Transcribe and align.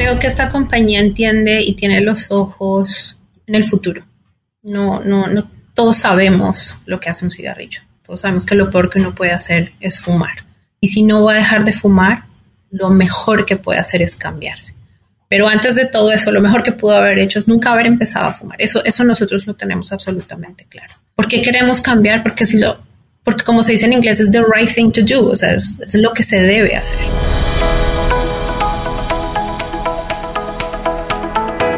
Creo 0.00 0.18
que 0.18 0.28
esta 0.28 0.48
compañía 0.48 0.98
entiende 0.98 1.60
y 1.60 1.74
tiene 1.74 2.00
los 2.00 2.30
ojos 2.30 3.18
en 3.46 3.54
el 3.54 3.66
futuro. 3.66 4.02
No, 4.62 5.04
no, 5.04 5.26
no 5.26 5.50
todos 5.74 5.98
sabemos 5.98 6.74
lo 6.86 6.98
que 6.98 7.10
hace 7.10 7.26
un 7.26 7.30
cigarrillo. 7.30 7.82
Todos 8.02 8.20
sabemos 8.20 8.46
que 8.46 8.54
lo 8.54 8.70
peor 8.70 8.88
que 8.88 8.98
uno 8.98 9.14
puede 9.14 9.32
hacer 9.32 9.74
es 9.78 10.00
fumar. 10.00 10.46
Y 10.80 10.88
si 10.88 11.02
no 11.02 11.24
va 11.24 11.32
a 11.32 11.36
dejar 11.36 11.66
de 11.66 11.74
fumar, 11.74 12.24
lo 12.70 12.88
mejor 12.88 13.44
que 13.44 13.58
puede 13.58 13.78
hacer 13.78 14.00
es 14.00 14.16
cambiarse. 14.16 14.72
Pero 15.28 15.46
antes 15.46 15.74
de 15.74 15.84
todo 15.84 16.10
eso, 16.12 16.30
lo 16.30 16.40
mejor 16.40 16.62
que 16.62 16.72
pudo 16.72 16.96
haber 16.96 17.18
hecho 17.18 17.38
es 17.38 17.46
nunca 17.46 17.70
haber 17.70 17.84
empezado 17.84 18.24
a 18.24 18.32
fumar. 18.32 18.56
Eso, 18.58 18.82
eso 18.82 19.04
nosotros 19.04 19.46
lo 19.46 19.52
tenemos 19.52 19.92
absolutamente 19.92 20.64
claro. 20.64 20.94
¿Por 21.14 21.28
qué 21.28 21.42
queremos 21.42 21.82
cambiar? 21.82 22.22
Porque 22.22 22.44
es 22.44 22.54
lo, 22.54 22.80
porque 23.22 23.44
como 23.44 23.62
se 23.62 23.72
dice 23.72 23.84
en 23.84 23.92
inglés, 23.92 24.18
es 24.18 24.30
the 24.30 24.40
right 24.40 24.74
thing 24.74 24.92
to 24.92 25.02
do, 25.02 25.28
o 25.28 25.36
sea, 25.36 25.52
es, 25.52 25.78
es 25.78 25.94
lo 25.96 26.14
que 26.14 26.22
se 26.22 26.40
debe 26.40 26.74
hacer. 26.74 26.98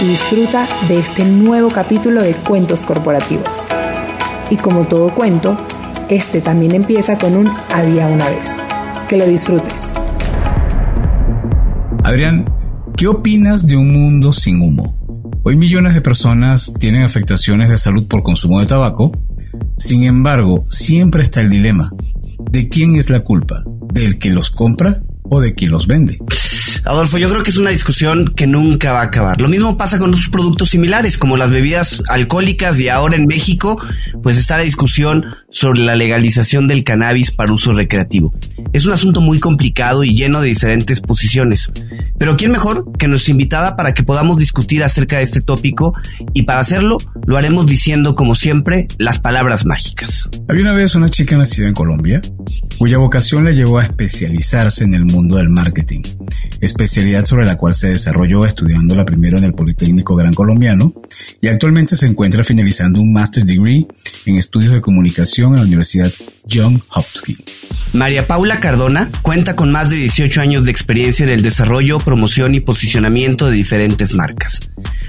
y 0.00 0.06
disfruta 0.06 0.66
de 0.88 0.98
este 0.98 1.24
nuevo 1.24 1.68
capítulo 1.70 2.22
de 2.22 2.34
Cuentos 2.34 2.84
Corporativos. 2.84 3.66
Y 4.50 4.56
como 4.56 4.86
todo 4.86 5.14
cuento, 5.14 5.58
este 6.08 6.40
también 6.40 6.74
empieza 6.74 7.18
con 7.18 7.36
un 7.36 7.50
había 7.72 8.06
una 8.06 8.28
vez. 8.28 8.56
Que 9.08 9.16
lo 9.16 9.26
disfrutes. 9.26 9.92
Adrián, 12.04 12.46
¿Qué 13.00 13.08
opinas 13.08 13.66
de 13.66 13.78
un 13.78 13.94
mundo 13.94 14.30
sin 14.30 14.60
humo? 14.60 14.94
Hoy 15.42 15.56
millones 15.56 15.94
de 15.94 16.02
personas 16.02 16.74
tienen 16.78 17.02
afectaciones 17.02 17.70
de 17.70 17.78
salud 17.78 18.06
por 18.06 18.22
consumo 18.22 18.60
de 18.60 18.66
tabaco. 18.66 19.10
Sin 19.74 20.02
embargo, 20.02 20.66
siempre 20.68 21.22
está 21.22 21.40
el 21.40 21.48
dilema. 21.48 21.90
¿De 22.50 22.68
quién 22.68 22.96
es 22.96 23.08
la 23.08 23.20
culpa? 23.20 23.62
¿Del 23.94 24.18
que 24.18 24.28
los 24.28 24.50
compra 24.50 24.96
o 25.22 25.40
de 25.40 25.54
quien 25.54 25.70
los 25.70 25.86
vende? 25.86 26.18
Adolfo, 26.84 27.18
yo 27.18 27.28
creo 27.28 27.42
que 27.42 27.50
es 27.50 27.56
una 27.56 27.70
discusión 27.70 28.32
que 28.34 28.46
nunca 28.46 28.92
va 28.92 29.00
a 29.00 29.04
acabar. 29.04 29.40
Lo 29.40 29.48
mismo 29.48 29.76
pasa 29.76 29.98
con 29.98 30.10
otros 30.10 30.28
productos 30.28 30.70
similares, 30.70 31.18
como 31.18 31.36
las 31.36 31.50
bebidas 31.50 32.02
alcohólicas 32.08 32.80
y 32.80 32.88
ahora 32.88 33.16
en 33.16 33.26
México, 33.26 33.80
pues 34.22 34.38
está 34.38 34.56
la 34.56 34.62
discusión 34.62 35.26
sobre 35.50 35.80
la 35.80 35.96
legalización 35.96 36.68
del 36.68 36.84
cannabis 36.84 37.30
para 37.30 37.52
uso 37.52 37.72
recreativo. 37.72 38.34
Es 38.72 38.86
un 38.86 38.92
asunto 38.92 39.20
muy 39.20 39.40
complicado 39.40 40.04
y 40.04 40.14
lleno 40.14 40.40
de 40.40 40.48
diferentes 40.48 41.00
posiciones. 41.00 41.70
Pero 42.18 42.36
¿quién 42.36 42.52
mejor 42.52 42.90
que 42.98 43.08
nuestra 43.08 43.32
invitada 43.32 43.76
para 43.76 43.94
que 43.94 44.02
podamos 44.02 44.36
discutir 44.38 44.82
acerca 44.84 45.18
de 45.18 45.24
este 45.24 45.40
tópico? 45.40 45.94
Y 46.34 46.42
para 46.42 46.60
hacerlo, 46.60 46.98
lo 47.26 47.36
haremos 47.36 47.66
diciendo, 47.66 48.14
como 48.14 48.34
siempre, 48.34 48.88
las 48.98 49.18
palabras 49.18 49.64
mágicas. 49.66 50.28
Había 50.48 50.62
una 50.62 50.74
vez 50.74 50.94
una 50.94 51.08
chica 51.08 51.36
nacida 51.36 51.68
en 51.68 51.74
Colombia 51.74 52.20
cuya 52.78 52.96
vocación 52.96 53.44
le 53.44 53.54
llevó 53.54 53.78
a 53.78 53.82
especializarse 53.82 54.84
en 54.84 54.94
el 54.94 55.04
mundo 55.04 55.36
del 55.36 55.50
marketing, 55.50 56.00
especialidad 56.70 57.24
sobre 57.24 57.44
la 57.44 57.56
cual 57.56 57.74
se 57.74 57.88
desarrolló 57.88 58.44
estudiándola 58.44 59.04
primero 59.04 59.38
en 59.38 59.44
el 59.44 59.54
Politécnico 59.54 60.16
Gran 60.16 60.34
Colombiano 60.34 60.92
y 61.40 61.48
actualmente 61.48 61.96
se 61.96 62.06
encuentra 62.06 62.44
finalizando 62.44 63.00
un 63.00 63.12
Master 63.12 63.44
Degree 63.44 63.86
en 64.26 64.36
Estudios 64.36 64.72
de 64.72 64.80
Comunicación 64.80 65.52
en 65.52 65.60
la 65.60 65.66
Universidad 65.66 66.12
John 66.50 66.82
Hopkins. 66.90 67.42
María 67.92 68.26
Paula 68.26 68.60
Cardona 68.60 69.10
cuenta 69.22 69.56
con 69.56 69.72
más 69.72 69.90
de 69.90 69.96
18 69.96 70.40
años 70.40 70.64
de 70.64 70.70
experiencia 70.70 71.24
en 71.24 71.30
el 71.30 71.42
desarrollo, 71.42 71.98
promoción 71.98 72.54
y 72.54 72.60
posicionamiento 72.60 73.46
de 73.46 73.52
diferentes 73.52 74.14
marcas. 74.14 74.60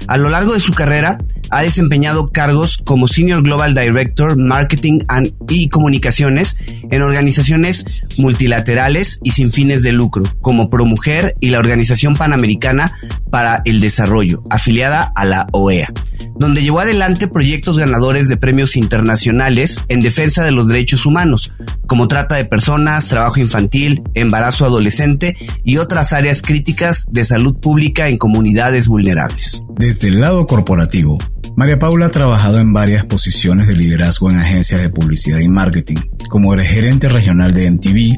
A 0.08 0.16
lo 0.16 0.28
largo 0.28 0.52
de 0.52 0.60
su 0.60 0.72
carrera, 0.72 1.18
ha 1.50 1.62
desempeñado 1.62 2.30
cargos 2.30 2.78
como 2.78 3.06
Senior 3.06 3.42
Global 3.42 3.74
Director 3.74 4.38
Marketing 4.38 5.00
and 5.08 5.34
y 5.48 5.68
Comunicaciones 5.68 6.56
en 6.90 7.02
organizaciones 7.02 7.84
multilaterales 8.16 9.20
y 9.22 9.32
sin 9.32 9.52
fines 9.52 9.82
de 9.82 9.92
lucro, 9.92 10.24
como 10.40 10.70
ProMujer 10.70 11.36
y 11.40 11.50
la 11.50 11.58
Organización 11.58 12.16
Panamericana 12.16 12.98
para 13.30 13.60
el 13.66 13.80
Desarrollo, 13.80 14.42
afiliada 14.48 15.12
a 15.14 15.24
la 15.26 15.46
OEA, 15.52 15.92
donde 16.42 16.62
llevó 16.62 16.80
adelante 16.80 17.28
proyectos 17.28 17.78
ganadores 17.78 18.28
de 18.28 18.36
premios 18.36 18.76
internacionales 18.76 19.80
en 19.88 20.00
defensa 20.00 20.44
de 20.44 20.50
los 20.50 20.68
derechos 20.68 21.06
humanos, 21.06 21.52
como 21.86 22.08
trata 22.08 22.34
de 22.34 22.44
personas, 22.44 23.08
trabajo 23.08 23.40
infantil, 23.40 24.02
embarazo 24.14 24.66
adolescente 24.66 25.36
y 25.64 25.78
otras 25.78 26.12
áreas 26.12 26.42
críticas 26.42 27.06
de 27.10 27.24
salud 27.24 27.56
pública 27.56 28.08
en 28.08 28.18
comunidades 28.18 28.88
vulnerables. 28.88 29.62
Desde 29.76 30.08
el 30.08 30.20
lado 30.20 30.46
corporativo, 30.46 31.18
María 31.56 31.78
Paula 31.78 32.06
ha 32.06 32.10
trabajado 32.10 32.58
en 32.58 32.72
varias 32.72 33.04
posiciones 33.04 33.68
de 33.68 33.76
liderazgo 33.76 34.30
en 34.30 34.38
agencias 34.38 34.82
de 34.82 34.90
publicidad 34.90 35.38
y 35.38 35.48
marketing, 35.48 35.98
como 36.28 36.54
el 36.54 36.64
gerente 36.64 37.08
regional 37.08 37.52
de 37.52 37.70
MTV, 37.70 38.16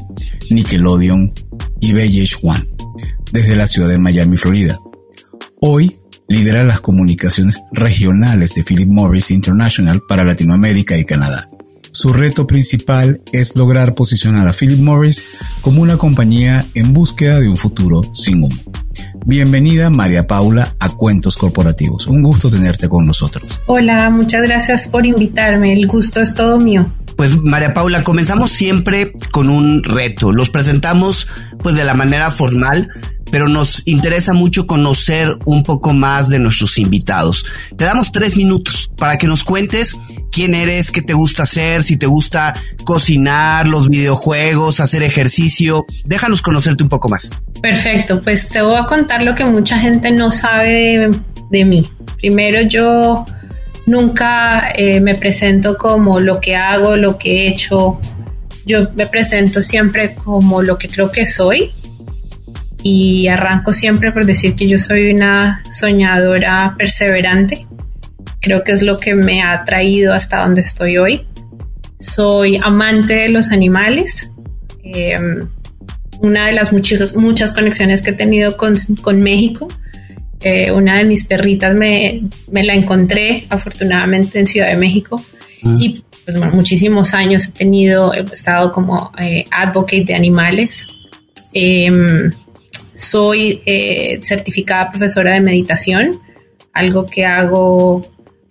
Nickelodeon 0.51 1.33
y 1.81 1.93
VH1, 1.93 2.67
desde 3.31 3.55
la 3.55 3.67
ciudad 3.67 3.89
de 3.89 3.97
Miami, 3.97 4.37
Florida. 4.37 4.77
Hoy 5.61 5.97
lidera 6.27 6.63
las 6.63 6.81
comunicaciones 6.81 7.61
regionales 7.71 8.53
de 8.55 8.63
Philip 8.63 8.89
Morris 8.89 9.31
International 9.31 10.01
para 10.07 10.23
Latinoamérica 10.23 10.97
y 10.97 11.05
Canadá. 11.05 11.47
Su 11.91 12.11
reto 12.11 12.45
principal 12.45 13.21
es 13.31 13.55
lograr 13.55 13.95
posicionar 13.95 14.47
a 14.47 14.53
Philip 14.53 14.79
Morris 14.79 15.23
como 15.61 15.81
una 15.81 15.97
compañía 15.97 16.65
en 16.73 16.93
búsqueda 16.93 17.39
de 17.39 17.47
un 17.47 17.55
futuro 17.55 18.01
sin 18.13 18.43
humo. 18.43 18.55
Bienvenida 19.25 19.89
María 19.89 20.27
Paula 20.27 20.75
a 20.79 20.89
Cuentos 20.89 21.37
Corporativos. 21.37 22.05
Un 22.07 22.21
gusto 22.21 22.49
tenerte 22.49 22.89
con 22.89 23.05
nosotros. 23.05 23.61
Hola, 23.65 24.09
muchas 24.09 24.43
gracias 24.43 24.87
por 24.87 25.05
invitarme. 25.05 25.73
El 25.73 25.87
gusto 25.87 26.21
es 26.21 26.35
todo 26.35 26.59
mío. 26.59 26.93
Pues 27.15 27.41
María 27.41 27.73
Paula, 27.73 28.03
comenzamos 28.03 28.51
siempre 28.51 29.13
con 29.31 29.49
un 29.49 29.81
reto. 29.83 30.33
Los 30.33 30.49
presentamos 30.49 31.27
pues 31.63 31.75
de 31.75 31.85
la 31.85 31.93
manera 31.93 32.29
formal, 32.29 32.89
pero 33.31 33.47
nos 33.47 33.81
interesa 33.85 34.33
mucho 34.33 34.67
conocer 34.67 35.31
un 35.45 35.63
poco 35.63 35.93
más 35.93 36.29
de 36.29 36.39
nuestros 36.39 36.77
invitados. 36.77 37.45
Te 37.77 37.85
damos 37.85 38.11
tres 38.11 38.37
minutos 38.37 38.91
para 38.97 39.17
que 39.17 39.27
nos 39.27 39.43
cuentes 39.43 39.95
quién 40.31 40.53
eres, 40.53 40.91
qué 40.91 41.01
te 41.01 41.13
gusta 41.13 41.43
hacer, 41.43 41.83
si 41.83 41.97
te 41.97 42.05
gusta 42.05 42.55
cocinar, 42.85 43.67
los 43.67 43.89
videojuegos, 43.89 44.79
hacer 44.79 45.03
ejercicio. 45.03 45.85
Déjanos 46.05 46.41
conocerte 46.41 46.83
un 46.83 46.89
poco 46.89 47.09
más. 47.09 47.31
Perfecto, 47.61 48.21
pues 48.21 48.49
te 48.49 48.61
voy 48.61 48.77
a 48.77 48.85
contar 48.85 49.23
lo 49.23 49.35
que 49.35 49.45
mucha 49.45 49.79
gente 49.79 50.11
no 50.11 50.31
sabe 50.31 51.09
de 51.49 51.65
mí. 51.65 51.87
Primero 52.17 52.67
yo 52.67 53.25
nunca 53.85 54.69
eh, 54.75 54.99
me 54.99 55.15
presento 55.15 55.77
como 55.77 56.19
lo 56.19 56.39
que 56.39 56.55
hago, 56.55 56.95
lo 56.95 57.17
que 57.17 57.47
he 57.47 57.49
hecho. 57.49 57.99
Yo 58.65 58.87
me 58.95 59.05
presento 59.05 59.61
siempre 59.61 60.15
como 60.15 60.61
lo 60.61 60.77
que 60.77 60.87
creo 60.87 61.11
que 61.11 61.27
soy 61.27 61.71
y 62.87 63.27
arranco 63.29 63.73
siempre 63.73 64.11
por 64.11 64.27
decir 64.27 64.53
que 64.53 64.67
yo 64.67 64.77
soy 64.77 65.11
una 65.11 65.63
soñadora 65.71 66.75
perseverante. 66.77 67.65
Creo 68.39 68.63
que 68.63 68.73
es 68.73 68.83
lo 68.83 68.97
que 68.97 69.15
me 69.15 69.41
ha 69.41 69.63
traído 69.63 70.13
hasta 70.13 70.43
donde 70.43 70.61
estoy 70.61 70.99
hoy. 70.99 71.25
Soy 71.99 72.59
amante 72.63 73.15
de 73.15 73.29
los 73.29 73.51
animales. 73.51 74.29
Em, 74.83 75.49
una 76.21 76.45
de 76.45 76.51
las 76.51 76.71
muchas, 76.71 77.15
muchas 77.15 77.53
conexiones 77.53 78.03
que 78.03 78.11
he 78.11 78.13
tenido 78.13 78.55
con, 78.55 78.75
con 79.01 79.19
México. 79.19 79.67
Eh, 80.41 80.71
una 80.71 80.97
de 80.97 81.05
mis 81.05 81.25
perritas 81.25 81.73
me, 81.73 82.21
me, 82.51 82.63
la 82.63 82.75
encontré 82.75 83.45
afortunadamente 83.49 84.39
en 84.39 84.45
Ciudad 84.45 84.67
de 84.67 84.77
México 84.77 85.19
y 85.79 86.03
pues 86.23 86.37
bueno, 86.37 86.53
muchísimos 86.53 87.15
años 87.15 87.47
he 87.47 87.51
tenido, 87.51 88.13
he 88.13 88.19
estado 88.31 88.71
como 88.71 89.11
eh, 89.17 89.43
advocate 89.49 90.05
de 90.05 90.13
animales. 90.13 90.85
Eh, 91.51 92.29
soy 92.95 93.61
eh, 93.65 94.19
certificada 94.21 94.89
profesora 94.89 95.33
de 95.33 95.41
meditación, 95.41 96.19
algo 96.73 97.05
que 97.05 97.25
hago, 97.25 98.01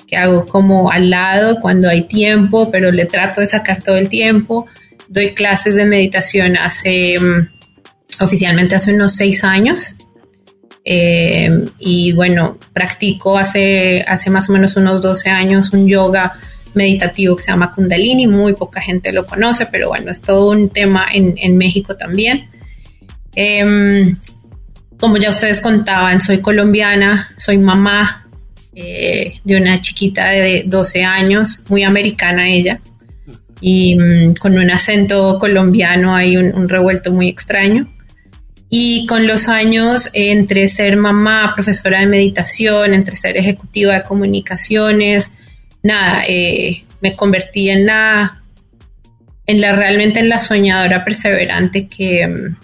que 0.06 0.17
hago 0.17 0.46
como 0.46 0.91
al 0.91 1.11
lado 1.11 1.61
cuando 1.61 1.88
hay 1.88 2.02
tiempo, 2.02 2.70
pero 2.70 2.91
le 2.91 3.06
trato 3.06 3.41
de 3.41 3.46
sacar 3.46 3.82
todo 3.82 3.96
el 3.96 4.08
tiempo. 4.08 4.67
Doy 5.08 5.35
clases 5.35 5.76
de 5.76 5.87
meditación 5.87 6.56
hace, 6.56 7.19
mm, 7.19 8.23
oficialmente 8.23 8.75
hace 8.75 8.94
unos 8.94 9.14
seis 9.14 9.44
años. 9.44 9.94
Eh, 10.87 11.49
y 11.79 12.12
bueno, 12.12 12.58
practico 12.75 13.38
hace, 13.38 14.02
hace 14.06 14.29
más 14.29 14.50
o 14.50 14.52
menos 14.52 14.76
unos 14.76 15.00
12 15.00 15.31
años 15.31 15.73
un 15.73 15.88
yoga 15.88 16.35
meditativo 16.75 17.37
que 17.37 17.43
se 17.43 17.52
llama 17.52 17.73
Kundalini, 17.73 18.26
muy 18.26 18.52
poca 18.52 18.82
gente 18.82 19.11
lo 19.11 19.25
conoce, 19.25 19.64
pero 19.67 19.88
bueno, 19.88 20.11
es 20.11 20.20
todo 20.20 20.50
un 20.50 20.69
tema 20.69 21.06
en, 21.11 21.35
en 21.38 21.56
México 21.56 21.96
también. 21.96 22.50
Eh, 23.35 24.14
como 25.00 25.17
ya 25.17 25.31
ustedes 25.31 25.61
contaban, 25.61 26.20
soy 26.20 26.41
colombiana, 26.41 27.29
soy 27.37 27.58
mamá, 27.58 28.25
eh, 28.75 29.35
de 29.44 29.56
una 29.56 29.81
chiquita 29.81 30.31
de 30.31 30.64
12 30.67 31.05
años, 31.05 31.64
muy 31.69 31.85
americana 31.85 32.49
ella, 32.49 32.81
y 33.61 33.94
mm, 33.94 34.35
con 34.35 34.58
un 34.58 34.70
acento 34.70 35.38
colombiano 35.38 36.14
hay 36.14 36.37
un, 36.37 36.69
revuelto 36.69 37.12
muy 37.12 37.29
extraño. 37.29 37.88
Y 38.69 39.06
con 39.06 39.26
los 39.26 39.49
años, 39.49 40.11
entre 40.12 40.67
ser 40.67 40.96
mamá, 40.96 41.52
profesora 41.55 42.00
de 42.00 42.06
meditación, 42.06 42.94
entre 42.94 43.14
ser 43.14 43.37
ejecutiva 43.37 43.94
de 43.94 44.02
comunicaciones, 44.02 45.32
nada, 45.82 46.25
eh, 46.26 46.85
me 47.00 47.14
convertí 47.14 47.70
en 47.70 47.87
la, 47.87 48.43
en 49.46 49.61
la 49.61 49.76
realmente 49.76 50.19
en 50.19 50.29
la 50.29 50.41
soñadora 50.41 51.05
perseverante 51.05 51.87
que, 51.87 52.26
mm, 52.26 52.56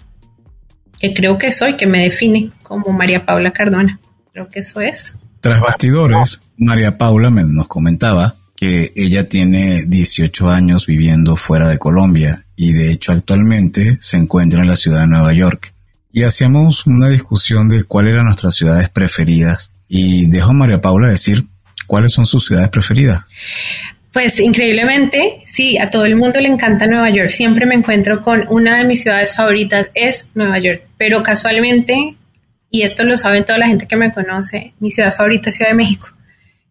que 1.01 1.15
creo 1.15 1.39
que 1.39 1.51
soy, 1.51 1.75
que 1.75 1.87
me 1.87 2.03
define 2.03 2.51
como 2.61 2.91
María 2.91 3.25
Paula 3.25 3.51
Cardona. 3.51 3.99
Creo 4.31 4.47
que 4.47 4.59
eso 4.59 4.81
es. 4.81 5.13
Tras 5.39 5.59
bastidores, 5.59 6.41
María 6.57 6.99
Paula 6.99 7.31
nos 7.31 7.67
comentaba 7.67 8.35
que 8.55 8.93
ella 8.95 9.27
tiene 9.27 9.83
18 9.87 10.49
años 10.51 10.85
viviendo 10.85 11.35
fuera 11.35 11.67
de 11.67 11.79
Colombia 11.79 12.45
y 12.55 12.73
de 12.73 12.91
hecho 12.91 13.11
actualmente 13.13 13.97
se 13.99 14.17
encuentra 14.17 14.61
en 14.61 14.67
la 14.67 14.75
ciudad 14.75 15.01
de 15.01 15.07
Nueva 15.07 15.33
York. 15.33 15.73
Y 16.11 16.21
hacíamos 16.21 16.85
una 16.85 17.09
discusión 17.09 17.67
de 17.67 17.83
cuáles 17.83 18.13
eran 18.13 18.25
nuestras 18.25 18.53
ciudades 18.53 18.89
preferidas 18.89 19.71
y 19.87 20.29
dejo 20.29 20.51
a 20.51 20.53
María 20.53 20.81
Paula 20.81 21.09
decir 21.09 21.47
cuáles 21.87 22.13
son 22.13 22.27
sus 22.27 22.45
ciudades 22.45 22.69
preferidas. 22.69 23.25
Pues 24.13 24.39
increíblemente, 24.39 25.41
sí, 25.45 25.77
a 25.77 25.89
todo 25.89 26.05
el 26.05 26.15
mundo 26.15 26.39
le 26.41 26.49
encanta 26.49 26.85
Nueva 26.85 27.09
York. 27.09 27.29
Siempre 27.29 27.65
me 27.65 27.75
encuentro 27.75 28.21
con 28.21 28.45
una 28.49 28.77
de 28.77 28.83
mis 28.83 29.03
ciudades 29.03 29.35
favoritas 29.35 29.89
es 29.93 30.27
Nueva 30.33 30.59
York, 30.59 30.83
pero 30.97 31.23
casualmente 31.23 32.17
y 32.71 32.83
esto 32.83 33.03
lo 33.03 33.17
sabe 33.17 33.43
toda 33.43 33.59
la 33.59 33.67
gente 33.67 33.85
que 33.85 33.97
me 33.97 34.11
conoce, 34.11 34.73
mi 34.79 34.91
ciudad 34.91 35.13
favorita 35.13 35.49
es 35.49 35.57
Ciudad 35.57 35.71
de 35.71 35.75
México. 35.75 36.07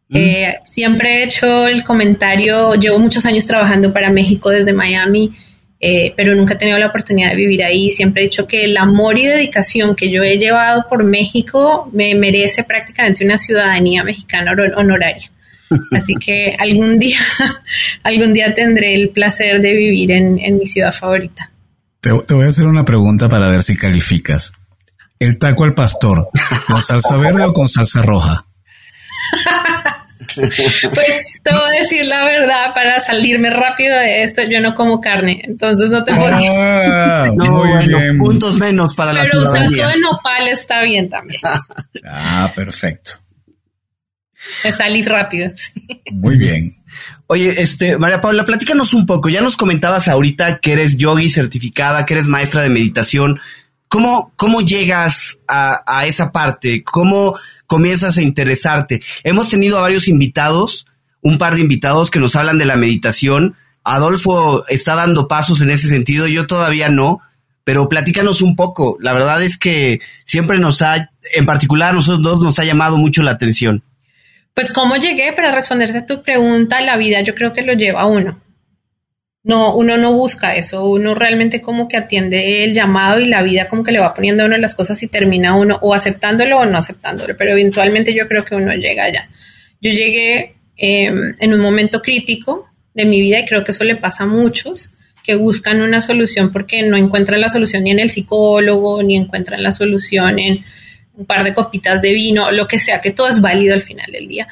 Mm. 0.08 0.16
Eh, 0.16 0.58
siempre 0.64 1.19
he 1.19 1.25
hecho 1.25 1.69
el 1.69 1.84
comentario, 1.84 2.75
llevo 2.75 2.98
muchos 2.98 3.26
años 3.26 3.46
trabajando 3.46 3.93
para 3.93 4.10
México 4.10 4.48
desde 4.48 4.72
Miami, 4.72 5.31
eh, 5.78 6.12
pero 6.16 6.34
nunca 6.34 6.54
he 6.54 6.56
tenido 6.56 6.78
la 6.78 6.86
oportunidad 6.86 7.31
de 7.31 7.36
vivir 7.36 7.62
ahí. 7.62 7.90
Siempre 7.90 8.22
he 8.22 8.25
dicho 8.25 8.46
que 8.46 8.64
el 8.64 8.76
amor 8.78 9.19
y 9.19 9.26
dedicación 9.26 9.94
que 9.94 10.10
yo 10.10 10.22
he 10.22 10.38
llevado 10.38 10.86
por 10.88 11.04
México 11.04 11.90
me 11.93 12.14
merece 12.14 12.64
prácticamente 12.64 13.22
una 13.22 13.36
ciudadanía 13.36 14.02
mexicana 14.02 14.52
honoraria. 14.76 15.31
Así 15.93 16.14
que 16.14 16.56
algún 16.58 16.99
día, 16.99 17.20
algún 18.02 18.32
día 18.32 18.52
tendré 18.55 18.94
el 18.94 19.11
placer 19.11 19.61
de 19.61 19.72
vivir 19.72 20.12
en, 20.12 20.56
mi 20.56 20.67
ciudad 20.67 20.93
favorita. 20.93 21.50
te, 22.00 22.11
voy 22.11 22.46
a 22.46 22.49
hacer 22.49 22.67
una 22.67 22.84
pregunta 22.84 23.28
para 23.28 23.49
ver 23.49 23.62
si 23.62 23.76
calificas. 23.76 24.52
El 25.19 25.38
taco 25.38 25.64
al 25.64 25.75
pastor, 25.75 26.31
¿con 26.67 26.81
salsa 26.81 27.19
verde 27.19 27.44
o 27.44 27.52
con 27.52 27.69
salsa 27.69 28.02
roja? 28.02 28.44
Pues 30.34 31.26
te 31.43 31.52
voy 31.52 31.69
a 31.69 31.81
decir 31.81 32.05
la 32.05 32.25
verdad, 32.25 32.75
para 32.75 33.00
salirme 33.00 33.50
rápido 33.50 33.96
de 33.99 34.22
esto, 34.22 34.43
yo 34.43 34.61
no 34.61 34.75
como 34.75 35.00
carne, 35.00 35.40
entonces 35.44 35.90
no 35.90 36.05
te 36.05 36.14
puedo 36.14 36.31
ah, 36.32 37.31
muy 37.34 37.87
bien. 37.87 38.19
puntos 38.19 38.56
menos 38.58 38.94
para 38.94 39.12
la 39.12 39.22
Pero 39.22 39.40
un 39.40 39.52
taco 39.52 39.88
de 39.88 39.99
nopal 40.00 40.49
está 40.49 40.82
bien 40.82 41.08
también. 41.08 41.40
Ah, 42.06 42.50
perfecto. 42.55 43.12
Me 44.64 44.72
salí 44.72 45.02
rápido. 45.02 45.50
Muy 46.12 46.38
bien. 46.38 46.76
Oye, 47.26 47.60
este, 47.62 47.98
María 47.98 48.20
Paula, 48.20 48.44
platícanos 48.44 48.94
un 48.94 49.06
poco. 49.06 49.28
Ya 49.28 49.40
nos 49.40 49.56
comentabas 49.56 50.08
ahorita 50.08 50.58
que 50.58 50.72
eres 50.72 50.96
yogi 50.96 51.31
certificada, 51.31 52.06
que 52.06 52.14
eres 52.14 52.26
maestra 52.26 52.62
de 52.62 52.70
meditación. 52.70 53.40
¿Cómo, 53.88 54.32
cómo 54.37 54.60
llegas 54.60 55.40
a, 55.48 56.06
esa 56.06 56.32
parte? 56.32 56.84
¿Cómo 56.84 57.37
comienzas 57.66 58.19
a 58.19 58.22
interesarte? 58.22 59.02
Hemos 59.25 59.48
tenido 59.48 59.78
a 59.78 59.82
varios 59.82 60.08
invitados, 60.08 60.86
un 61.22 61.38
par 61.38 61.54
de 61.54 61.60
invitados 61.60 62.10
que 62.10 62.20
nos 62.20 62.36
hablan 62.36 62.58
de 62.58 62.66
la 62.66 62.76
meditación. 62.76 63.56
Adolfo 63.82 64.66
está 64.69 64.94
dando 64.94 65.26
pasos 65.26 65.60
en 65.60 65.70
ese 65.70 65.88
sentido, 65.88 66.28
yo 66.28 66.46
todavía 66.46 66.88
no, 66.88 67.20
pero 67.64 67.88
platícanos 67.88 68.43
un 68.43 68.54
poco. 68.54 68.96
La 69.00 69.12
verdad 69.12 69.43
es 69.43 69.58
que 69.58 70.00
siempre 70.25 70.58
nos 70.58 70.82
ha, 70.82 71.10
en 71.34 71.46
particular 71.46 71.90
a 71.90 71.94
nosotros 71.94 72.22
dos, 72.22 72.40
nos 72.40 72.58
ha 72.60 72.64
llamado 72.64 72.96
mucho 72.96 73.22
la 73.22 73.32
atención. 73.32 73.82
Pues 74.60 74.74
cómo 74.74 74.96
llegué 74.96 75.32
para 75.32 75.54
responderte 75.54 75.96
a 75.96 76.04
tu 76.04 76.22
pregunta, 76.22 76.82
la 76.82 76.98
vida 76.98 77.22
yo 77.22 77.34
creo 77.34 77.54
que 77.54 77.62
lo 77.62 77.72
lleva 77.72 78.02
a 78.02 78.06
uno. 78.06 78.42
No, 79.42 79.74
uno 79.74 79.96
no 79.96 80.12
busca 80.12 80.54
eso, 80.54 80.84
uno 80.84 81.14
realmente 81.14 81.62
como 81.62 81.88
que 81.88 81.96
atiende 81.96 82.62
el 82.62 82.74
llamado 82.74 83.20
y 83.20 83.24
la 83.24 83.40
vida 83.40 83.68
como 83.68 83.82
que 83.82 83.90
le 83.90 84.00
va 84.00 84.12
poniendo 84.12 84.42
a 84.42 84.46
uno 84.46 84.58
las 84.58 84.74
cosas 84.74 85.02
y 85.02 85.08
termina 85.08 85.56
uno 85.56 85.78
o 85.80 85.94
aceptándolo 85.94 86.58
o 86.58 86.66
no 86.66 86.76
aceptándolo, 86.76 87.34
pero 87.38 87.52
eventualmente 87.52 88.12
yo 88.12 88.28
creo 88.28 88.44
que 88.44 88.54
uno 88.54 88.74
llega 88.74 89.04
allá. 89.04 89.30
Yo 89.80 89.92
llegué 89.92 90.56
em, 90.76 91.34
en 91.40 91.54
un 91.54 91.60
momento 91.60 92.02
crítico 92.02 92.66
de 92.92 93.06
mi 93.06 93.22
vida 93.22 93.40
y 93.40 93.46
creo 93.46 93.64
que 93.64 93.70
eso 93.70 93.84
le 93.84 93.96
pasa 93.96 94.24
a 94.24 94.26
muchos 94.26 94.90
que 95.24 95.36
buscan 95.36 95.80
una 95.80 96.02
solución 96.02 96.52
porque 96.52 96.82
no 96.82 96.98
encuentran 96.98 97.40
la 97.40 97.48
solución 97.48 97.84
ni 97.84 97.92
en 97.92 98.00
el 98.00 98.10
psicólogo, 98.10 99.02
ni 99.02 99.16
encuentran 99.16 99.62
la 99.62 99.72
solución 99.72 100.38
en 100.38 100.66
un 101.14 101.26
par 101.26 101.44
de 101.44 101.54
copitas 101.54 102.02
de 102.02 102.12
vino, 102.12 102.50
lo 102.50 102.66
que 102.66 102.78
sea, 102.78 103.00
que 103.00 103.10
todo 103.10 103.28
es 103.28 103.40
válido 103.40 103.74
al 103.74 103.82
final 103.82 104.10
del 104.10 104.28
día 104.28 104.48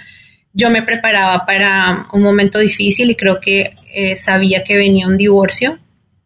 yo 0.59 0.71
me 0.71 0.83
preparaba 0.83 1.47
para 1.47 2.09
un 2.13 2.23
momento 2.23 2.59
difícil 2.59 3.11
y 3.11 3.15
creo 3.15 3.39
que 3.41 3.75
eh, 3.95 4.17
sabía 4.17 4.65
que 4.65 4.77
venía 4.77 5.07
un 5.07 5.17
divorcio 5.17 5.79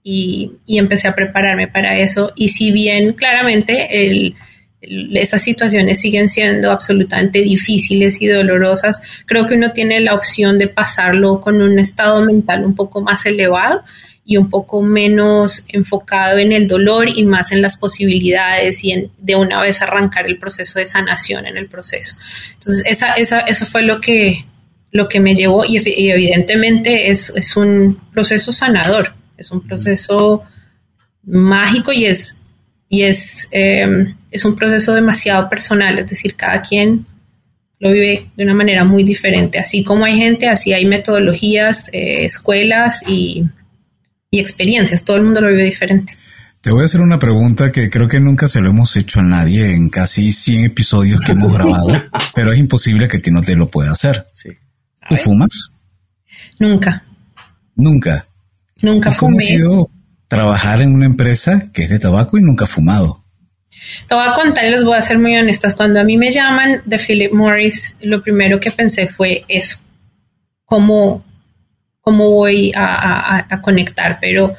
y, 0.03 0.53
empecé 0.67 1.07
a 1.07 1.15
prepararme 1.15 1.69
para 1.69 1.99
eso. 1.99 2.33
Y 2.35 2.49
si 2.49 2.73
bien 2.73 3.13
claramente 3.13 4.35
esas 4.81 5.43
situaciones 5.43 6.01
siguen 6.01 6.31
siendo 6.31 6.71
absolutamente 6.71 7.41
difíciles 7.41 8.23
y 8.23 8.27
dolorosas, 8.27 9.03
creo 9.27 9.47
que 9.47 9.55
uno 9.55 9.73
tiene 9.73 10.01
la 10.01 10.15
opción 10.15 10.59
de 10.59 10.69
pasarlo 10.69 11.43
con 11.43 11.61
un 11.61 11.79
estado 11.79 12.25
mental 12.25 12.65
un 12.65 12.75
poco 12.75 13.03
más 13.03 13.27
elevado 13.27 13.85
y 14.33 14.39
un 14.39 14.49
poco 14.49 14.81
menos 14.81 15.65
enfocado 15.69 16.39
en 16.39 16.53
el 16.53 16.67
dolor 16.67 17.09
y 17.09 17.23
más 17.25 17.53
en 17.53 17.61
las 17.61 17.77
posibilidades 17.77 18.83
y 18.83 18.93
en 18.93 19.11
de 19.19 19.37
una 19.37 19.61
vez 19.61 19.83
arrancar 19.83 20.27
el 20.27 20.39
proceso 20.39 20.79
de 20.79 20.87
sanación 20.87 21.47
en 21.47 21.59
el 21.59 21.69
proceso. 21.69 22.17
Entonces, 22.55 22.83
esa, 22.87 23.13
esa, 23.15 23.41
eso 23.41 23.67
fue 23.67 23.83
lo 23.83 24.01
que, 24.01 24.47
lo 24.91 25.07
que 25.09 25.21
me 25.21 25.35
llevó 25.35 25.65
y, 25.67 25.77
evidentemente 26.11 27.11
es, 27.11 27.31
es, 27.37 27.57
un 27.57 28.01
proceso 28.13 28.53
sanador, 28.53 29.13
es 29.37 29.51
un 29.51 29.67
proceso 29.67 30.45
mágico 31.25 31.93
y 31.93 32.07
es, 32.07 32.35
y 32.89 33.03
es, 33.03 33.49
em, 33.51 34.17
es 34.31 34.45
un 34.47 34.57
proceso 34.57 34.95
demasiado 34.95 35.49
personal, 35.51 35.99
es 35.99 36.07
decir, 36.07 36.37
cada 36.37 36.63
quien 36.63 37.05
lo 37.81 37.91
vive 37.91 38.31
de 38.37 38.45
una 38.45 38.55
manera 38.55 38.85
muy 38.85 39.03
diferente. 39.03 39.59
Así 39.59 39.83
como 39.83 40.05
hay 40.05 40.17
gente, 40.17 40.49
así 40.49 40.73
hay 40.73 40.87
metodologías, 40.87 41.91
eh, 41.93 42.25
escuelas 42.25 43.03
y 43.09 43.45
y 44.33 44.41
experiencias. 44.41 45.05
Todo 45.05 45.19
el 45.19 45.23
mundo 45.23 45.41
lo 45.41 45.49
vive 45.49 45.65
diferente. 45.65 46.17
Te 46.63 46.73
voy 46.73 46.83
a 46.83 46.85
hacer 46.87 47.01
una 47.01 47.19
pregunta 47.19 47.71
que 47.71 47.91
creo 47.91 48.09
que 48.09 48.19
nunca 48.19 48.49
se 48.49 48.61
lo 48.61 48.71
hemos 48.71 48.97
hecho 48.97 49.21
a 49.21 49.23
nadie 49.23 49.75
en 49.75 49.91
casi 49.91 50.33
100 50.33 50.65
episodios 50.65 51.21
que 51.21 51.33
hemos 51.33 51.53
grabado, 51.53 52.03
pero 52.35 52.53
es 52.53 52.59
imposible 52.59 53.09
que 53.09 53.31
no 53.31 53.43
te 53.43 53.55
lo 53.55 53.69
pueda 53.69 53.93
hacer. 53.93 54.25
¿Tú 55.09 55.17
fumas? 55.17 55.73
Nunca. 56.59 57.05
Nunca. 57.77 58.27
Nunca 58.81 59.15
¿Cómo 59.17 59.37
ha 59.37 59.41
sido 59.41 59.91
trabajar 60.29 60.81
en 60.81 60.95
una 60.95 61.07
empresa 61.07 61.71
que 61.73 61.85
es 61.85 61.91
de 61.91 61.99
tabaco 61.99 62.39
y 62.39 62.43
nunca 62.43 62.67
fumado? 62.67 63.21
Te 64.09 64.15
voy 64.15 64.25
a 64.27 64.33
contar 64.33 64.65
y 64.65 64.71
les 64.71 64.85
voy 64.85 64.97
a 64.97 65.03
ser 65.03 65.19
muy 65.19 65.37
honestas. 65.37 65.75
Cuando 65.75 66.01
a 66.01 66.05
mí 66.05 66.17
me 66.17 66.31
llaman 66.31 66.83
de 66.87 66.99
Philip 66.99 67.33
Morris, 67.33 67.97
lo 68.01 68.23
primero 68.23 68.61
que 68.61 68.71
pensé 68.71 69.09
fue 69.09 69.45
eso. 69.49 69.79
Cómo 70.65 71.25
cómo 72.03 72.31
voy 72.31 72.73
a, 72.75 73.61
conectar, 73.63 74.19
pero, 74.21 74.55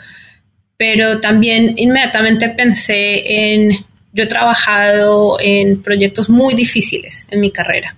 pero 0.78 1.20
también 1.20 1.74
inmediatamente 1.78 2.50
pensé 2.50 3.22
en, 3.54 3.86
yo 4.14 4.24
he 4.24 4.28
trabajado 4.28 5.38
en 5.40 5.84
proyectos 5.84 6.30
muy 6.30 6.56
difíciles 6.56 7.28
en 7.30 7.42
mi 7.42 7.52
carrera 7.52 7.96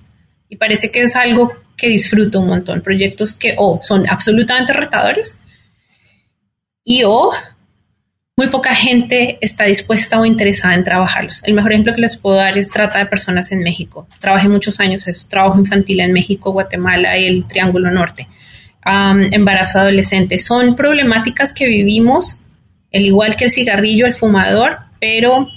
y 0.49 0.57
parece 0.57 0.91
que 0.91 1.01
es 1.01 1.15
algo 1.15 1.53
que 1.77 1.87
disfruto 1.87 2.39
un 2.39 2.47
montón, 2.47 2.81
proyectos 2.81 3.35
que 3.35 3.53
o 3.57 3.79
son 3.81 4.09
absolutamente 4.09 4.73
retadores 4.73 5.37
y 6.83 7.03
o 7.03 7.31
muy 8.37 8.47
poca 8.47 8.73
gente 8.73 9.37
está 9.41 9.65
dispuesta 9.65 10.19
o 10.19 10.25
interesada 10.25 10.73
en 10.73 10.83
trabajarlos. 10.83 11.41
El 11.45 11.53
mejor 11.53 11.71
ejemplo 11.71 11.93
que 11.93 12.01
les 12.01 12.17
puedo 12.17 12.37
dar 12.37 12.57
es 12.57 12.69
trata 12.69 12.99
de 12.99 13.05
personas 13.05 13.51
en 13.51 13.59
México. 13.59 14.07
Trabajé 14.19 14.49
muchos 14.49 14.79
años 14.79 15.07
eso, 15.07 15.27
trabajo 15.29 15.59
infantil 15.59 15.99
en 15.99 16.11
México, 16.11 16.51
Guatemala 16.51 17.17
y 17.17 17.27
el 17.27 17.47
Triángulo 17.47 17.91
Norte 17.91 18.27
embarazo 18.85 19.79
adolescente. 19.79 20.39
Son 20.39 20.75
problemáticas 20.75 21.53
que 21.53 21.67
vivimos, 21.67 22.39
el 22.91 23.05
igual 23.05 23.35
que 23.35 23.45
el 23.45 23.51
cigarrillo, 23.51 24.05
el 24.05 24.13
fumador, 24.13 24.77
pero 24.99 25.49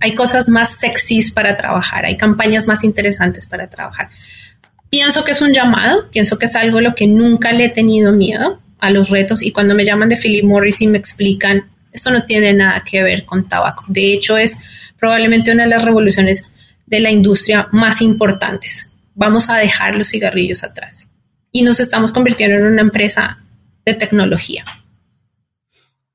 hay 0.00 0.14
cosas 0.14 0.48
más 0.48 0.78
sexys 0.78 1.32
para 1.32 1.56
trabajar, 1.56 2.04
hay 2.04 2.16
campañas 2.16 2.66
más 2.66 2.84
interesantes 2.84 3.46
para 3.46 3.68
trabajar. 3.68 4.08
Pienso 4.88 5.24
que 5.24 5.32
es 5.32 5.40
un 5.40 5.52
llamado, 5.52 6.10
pienso 6.10 6.38
que 6.38 6.46
es 6.46 6.56
algo 6.56 6.78
a 6.78 6.82
lo 6.82 6.94
que 6.94 7.06
nunca 7.06 7.52
le 7.52 7.66
he 7.66 7.70
tenido 7.70 8.12
miedo 8.12 8.60
a 8.78 8.90
los 8.90 9.10
retos 9.10 9.42
y 9.42 9.52
cuando 9.52 9.74
me 9.74 9.84
llaman 9.84 10.08
de 10.08 10.16
Philip 10.16 10.44
Morris 10.44 10.80
y 10.80 10.86
me 10.86 10.98
explican, 10.98 11.70
esto 11.92 12.10
no 12.10 12.24
tiene 12.24 12.52
nada 12.52 12.82
que 12.84 13.02
ver 13.02 13.24
con 13.24 13.48
tabaco. 13.48 13.84
De 13.88 14.12
hecho, 14.12 14.36
es 14.36 14.56
probablemente 14.98 15.52
una 15.52 15.64
de 15.64 15.70
las 15.70 15.84
revoluciones 15.84 16.50
de 16.86 17.00
la 17.00 17.10
industria 17.10 17.68
más 17.72 18.00
importantes 18.00 18.90
vamos 19.14 19.50
a 19.50 19.56
dejar 19.56 19.96
los 19.96 20.08
cigarrillos 20.08 20.64
atrás. 20.64 21.06
Y 21.52 21.62
nos 21.62 21.80
estamos 21.80 22.12
convirtiendo 22.12 22.56
en 22.56 22.66
una 22.66 22.82
empresa 22.82 23.38
de 23.84 23.94
tecnología. 23.94 24.64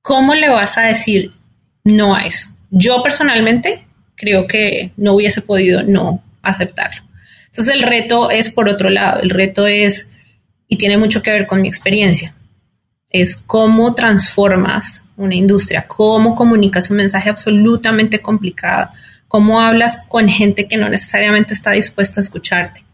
¿Cómo 0.01 0.35
le 0.35 0.49
vas 0.49 0.77
a 0.77 0.83
decir 0.83 1.33
no 1.83 2.15
a 2.15 2.21
eso? 2.21 2.49
Yo 2.69 3.01
personalmente 3.03 3.85
creo 4.15 4.47
que 4.47 4.91
no 4.97 5.13
hubiese 5.13 5.41
podido 5.41 5.83
no 5.83 6.23
aceptarlo. 6.41 7.01
Entonces 7.47 7.75
el 7.75 7.83
reto 7.83 8.29
es 8.29 8.49
por 8.49 8.69
otro 8.69 8.89
lado, 8.89 9.21
el 9.21 9.29
reto 9.29 9.65
es, 9.67 10.09
y 10.67 10.77
tiene 10.77 10.97
mucho 10.97 11.21
que 11.23 11.31
ver 11.31 11.47
con 11.47 11.61
mi 11.61 11.67
experiencia, 11.67 12.35
es 13.09 13.35
cómo 13.35 13.95
transformas 13.95 15.03
una 15.17 15.35
industria, 15.35 15.87
cómo 15.87 16.35
comunicas 16.35 16.89
un 16.89 16.97
mensaje 16.97 17.29
absolutamente 17.29 18.21
complicado, 18.21 18.89
cómo 19.27 19.61
hablas 19.61 19.99
con 20.07 20.27
gente 20.27 20.67
que 20.67 20.77
no 20.77 20.89
necesariamente 20.89 21.53
está 21.53 21.71
dispuesta 21.71 22.19
a 22.19 22.23
escucharte. 22.23 22.84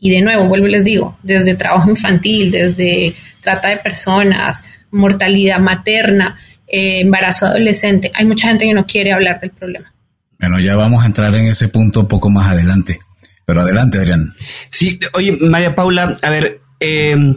Y 0.00 0.10
de 0.10 0.22
nuevo, 0.22 0.46
vuelvo 0.46 0.66
y 0.66 0.72
les 0.72 0.84
digo, 0.84 1.18
desde 1.22 1.54
trabajo 1.54 1.90
infantil, 1.90 2.50
desde 2.50 3.14
trata 3.40 3.68
de 3.68 3.76
personas, 3.76 4.64
mortalidad 4.90 5.58
materna, 5.60 6.36
eh, 6.66 7.02
embarazo 7.02 7.46
adolescente, 7.46 8.10
hay 8.14 8.24
mucha 8.24 8.48
gente 8.48 8.64
que 8.64 8.74
no 8.74 8.86
quiere 8.86 9.12
hablar 9.12 9.38
del 9.40 9.50
problema. 9.50 9.92
Bueno, 10.38 10.58
ya 10.58 10.74
vamos 10.74 11.02
a 11.02 11.06
entrar 11.06 11.34
en 11.34 11.46
ese 11.46 11.68
punto 11.68 12.00
un 12.00 12.08
poco 12.08 12.30
más 12.30 12.50
adelante. 12.50 12.98
Pero 13.44 13.60
adelante, 13.60 13.98
Adrián. 13.98 14.34
Sí, 14.70 14.98
oye, 15.12 15.32
María 15.32 15.74
Paula, 15.74 16.14
a 16.22 16.30
ver, 16.30 16.60
eh, 16.78 17.36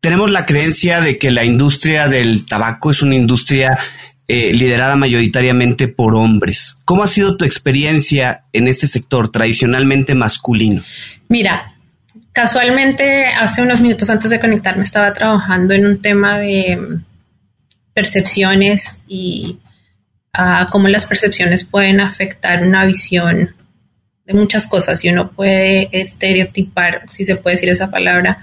tenemos 0.00 0.30
la 0.30 0.46
creencia 0.46 1.00
de 1.00 1.18
que 1.18 1.30
la 1.30 1.44
industria 1.44 2.08
del 2.08 2.46
tabaco 2.46 2.90
es 2.90 3.02
una 3.02 3.16
industria 3.16 3.78
eh, 4.28 4.52
liderada 4.52 4.96
mayoritariamente 4.96 5.88
por 5.88 6.14
hombres. 6.14 6.78
¿Cómo 6.84 7.02
ha 7.02 7.08
sido 7.08 7.36
tu 7.36 7.44
experiencia 7.44 8.44
en 8.52 8.68
este 8.68 8.86
sector 8.86 9.30
tradicionalmente 9.30 10.14
masculino? 10.14 10.82
Mira, 11.30 11.76
casualmente 12.32 13.26
hace 13.26 13.62
unos 13.62 13.80
minutos 13.80 14.10
antes 14.10 14.32
de 14.32 14.40
conectarme 14.40 14.82
estaba 14.82 15.12
trabajando 15.12 15.72
en 15.74 15.86
un 15.86 16.02
tema 16.02 16.40
de 16.40 16.76
mm, 16.76 17.04
percepciones 17.94 19.00
y 19.06 19.60
uh, 20.36 20.66
cómo 20.72 20.88
las 20.88 21.06
percepciones 21.06 21.62
pueden 21.62 22.00
afectar 22.00 22.64
una 22.64 22.84
visión 22.84 23.54
de 24.24 24.34
muchas 24.34 24.66
cosas 24.66 25.04
y 25.04 25.10
uno 25.10 25.30
puede 25.30 25.88
estereotipar, 25.92 27.04
si 27.08 27.24
se 27.24 27.36
puede 27.36 27.54
decir 27.54 27.68
esa 27.68 27.92
palabra, 27.92 28.38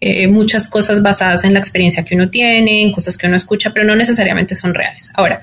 eh, 0.00 0.28
muchas 0.28 0.68
cosas 0.68 1.02
basadas 1.02 1.42
en 1.42 1.52
la 1.52 1.58
experiencia 1.58 2.04
que 2.04 2.14
uno 2.14 2.30
tiene, 2.30 2.82
en 2.82 2.92
cosas 2.92 3.18
que 3.18 3.26
uno 3.26 3.34
escucha, 3.34 3.72
pero 3.72 3.84
no 3.84 3.96
necesariamente 3.96 4.54
son 4.54 4.72
reales. 4.72 5.10
Ahora, 5.14 5.42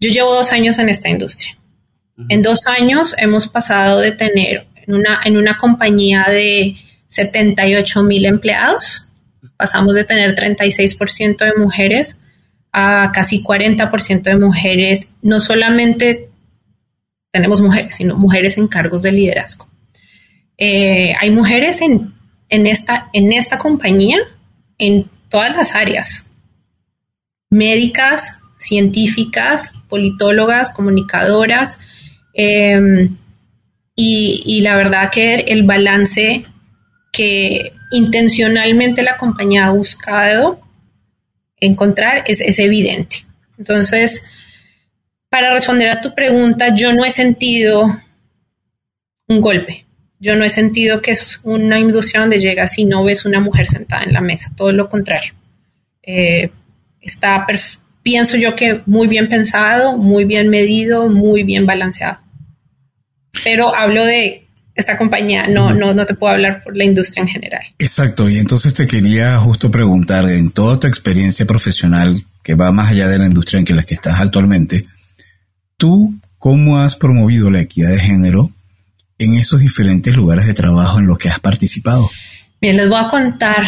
yo 0.00 0.10
llevo 0.10 0.34
dos 0.34 0.50
años 0.50 0.76
en 0.78 0.88
esta 0.88 1.08
industria. 1.08 1.56
En 2.28 2.42
dos 2.42 2.66
años 2.66 3.14
hemos 3.16 3.46
pasado 3.46 4.00
de 4.00 4.10
tener 4.10 4.66
en 4.86 4.94
una, 4.94 5.20
en 5.24 5.36
una 5.36 5.56
compañía 5.56 6.26
de 6.28 6.76
78 7.08 8.02
mil 8.02 8.26
empleados, 8.26 9.08
pasamos 9.56 9.94
de 9.94 10.04
tener 10.04 10.34
36% 10.34 11.38
de 11.38 11.60
mujeres 11.60 12.20
a 12.72 13.10
casi 13.12 13.42
40% 13.42 14.22
de 14.22 14.36
mujeres, 14.36 15.08
no 15.22 15.40
solamente 15.40 16.28
tenemos 17.32 17.60
mujeres, 17.60 17.94
sino 17.94 18.16
mujeres 18.16 18.58
en 18.58 18.68
cargos 18.68 19.02
de 19.02 19.12
liderazgo. 19.12 19.66
Eh, 20.58 21.14
hay 21.20 21.30
mujeres 21.30 21.80
en 21.80 22.16
en 22.48 22.66
esta, 22.66 23.08
en 23.12 23.32
esta 23.32 23.58
compañía 23.58 24.18
en 24.78 25.08
todas 25.28 25.56
las 25.56 25.74
áreas, 25.74 26.26
médicas, 27.50 28.38
científicas, 28.58 29.72
politólogas, 29.88 30.70
comunicadoras, 30.70 31.78
em, 32.34 33.16
y, 33.98 34.60
la 34.60 34.76
verdad 34.76 35.10
que 35.10 35.34
el 35.34 35.62
balance 35.62 36.44
que 37.10 37.72
intencionalmente 37.90 39.02
la 39.02 39.16
compañía 39.16 39.66
ha 39.66 39.70
buscado 39.70 40.60
encontrar 41.56 42.22
es, 42.26 42.58
evidente. 42.58 43.24
Entonces, 43.58 44.22
para 45.30 45.54
responder 45.54 45.88
a 45.88 46.02
tu 46.02 46.14
pregunta, 46.14 46.74
yo 46.74 46.92
no 46.92 47.06
he 47.06 47.10
sentido 47.10 48.00
un 49.28 49.40
golpe. 49.40 49.86
Yo 50.18 50.36
no 50.36 50.44
he 50.44 50.50
sentido 50.50 51.00
que 51.00 51.12
es 51.12 51.40
una 51.42 51.78
industria 51.78 52.20
donde 52.20 52.38
llegas 52.38 52.78
y 52.78 52.84
no 52.84 53.02
ves 53.02 53.24
una 53.24 53.40
mujer 53.40 53.66
sentada 53.66 54.04
en 54.04 54.12
la 54.12 54.20
mesa, 54.20 54.52
todo 54.54 54.72
lo 54.72 54.88
contrario. 54.90 55.32
Eh, 56.02 56.50
está, 57.00 57.46
pienso 58.02 58.36
yo 58.36 58.54
que 58.54 58.82
muy 58.84 59.08
bien 59.08 59.28
pensado, 59.28 59.96
muy 59.96 60.24
bien 60.24 60.48
medido, 60.48 61.08
muy 61.08 61.42
bien 61.42 61.64
balanceado. 61.64 62.25
Pero 63.46 63.72
hablo 63.72 64.04
de 64.04 64.48
esta 64.74 64.98
compañía, 64.98 65.46
no, 65.46 65.72
no, 65.72 65.94
no 65.94 66.04
te 66.04 66.14
puedo 66.14 66.32
hablar 66.32 66.64
por 66.64 66.76
la 66.76 66.82
industria 66.82 67.22
en 67.22 67.28
general. 67.28 67.62
Exacto, 67.78 68.28
y 68.28 68.38
entonces 68.38 68.74
te 68.74 68.88
quería 68.88 69.38
justo 69.38 69.70
preguntar, 69.70 70.28
en 70.28 70.50
toda 70.50 70.80
tu 70.80 70.88
experiencia 70.88 71.46
profesional, 71.46 72.24
que 72.42 72.56
va 72.56 72.72
más 72.72 72.90
allá 72.90 73.08
de 73.08 73.18
la 73.20 73.26
industria 73.26 73.62
en 73.64 73.76
la 73.76 73.84
que 73.84 73.94
estás 73.94 74.20
actualmente, 74.20 74.84
¿tú 75.76 76.18
cómo 76.38 76.80
has 76.80 76.96
promovido 76.96 77.48
la 77.48 77.60
equidad 77.60 77.90
de 77.90 78.00
género 78.00 78.50
en 79.18 79.34
esos 79.34 79.60
diferentes 79.60 80.16
lugares 80.16 80.48
de 80.48 80.54
trabajo 80.54 80.98
en 80.98 81.06
los 81.06 81.18
que 81.18 81.28
has 81.28 81.38
participado? 81.38 82.10
Bien, 82.60 82.76
les 82.76 82.88
voy 82.88 82.98
a 82.98 83.08
contar 83.08 83.64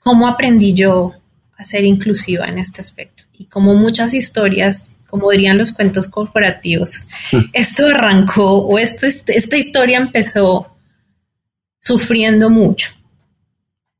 cómo 0.00 0.26
aprendí 0.26 0.74
yo 0.74 1.14
a 1.56 1.64
ser 1.64 1.84
inclusiva 1.84 2.46
en 2.46 2.58
este 2.58 2.80
aspecto. 2.80 3.22
Y 3.32 3.44
como 3.46 3.74
muchas 3.74 4.12
historias, 4.12 4.95
como 5.16 5.30
dirían 5.30 5.56
los 5.56 5.72
cuentos 5.72 6.08
corporativos, 6.08 7.06
esto 7.54 7.86
arrancó 7.86 8.58
o 8.58 8.78
esto, 8.78 9.06
esta 9.06 9.56
historia 9.56 9.96
empezó 9.96 10.76
sufriendo 11.80 12.50
mucho, 12.50 12.90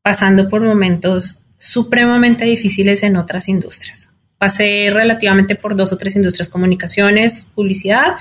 pasando 0.03 0.51
por 0.51 0.61
momentos 0.61 1.39
supremamente 1.57 2.45
difíciles 2.45 3.03
en 3.03 3.17
otras 3.17 3.49
industrias. 3.49 4.11
Pasé 4.37 4.91
relativamente 4.93 5.57
por 5.57 5.75
dos 5.75 5.91
o 5.91 5.97
tres 5.97 6.17
industrias, 6.17 6.51
comunicaciones, 6.51 7.47
publicidad 7.55 8.17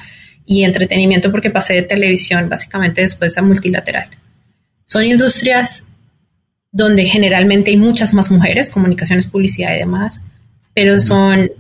y 0.46 0.64
entretenimiento 0.64 1.32
porque 1.32 1.50
pasé 1.50 1.74
de 1.74 1.82
televisión 1.82 2.48
básicamente 2.48 3.02
después 3.02 3.38
a 3.38 3.42
multilateral. 3.42 4.08
Son 4.86 5.04
industrias 5.04 5.84
donde 6.72 7.06
generalmente 7.08 7.72
hay 7.72 7.78
muchas 7.78 8.14
más 8.14 8.32
mujeres, 8.32 8.70
comunicaciones, 8.70 9.26
publicidad 9.26 9.76
y 9.76 9.80
demás, 9.80 10.22
pero 10.74 11.00
son 11.02 11.52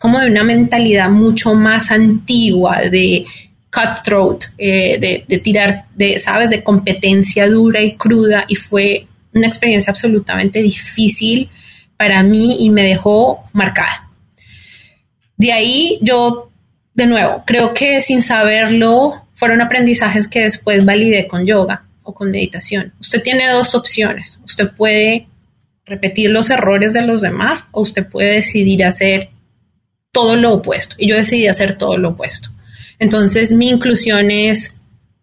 como 0.00 0.18
de 0.18 0.30
una 0.30 0.44
mentalidad 0.44 1.10
mucho 1.10 1.54
más 1.54 1.90
antigua 1.90 2.80
de 2.90 3.26
cutthroat, 3.70 4.44
eh, 4.56 4.98
de, 4.98 5.24
de 5.28 5.38
tirar, 5.40 5.84
de, 5.94 6.18
sabes, 6.18 6.48
de 6.48 6.62
competencia 6.62 7.46
dura 7.50 7.82
y 7.82 7.96
cruda 7.96 8.46
y 8.48 8.54
fue 8.54 9.06
una 9.34 9.46
experiencia 9.46 9.90
absolutamente 9.90 10.62
difícil 10.62 11.50
para 11.98 12.22
mí 12.22 12.56
y 12.60 12.70
me 12.70 12.82
dejó 12.82 13.44
marcada. 13.52 14.08
De 15.36 15.52
ahí 15.52 15.98
yo 16.00 16.50
de 16.94 17.06
nuevo, 17.06 17.44
creo 17.46 17.74
que 17.74 18.00
sin 18.00 18.22
saberlo 18.22 19.26
fueron 19.34 19.60
aprendizajes 19.60 20.28
que 20.28 20.40
después 20.40 20.86
validé 20.86 21.26
con 21.26 21.44
yoga 21.44 21.84
o 22.04 22.14
con 22.14 22.30
meditación. 22.30 22.94
Usted 22.98 23.22
tiene 23.22 23.48
dos 23.50 23.74
opciones. 23.74 24.40
Usted 24.46 24.70
puede 24.70 25.26
repetir 25.84 26.30
los 26.30 26.48
errores 26.48 26.94
de 26.94 27.02
los 27.02 27.20
demás 27.20 27.66
o 27.70 27.82
usted 27.82 28.06
puede 28.06 28.36
decidir 28.36 28.82
hacer 28.82 29.28
todo 30.12 30.36
lo 30.36 30.54
opuesto. 30.54 30.96
Y 30.98 31.08
yo 31.08 31.16
decidí 31.16 31.46
hacer 31.46 31.78
todo 31.78 31.96
lo 31.96 32.10
opuesto. 32.10 32.50
Entonces 32.98 33.52
mi 33.52 33.68
inclusión 33.68 34.30
es 34.30 34.76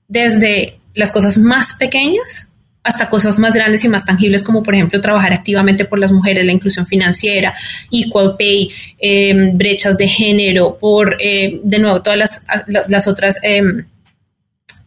desde 0.08 0.79
las 0.94 1.12
cosas 1.12 1.38
más 1.38 1.74
pequeñas 1.74 2.48
hasta 2.88 3.10
cosas 3.10 3.38
más 3.38 3.53
grandes 3.53 3.84
y 3.84 3.89
más 3.89 4.06
tangibles, 4.06 4.41
como 4.41 4.63
por 4.63 4.74
ejemplo 4.74 5.01
trabajar 5.01 5.34
activamente 5.34 5.84
por 5.84 6.00
las 6.00 6.13
mujeres, 6.13 6.46
la 6.46 6.53
inclusión 6.53 6.88
financiera, 6.88 7.53
equal 7.91 8.36
pay, 8.38 8.72
em, 8.98 9.58
brechas 9.58 9.98
de 9.98 10.08
género, 10.08 10.77
por, 10.79 11.17
eh, 11.22 11.60
de 11.62 11.79
nuevo, 11.79 12.01
todas 12.01 12.41
las, 12.88 13.08
otras 13.08 13.39
em, 13.44 13.86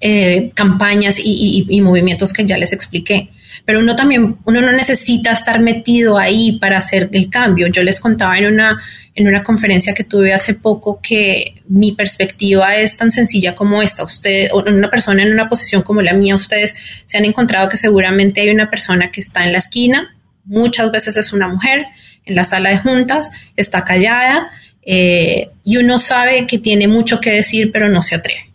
eh, 0.01 0.51
campañas 0.55 1.21
y, 1.23 1.79
movimientos 1.83 2.33
que 2.33 2.47
ya 2.47 2.57
les 2.57 2.73
expliqué. 2.73 3.29
Pero 3.65 3.81
uno 3.81 3.97
también, 3.97 4.37
uno 4.45 4.61
no 4.61 4.73
necesita 4.73 5.33
estar 5.33 5.61
metido 5.61 6.19
ahí 6.19 6.59
para 6.59 6.79
hacer 6.79 7.09
el 7.13 7.29
cambio. 7.29 7.67
Yo 7.69 7.83
les 7.83 8.01
contaba 8.01 8.39
en 8.39 8.47
una, 8.47 8.81
en 9.15 9.29
una 9.29 9.43
conferencia 9.43 9.95
que 9.95 10.05
tuve 10.05 10.33
hace 10.33 10.55
poco 10.55 11.01
que 11.03 11.63
mi 11.69 11.93
perspectiva 11.93 12.75
es 12.77 12.97
tan 12.97 13.11
sencilla 13.11 13.55
como 13.55 13.83
esta. 13.83 14.05
Usted, 14.05 14.49
una 14.53 14.91
persona 14.91 15.23
en 15.23 15.33
una 15.33 15.49
posición 15.49 15.83
como 15.83 16.03
la 16.03 16.13
mía, 16.13 16.37
ustedes 16.37 16.77
se 17.05 17.19
han 17.19 17.25
encontrado 17.25 17.69
que 17.69 17.77
seguramente 17.77 18.41
hay 18.41 18.51
una 18.51 18.71
persona 18.71 19.11
que 19.11 19.21
está 19.21 19.45
en 19.45 19.53
la 19.53 19.59
esquina, 19.59 20.17
muchas 20.45 20.91
veces 20.91 21.17
es 21.17 21.33
una 21.33 21.49
mujer, 21.49 21.87
en 22.25 22.35
la 22.35 22.45
sala 22.45 22.71
de 22.71 22.79
juntas, 22.79 23.31
está 23.57 23.85
callada 23.85 24.51
eh, 24.83 25.51
y 25.65 25.77
uno 25.79 25.99
sabe 25.99 26.47
que 26.47 26.59
tiene 26.59 26.87
mucho 26.87 27.21
que 27.21 27.31
decir, 27.31 27.71
pero 27.73 27.89
no 27.89 28.03
se 28.03 28.17
atreve 28.17 28.51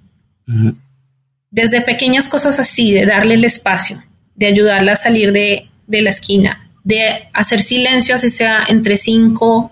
desde 1.56 1.80
pequeñas 1.80 2.28
cosas 2.28 2.60
así, 2.60 2.92
de 2.92 3.06
darle 3.06 3.36
el 3.36 3.46
espacio, 3.46 4.04
de 4.36 4.48
ayudarla 4.48 4.94
a 4.94 4.98
salir 4.98 5.32
de, 5.32 5.70
la 5.88 6.10
esquina, 6.10 6.70
de 6.84 7.30
hacer 7.34 7.62
silencio, 7.62 8.16
así 8.16 8.30
sea 8.30 8.64
entre 8.68 8.98
5 8.98 9.72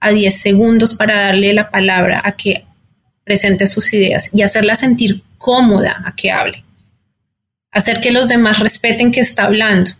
a 0.00 0.10
10 0.10 0.40
segundos 0.40 0.94
para 0.94 1.26
darle 1.26 1.52
la 1.54 1.70
palabra 1.70 2.22
a 2.24 2.32
que 2.32 2.64
presente 3.24 3.66
sus 3.66 3.92
ideas 3.92 4.30
y 4.32 4.42
hacerla 4.42 4.76
sentir 4.76 5.22
cómoda 5.38 6.02
a 6.04 6.14
que 6.14 6.30
hable. 6.30 6.62
hacer 7.72 8.00
que 8.00 8.10
los 8.10 8.28
demás 8.28 8.60
respeten 8.60 9.12
que 9.12 9.20
está 9.20 9.44
hablando. 9.44 9.90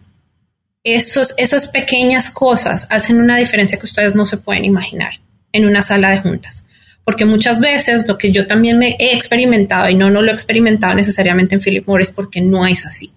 Esos, 0.82 1.34
esas 1.36 1.68
pequeñas 1.68 2.30
cosas 2.30 2.86
hacen 2.90 3.20
una 3.20 3.36
diferencia 3.36 3.78
que 3.78 3.84
ustedes 3.84 4.14
no 4.14 4.24
se 4.24 4.38
pueden 4.38 4.64
imaginar 4.64 5.20
en 5.52 5.66
una 5.66 5.82
sala 5.82 6.10
de 6.10 6.20
juntas. 6.20 6.64
Porque 7.04 7.24
muchas 7.24 7.60
veces 7.60 8.06
lo 8.08 8.16
que 8.16 8.32
yo 8.32 8.46
también 8.46 8.78
me 8.78 8.96
he 8.98 9.14
experimentado, 9.14 9.88
y 9.88 9.94
no, 9.94 10.10
no 10.10 10.22
lo 10.22 10.30
he 10.30 10.34
experimentado 10.34 10.94
necesariamente 10.94 11.54
en 11.54 11.60
Philip 11.60 11.86
Morris 11.86 12.10
porque 12.10 12.40
no 12.40 12.66
es 12.66 12.86
así, 12.86 13.12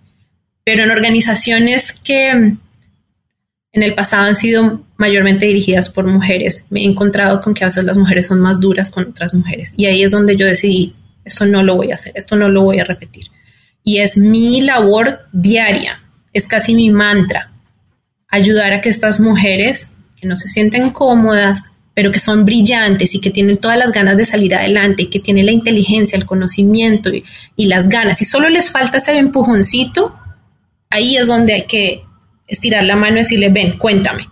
pero 0.63 0.83
en 0.83 0.91
organizaciones 0.91 1.93
que 1.93 2.57
en 3.71 3.83
el 3.83 3.93
pasado 3.93 4.23
han 4.23 4.35
sido 4.35 4.83
mayormente 4.97 5.45
dirigidas 5.45 5.89
por 5.89 6.05
mujeres, 6.05 6.65
me 6.69 6.81
he 6.81 6.85
encontrado 6.85 7.41
con 7.41 7.53
que 7.53 7.63
a 7.63 7.67
veces 7.67 7.83
las 7.83 7.97
mujeres 7.97 8.25
son 8.25 8.39
más 8.39 8.59
duras 8.59 8.91
con 8.91 9.09
otras 9.09 9.33
mujeres. 9.33 9.73
Y 9.77 9.85
ahí 9.85 10.03
es 10.03 10.11
donde 10.11 10.35
yo 10.35 10.45
decidí, 10.45 10.95
esto 11.23 11.45
no 11.45 11.63
lo 11.63 11.75
voy 11.75 11.91
a 11.91 11.95
hacer, 11.95 12.13
esto 12.15 12.35
no 12.35 12.49
lo 12.49 12.63
voy 12.63 12.79
a 12.79 12.83
repetir. 12.83 13.27
Y 13.83 13.99
es 13.99 14.17
mi 14.17 14.61
labor 14.61 15.21
diaria, 15.31 16.03
es 16.33 16.47
casi 16.47 16.75
mi 16.75 16.89
mantra, 16.89 17.51
ayudar 18.27 18.73
a 18.73 18.81
que 18.81 18.89
estas 18.89 19.19
mujeres 19.19 19.91
que 20.19 20.27
no 20.27 20.35
se 20.35 20.49
sienten 20.49 20.89
cómodas, 20.89 21.63
pero 21.93 22.11
que 22.11 22.19
son 22.19 22.45
brillantes 22.45 23.15
y 23.15 23.21
que 23.21 23.29
tienen 23.29 23.57
todas 23.57 23.77
las 23.77 23.91
ganas 23.91 24.17
de 24.17 24.25
salir 24.25 24.55
adelante 24.55 25.03
y 25.03 25.07
que 25.07 25.19
tienen 25.19 25.45
la 25.45 25.51
inteligencia, 25.51 26.17
el 26.17 26.25
conocimiento 26.25 27.09
y, 27.09 27.23
y 27.55 27.65
las 27.65 27.89
ganas, 27.89 28.21
y 28.21 28.25
solo 28.25 28.49
les 28.49 28.71
falta 28.71 28.97
ese 28.97 29.17
empujoncito, 29.17 30.15
ahí 30.89 31.17
es 31.17 31.27
donde 31.27 31.53
hay 31.53 31.65
que 31.65 32.03
estirar 32.48 32.84
la 32.84 32.96
mano 32.96 33.17
y 33.17 33.19
decirle, 33.19 33.50
ven, 33.50 33.77
cuéntame, 33.77 34.27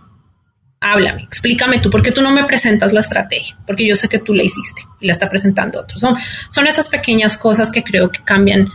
háblame, 0.80 1.22
explícame 1.22 1.78
tú, 1.78 1.90
¿por 1.90 2.02
qué 2.02 2.12
tú 2.12 2.22
no 2.22 2.30
me 2.30 2.44
presentas 2.44 2.92
la 2.92 3.00
estrategia? 3.00 3.56
Porque 3.66 3.86
yo 3.86 3.96
sé 3.96 4.08
que 4.08 4.18
tú 4.18 4.34
la 4.34 4.42
hiciste 4.42 4.82
y 5.00 5.06
la 5.06 5.12
está 5.12 5.28
presentando 5.28 5.80
otros. 5.80 6.00
Son, 6.00 6.16
son 6.50 6.66
esas 6.66 6.88
pequeñas 6.88 7.36
cosas 7.36 7.70
que 7.70 7.82
creo 7.82 8.10
que 8.10 8.22
cambian, 8.24 8.68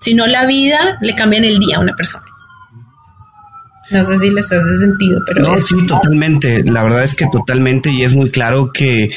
si 0.00 0.14
no 0.14 0.26
la 0.26 0.46
vida, 0.46 0.98
le 1.00 1.14
cambian 1.14 1.44
el 1.44 1.58
día 1.58 1.76
a 1.76 1.80
una 1.80 1.94
persona. 1.94 2.26
No 3.90 4.04
sé 4.04 4.18
si 4.18 4.30
les 4.30 4.50
hace 4.50 4.78
sentido, 4.78 5.22
pero... 5.24 5.42
No, 5.42 5.58
sí, 5.58 5.74
totalmente. 5.86 6.64
La 6.64 6.82
verdad 6.82 7.04
es 7.04 7.14
que 7.14 7.28
totalmente 7.30 7.90
y 7.90 8.02
es 8.02 8.14
muy 8.14 8.30
claro 8.30 8.72
que 8.72 9.10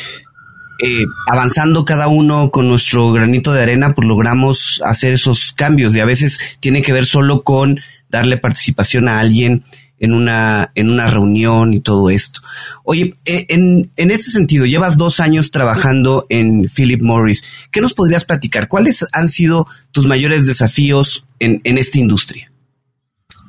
eh, 0.82 1.06
avanzando 1.28 1.86
cada 1.86 2.08
uno 2.08 2.52
con 2.52 2.68
nuestro 2.68 3.12
granito 3.12 3.52
de 3.52 3.62
arena, 3.62 3.94
pues 3.94 4.08
logramos 4.08 4.82
hacer 4.86 5.14
esos 5.14 5.52
cambios 5.52 5.96
y 5.96 6.00
a 6.00 6.06
veces 6.06 6.58
tiene 6.60 6.82
que 6.82 6.94
ver 6.94 7.06
solo 7.06 7.44
con 7.44 7.80
darle 8.10 8.38
participación 8.38 9.08
a 9.08 9.20
alguien 9.20 9.66
en 10.00 10.14
una, 10.14 10.72
en 10.76 10.90
una 10.90 11.08
reunión 11.08 11.74
y 11.74 11.82
todo 11.82 12.10
esto. 12.10 12.42
Oye, 12.84 13.14
eh, 13.26 13.46
en, 13.50 13.92
en 13.98 14.12
ese 14.12 14.32
sentido, 14.32 14.66
llevas 14.66 14.98
dos 14.98 15.20
años 15.20 15.52
trabajando 15.52 16.26
en 16.30 16.68
Philip 16.70 17.02
Morris. 17.02 17.44
¿Qué 17.72 17.82
nos 17.82 17.94
podrías 17.94 18.26
platicar? 18.26 18.68
¿Cuáles 18.68 19.06
han 19.12 19.30
sido 19.30 19.68
tus 19.92 20.08
mayores 20.08 20.48
desafíos 20.48 21.26
en, 21.40 21.62
en 21.64 21.78
esta 21.78 22.00
industria? 22.00 22.52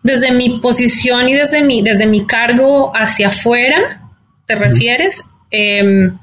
Desde 0.02 0.32
mi 0.32 0.58
posición 0.60 1.28
y 1.28 1.34
desde 1.34 1.62
mi, 1.62 1.82
desde 1.82 2.06
mi 2.06 2.26
cargo 2.26 2.92
hacia 2.96 3.28
afuera, 3.28 4.10
¿te 4.46 4.54
refieres? 4.56 5.22
Em, 5.50 6.18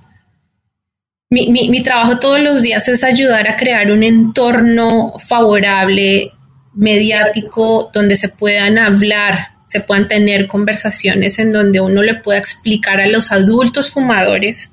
mi, 1.30 1.84
trabajo 1.84 2.20
todos 2.20 2.40
los 2.40 2.62
días 2.62 2.88
es 2.88 3.04
ayudar 3.04 3.48
a 3.50 3.58
crear 3.58 3.92
un 3.92 4.04
entorno 4.04 5.14
favorable 5.20 6.32
mediático 6.74 7.90
donde 7.94 8.16
se 8.16 8.30
puedan 8.30 8.78
hablar, 8.78 9.50
se 9.68 9.82
puedan 9.82 10.08
tener 10.08 10.48
conversaciones 10.48 11.40
en 11.40 11.52
donde 11.52 11.82
uno 11.82 12.02
le 12.02 12.16
pueda 12.16 12.40
explicar 12.40 13.02
a 13.02 13.08
los 13.08 13.32
adultos 13.32 13.92
fumadores 13.92 14.72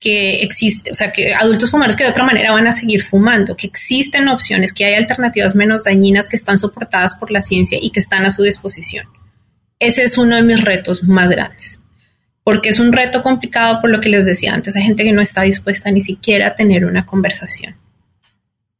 que 0.00 0.42
existe, 0.42 0.90
o 0.90 0.94
sea, 0.94 1.12
que 1.12 1.34
adultos 1.34 1.70
fumadores 1.70 1.96
que 1.96 2.04
de 2.04 2.10
otra 2.10 2.24
manera 2.24 2.52
van 2.52 2.66
a 2.66 2.72
seguir 2.72 3.02
fumando, 3.02 3.56
que 3.56 3.66
existen 3.66 4.28
opciones, 4.28 4.74
que 4.74 4.84
hay 4.84 4.94
alternativas 4.94 5.54
menos 5.54 5.84
dañinas 5.84 6.28
que 6.28 6.36
están 6.36 6.58
soportadas 6.58 7.14
por 7.14 7.30
la 7.30 7.40
ciencia 7.40 7.78
y 7.80 7.90
que 7.90 8.00
están 8.00 8.26
a 8.26 8.30
su 8.30 8.42
disposición. 8.42 9.06
Ese 9.78 10.02
es 10.02 10.18
uno 10.18 10.36
de 10.36 10.42
mis 10.42 10.60
retos 10.60 11.04
más 11.04 11.30
grandes, 11.30 11.80
porque 12.44 12.68
es 12.68 12.78
un 12.78 12.92
reto 12.92 13.22
complicado 13.22 13.80
por 13.80 13.90
lo 13.90 14.00
que 14.00 14.10
les 14.10 14.24
decía 14.24 14.54
antes, 14.54 14.76
hay 14.76 14.84
gente 14.84 15.02
que 15.02 15.12
no 15.12 15.22
está 15.22 15.42
dispuesta 15.42 15.90
ni 15.90 16.02
siquiera 16.02 16.48
a 16.48 16.54
tener 16.54 16.84
una 16.84 17.04
conversación 17.04 17.74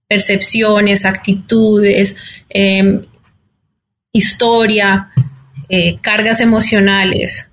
percepciones, 0.09 1.05
actitudes, 1.05 2.17
em, 2.49 3.05
historia, 4.13 5.11
eh, 5.69 5.97
cargas 6.01 6.41
emocionales. 6.41 7.51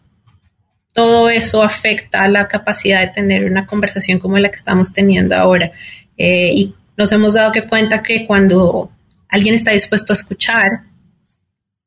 Todo 0.93 1.29
eso 1.29 1.63
afecta 1.63 2.27
la 2.27 2.47
capacidad 2.47 3.01
de 3.01 3.07
tener 3.07 3.45
una 3.45 3.65
conversación 3.65 4.19
como 4.19 4.37
la 4.37 4.49
que 4.49 4.57
estamos 4.57 4.93
teniendo 4.93 5.35
ahora. 5.35 5.71
Eh, 6.17 6.51
y 6.53 6.75
nos 6.97 7.11
hemos 7.11 7.33
dado 7.33 7.51
cuenta 7.67 8.03
que 8.03 8.27
cuando 8.27 8.91
alguien 9.29 9.55
está 9.55 9.71
dispuesto 9.71 10.13
a 10.13 10.19
escuchar, 10.19 10.83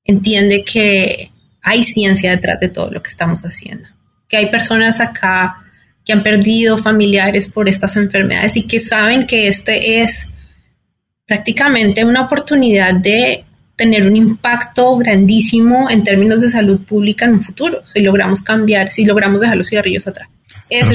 entiende 0.03 0.65
que 0.65 1.31
hay 1.63 1.85
ciencia 1.85 2.31
detrás 2.31 2.59
de 2.59 2.69
todo 2.69 2.91
lo 2.91 3.03
que 3.03 3.11
estamos 3.11 3.43
haciendo. 3.43 3.89
Que 4.29 4.37
hay 4.37 4.51
personas 4.51 5.01
acá 5.01 5.65
que 6.05 6.13
han 6.13 6.23
perdido 6.23 6.77
familiares 6.79 7.49
por 7.49 7.69
estas 7.69 7.97
enfermedades 7.97 8.57
y 8.57 8.67
que 8.67 8.79
saben 8.79 9.27
que 9.27 9.49
este 9.49 10.03
es 10.03 10.29
prácticamente 11.27 12.05
una 12.05 12.23
oportunidad 12.23 12.95
de 12.95 13.45
tener 13.77 14.07
un 14.07 14.15
impacto 14.15 14.97
grandísimo 14.97 15.91
en 15.91 16.05
términos 16.05 16.43
de 16.43 16.51
salud 16.51 16.81
pública 16.83 17.25
en 17.25 17.33
un 17.33 17.43
futuro, 17.43 17.81
si 17.85 18.01
logramos 18.01 18.43
cambiar, 18.43 18.93
si 18.93 19.05
logramos 19.05 19.41
dejar 19.41 19.57
los 19.57 19.69
cigarrillos 19.69 20.07
atrás. 20.07 20.29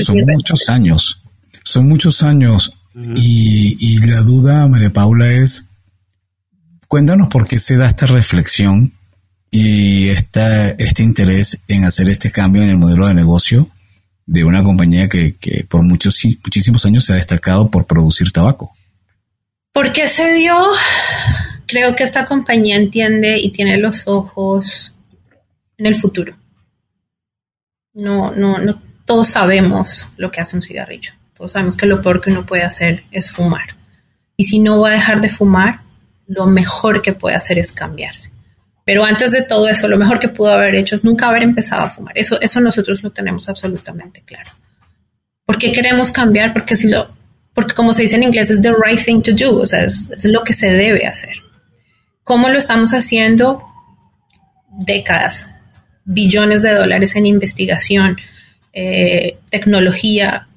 son 0.05 0.17
muchos 0.25 0.69
años, 0.69 1.21
son 1.63 1.89
muchos 1.89 2.23
años. 2.23 2.73
y, 3.15 3.77
y, 3.79 4.07
la 4.07 4.21
duda, 4.21 4.67
María 4.67 4.91
Paula, 4.91 5.31
es, 5.31 5.71
cuéntanos 6.87 7.27
por 7.29 7.47
qué 7.47 7.57
se 7.59 7.77
da 7.77 7.85
esta 7.85 8.05
reflexión 8.05 8.93
y 9.51 10.09
este 10.09 11.03
interés 11.03 11.63
en 11.67 11.85
hacer 11.85 12.09
este 12.09 12.31
cambio 12.31 12.61
en 12.61 12.69
el 12.69 12.77
modelo 12.77 13.07
de 13.07 13.13
negocio 13.13 13.69
de 14.25 14.43
una 14.43 14.63
compañía 14.63 15.09
que, 15.09 15.37
que 15.37 15.65
por 15.67 15.81
muchos, 15.81 16.21
muchísimos 16.43 16.85
años 16.85 17.05
se 17.05 17.13
ha 17.13 17.15
destacado 17.15 17.71
por 17.71 17.87
producir 17.87 18.31
tabaco. 18.31 18.75
¿Por 19.73 19.91
qué 19.91 20.07
se 20.07 20.33
dio? 20.33 20.55
Creo 21.65 21.95
que 21.95 22.03
esta 22.03 22.25
compañía 22.25 22.75
entiende 22.75 23.39
y 23.39 23.51
tiene 23.51 23.77
los 23.77 24.07
ojos 24.07 24.95
en 25.77 25.85
el 25.87 25.95
futuro. 25.95 26.37
No, 27.93 28.31
no, 28.31 28.59
no 28.59 28.81
todos 29.05 29.29
sabemos 29.29 30.07
lo 30.17 30.29
que 30.29 30.41
hace 30.41 30.55
un 30.55 30.61
cigarrillo. 30.61 31.13
Todos 31.33 31.53
sabemos 31.53 31.75
que 31.75 31.87
lo 31.87 31.99
peor 31.99 32.21
que 32.21 32.29
uno 32.29 32.45
puede 32.45 32.61
hacer 32.61 33.05
es 33.09 33.31
fumar. 33.31 33.75
Y 34.37 34.43
si 34.43 34.59
no 34.59 34.81
va 34.81 34.89
a 34.89 34.93
dejar 34.93 35.21
de 35.21 35.29
fumar, 35.29 35.81
lo 36.27 36.45
mejor 36.45 37.01
que 37.01 37.13
puede 37.13 37.35
hacer 37.35 37.57
es 37.57 37.71
cambiarse. 37.71 38.29
Pero 38.89 39.05
antes 39.05 39.29
de 39.29 39.43
todo 39.43 39.69
eso, 39.69 39.87
lo 39.87 39.99
mejor 39.99 40.17
que 40.17 40.29
pudo 40.29 40.51
haber 40.51 40.73
hecho 40.73 40.95
es 40.95 41.03
nunca 41.03 41.27
haber 41.27 41.43
empezado 41.43 41.83
a 41.83 41.91
fumar. 41.91 42.17
Eso, 42.17 42.41
eso 42.41 42.59
nosotros 42.59 43.03
lo 43.03 43.11
tenemos 43.11 43.47
absolutamente 43.47 44.23
claro. 44.25 44.49
¿Por 45.45 45.59
qué 45.59 45.71
queremos 45.71 46.09
cambiar? 46.09 46.53
Porque 46.53 46.75
si 46.75 46.89
lo, 46.89 47.07
porque 47.53 47.75
como 47.75 47.93
se 47.93 48.01
dice 48.01 48.15
en 48.15 48.23
inglés, 48.23 48.49
es 48.49 48.63
the 48.63 48.71
right 48.71 48.99
thing 48.99 49.21
to 49.21 49.33
do, 49.33 49.59
o 49.59 49.65
sea, 49.67 49.83
es, 49.83 50.09
lo 50.25 50.41
que 50.41 50.55
se 50.55 50.71
debe 50.71 51.05
hacer. 51.05 51.35
¿Cómo 52.23 52.49
lo 52.49 52.57
estamos 52.57 52.95
haciendo? 52.95 53.61
Décadas, 54.71 55.47
billones 56.03 56.63
de 56.63 56.73
dólares 56.73 57.15
en 57.15 57.27
investigación, 57.27 58.17
eh, 58.73 59.37
tecnología, 59.51 60.47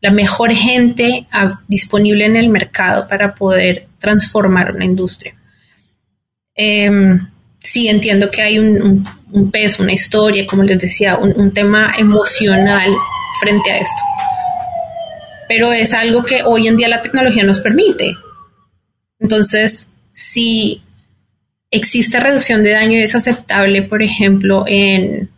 la 0.00 0.12
mejor 0.12 0.54
gente 0.54 1.26
disponible 1.68 2.24
en 2.24 2.36
el 2.36 2.48
mercado 2.48 3.06
para 3.06 3.34
poder 3.34 3.86
transformar 3.98 4.74
una 4.74 4.86
industria. 4.86 5.34
Em, 6.54 7.20
sí, 7.62 7.88
entiendo 7.88 8.30
que 8.30 8.42
hay 8.42 8.58
un, 8.58 9.04
peso, 9.50 9.82
una 9.82 9.92
historia, 9.92 10.46
como 10.46 10.62
les 10.62 10.78
decía, 10.78 11.16
un 11.16 11.52
tema 11.52 11.94
emocional 11.96 12.94
frente 13.40 13.72
a 13.72 13.78
esto 13.78 14.02
pero 15.52 15.70
es 15.70 15.92
algo 15.92 16.22
que 16.22 16.42
hoy 16.42 16.66
en 16.66 16.78
día 16.78 16.88
la 16.88 17.02
tecnología 17.02 17.44
nos 17.44 17.60
permite. 17.60 18.16
Entonces, 19.18 19.86
si 20.14 20.80
existe 21.70 22.18
reducción 22.20 22.64
de 22.64 22.70
daño 22.70 22.98
es 22.98 23.14
aceptable, 23.14 23.82
por 23.82 24.02
ejemplo, 24.02 24.64
en 24.66 25.28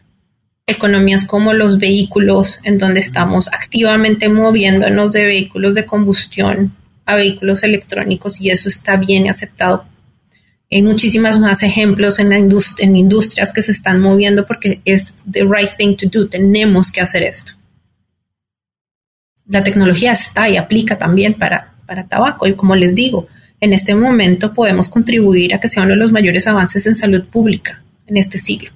economías 0.68 1.24
como 1.24 1.52
los 1.52 1.78
vehículos, 1.78 2.60
en 2.62 2.78
donde 2.78 3.00
estamos 3.00 3.52
activamente 3.52 4.28
moviéndonos 4.28 5.12
de 5.12 5.24
vehículos 5.24 5.74
de 5.74 5.84
combustión 5.84 6.76
a 7.06 7.16
vehículos 7.16 7.64
electrónicos 7.64 8.40
y 8.40 8.50
eso 8.50 8.68
está 8.68 8.96
bien 8.96 9.28
aceptado. 9.28 9.84
Hay 10.74 10.82
muchísimas 10.82 11.38
más 11.38 11.62
ejemplos 11.62 12.18
en, 12.18 12.28
la 12.28 12.36
en 12.36 12.96
industrias 12.96 13.52
que 13.52 13.62
se 13.62 13.72
están 13.72 14.00
moviendo 14.00 14.44
porque 14.44 14.82
es 14.84 15.14
the 15.30 15.44
right 15.44 15.70
thing 15.78 15.96
to 15.96 16.08
do. 16.10 16.28
Tenemos 16.28 16.92
que 16.92 17.00
hacer 17.00 17.22
esto 17.22 17.52
la 19.46 19.62
tecnología 19.62 20.12
está 20.12 20.48
y 20.48 20.56
aplica 20.56 20.98
también 20.98 21.34
para, 21.34 21.74
para 21.86 22.06
tabaco. 22.06 22.46
Y 22.46 22.54
como 22.54 22.74
les 22.74 22.94
digo, 22.94 23.28
en 23.60 23.72
este 23.72 23.94
momento 23.94 24.52
podemos 24.52 24.88
contribuir 24.88 25.54
a 25.54 25.60
que 25.60 25.68
sea 25.68 25.82
uno 25.82 25.92
de 25.92 25.98
los 25.98 26.12
mayores 26.12 26.46
avances 26.46 26.86
en 26.86 26.96
salud 26.96 27.24
pública 27.24 27.82
en 28.06 28.16
este 28.16 28.38
siglo. 28.38 28.70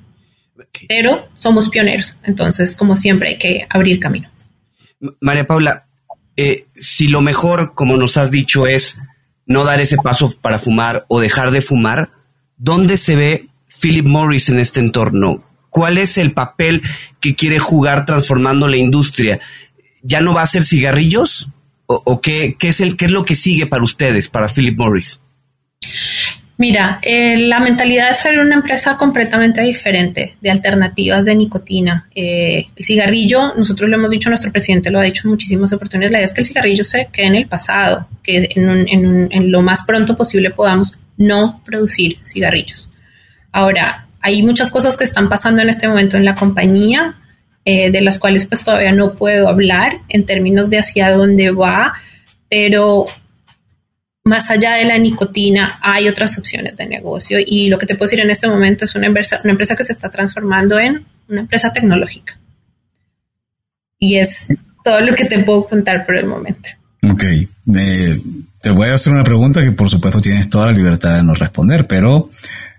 Pero 0.89 1.29
somos 1.35 1.69
pioneros, 1.69 2.17
entonces, 2.25 2.75
como 2.75 2.97
siempre, 2.97 3.31
hay 3.31 3.39
que 3.39 3.67
abrir 3.69 3.99
camino. 3.99 4.29
María 5.21 5.47
Paula, 5.47 5.87
eh, 6.37 6.67
si 6.75 7.09
lo 7.09 7.21
mejor, 7.21 7.75
como 7.75 7.97
nos 7.97 8.17
has 8.17 8.31
dicho, 8.31 8.67
es 8.67 9.01
no 9.49 9.65
dar 9.65 9.81
ese 9.81 9.97
paso 9.97 10.33
para 10.41 10.61
fumar 10.61 11.05
o 11.09 11.21
dejar 11.21 11.51
de 11.51 11.63
fumar, 11.63 12.11
¿dónde 12.59 12.97
se 12.97 13.17
ve 13.17 13.47
Philip 13.81 14.07
Morris 14.07 14.49
en 14.51 14.61
este 14.61 14.79
entorno? 14.79 15.43
¿Cuál 15.71 15.99
es 15.99 16.19
el 16.19 16.33
papel 16.33 16.83
que 17.19 17.35
quiere 17.35 17.59
jugar 17.59 18.07
transformando 18.07 18.69
la 18.69 18.77
industria? 18.77 19.41
¿Ya 20.03 20.21
no 20.21 20.35
va 20.35 20.43
a 20.43 20.47
ser 20.47 20.65
cigarrillos? 20.65 21.49
¿O, 21.87 22.21
qué, 22.21 22.57
es 22.61 22.81
el, 22.83 22.97
qué 22.97 23.07
es 23.07 23.11
lo 23.11 23.25
que 23.25 23.35
sigue 23.35 23.67
para 23.67 23.83
ustedes, 23.83 24.29
para 24.29 24.49
Philip 24.49 24.77
Morris? 24.77 25.21
Mira, 26.59 26.99
eh, 27.03 27.39
la 27.39 27.61
mentalidad 27.61 28.11
es 28.11 28.19
ser 28.19 28.41
una 28.41 28.57
empresa 28.57 28.97
completamente 28.97 29.63
diferente 29.63 30.37
de 30.41 30.51
alternativas 30.51 31.25
de 31.25 31.37
nicotina. 31.37 32.09
Eh, 32.13 32.67
el 32.75 32.85
cigarrillo, 32.85 33.55
nosotros 33.55 33.89
lo 33.89 33.95
hemos 33.95 34.11
dicho, 34.11 34.29
nuestro 34.29 34.51
presidente 34.51 34.91
lo 34.91 34.99
ha 34.99 35.05
dicho 35.05 35.23
en 35.25 35.31
muchísimas 35.31 35.73
oportunidades, 35.73 36.11
la 36.11 36.19
idea 36.19 36.27
es 36.27 36.35
que 36.35 36.41
el 36.41 36.47
cigarrillo 36.49 36.83
se 36.83 37.09
quede 37.13 37.27
en 37.27 37.37
el 37.37 37.47
pasado, 37.47 38.09
que 38.25 38.49
en, 38.57 39.53
lo 39.53 39.63
más 39.63 39.83
pronto 39.87 40.17
posible 40.17 40.51
podamos 40.51 40.99
no 41.17 41.63
producir 41.65 42.19
cigarrillos. 42.27 42.91
Ahora, 43.53 44.09
hay 44.21 44.43
muchas 44.43 44.73
cosas 44.73 44.97
que 44.97 45.05
están 45.05 45.29
pasando 45.29 45.63
en 45.63 45.69
este 45.69 45.87
momento 45.87 46.17
en 46.17 46.25
la 46.25 46.35
compañía, 46.35 47.15
eh, 47.65 47.93
de 47.93 48.01
las 48.01 48.19
cuales 48.19 48.47
pues 48.47 48.65
todavía 48.65 48.91
no 48.91 49.15
puedo 49.15 49.49
hablar 49.49 49.99
en 50.09 50.27
términos 50.27 50.71
de 50.71 50.81
hacia 50.81 51.13
dónde 51.13 51.53
va, 51.53 51.93
pero 52.51 53.07
más 54.29 54.51
allá 54.51 54.75
de 54.75 54.85
la 54.85 54.99
nicotina, 54.99 55.79
hay 55.81 56.07
otras 56.07 56.39
opciones 56.39 56.77
de 56.77 56.87
negocio 56.87 57.39
y 57.45 57.69
lo 57.69 57.79
que 57.79 57.87
te 57.87 57.95
puedo 57.95 58.11
decir 58.11 58.21
en 58.21 58.31
este 58.31 58.47
momento 58.47 58.85
es 58.85 58.95
una 58.95 59.07
empresa, 59.07 59.41
una 59.43 59.53
empresa 59.53 59.75
que 59.75 59.85
se 59.85 59.93
está 59.93 60.11
transformando 60.11 60.79
en 60.79 61.07
una 61.29 61.41
empresa 61.41 61.73
tecnológica. 61.73 62.39
Y 63.99 64.19
es 64.19 64.47
todo 64.85 65.01
lo 65.01 65.15
que 65.15 65.25
te 65.25 65.43
puedo 65.45 65.67
contar 65.67 66.05
por 66.05 66.17
el 66.17 66.27
momento. 66.27 66.69
Ok, 67.11 67.25
te 68.61 68.71
voy 68.71 68.89
a 68.89 68.95
hacer 68.95 69.15
una 69.15 69.25
pregunta 69.25 69.63
que 69.63 69.73
por 69.73 69.89
supuesto 69.89 70.21
tienes 70.21 70.51
toda 70.51 70.67
la 70.67 70.73
libertad 70.73 71.17
de 71.17 71.23
no 71.23 71.35
responder, 71.35 71.87
pero 71.87 72.29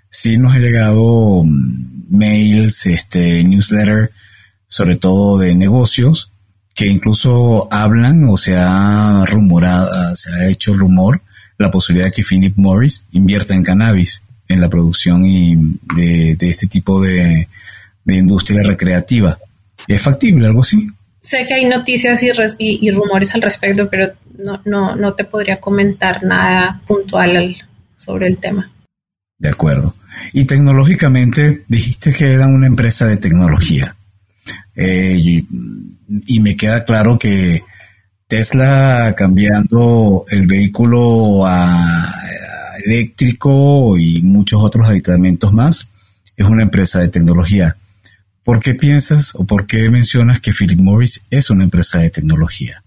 sí 0.10 0.38
nos 0.38 0.54
ha 0.54 0.60
llegado 0.60 1.44
mm, 1.44 2.16
mails, 2.16 2.86
este, 2.86 3.44
newsletter, 3.44 4.12
sobre 4.68 4.98
todo 4.98 5.40
de 5.40 5.56
negocios, 5.56 6.32
que 6.76 6.86
incluso 6.86 7.68
hablan 7.72 8.24
o 8.30 8.38
se 8.38 8.56
ha 8.56 9.26
rumorado, 9.26 10.16
se 10.16 10.32
ha 10.32 10.48
hecho 10.48 10.76
rumor 10.76 11.24
la 11.60 11.70
posibilidad 11.70 12.08
de 12.08 12.14
que 12.14 12.24
Philip 12.24 12.58
Morris 12.58 13.04
invierta 13.12 13.54
en 13.54 13.64
cannabis, 13.64 14.24
en 14.48 14.62
la 14.62 14.70
producción 14.70 15.24
y 15.26 15.56
de, 15.96 16.36
este 16.40 16.66
tipo 16.68 17.02
de, 17.02 17.48
industria 18.08 18.64
recreativa. 18.64 19.38
¿Es 19.88 20.02
factible 20.02 20.48
algo 20.48 20.62
así? 20.62 20.90
Sé 21.22 21.46
que 21.46 21.54
hay 21.54 21.66
noticias 21.66 22.24
y, 22.58 22.92
rumores 22.92 23.36
al 23.36 23.44
respecto, 23.44 23.88
pero 23.88 24.12
no, 24.40 24.62
no, 24.66 24.96
no, 24.96 25.14
te 25.14 25.26
podría 25.26 25.60
comentar 25.60 26.24
nada 26.24 26.82
puntual 26.88 27.56
sobre 27.96 28.28
el 28.28 28.38
tema. 28.38 28.72
De 29.38 29.50
acuerdo. 29.50 29.96
Y 30.34 30.46
tecnológicamente 30.46 31.64
dijiste 31.68 32.12
que 32.14 32.32
eran 32.32 32.54
una 32.54 32.68
empresa 32.68 33.06
de 33.06 33.18
tecnología. 33.18 33.96
Eh, 34.76 35.18
y, 35.18 36.40
me 36.40 36.56
queda 36.56 36.84
claro 36.84 37.20
que 37.20 37.62
Tesla 38.30 39.16
cambiando 39.18 40.24
el 40.30 40.46
vehículo 40.46 41.48
a, 41.48 42.14
eléctrico 42.86 43.98
y 43.98 44.22
muchos 44.22 44.62
otros 44.62 44.88
aditamentos 44.88 45.52
más, 45.52 45.90
es 46.38 46.46
una 46.46 46.62
empresa 46.62 47.00
de 47.00 47.10
tecnología. 47.10 47.76
¿Por 48.44 48.60
qué 48.60 48.76
piensas 48.76 49.34
o 49.34 49.46
por 49.46 49.66
qué 49.66 49.90
mencionas 49.90 50.40
que 50.40 50.54
Philip 50.54 50.80
Morris 50.80 51.26
es 51.32 51.50
una 51.50 51.64
empresa 51.64 51.98
de 51.98 52.12
tecnología? 52.12 52.84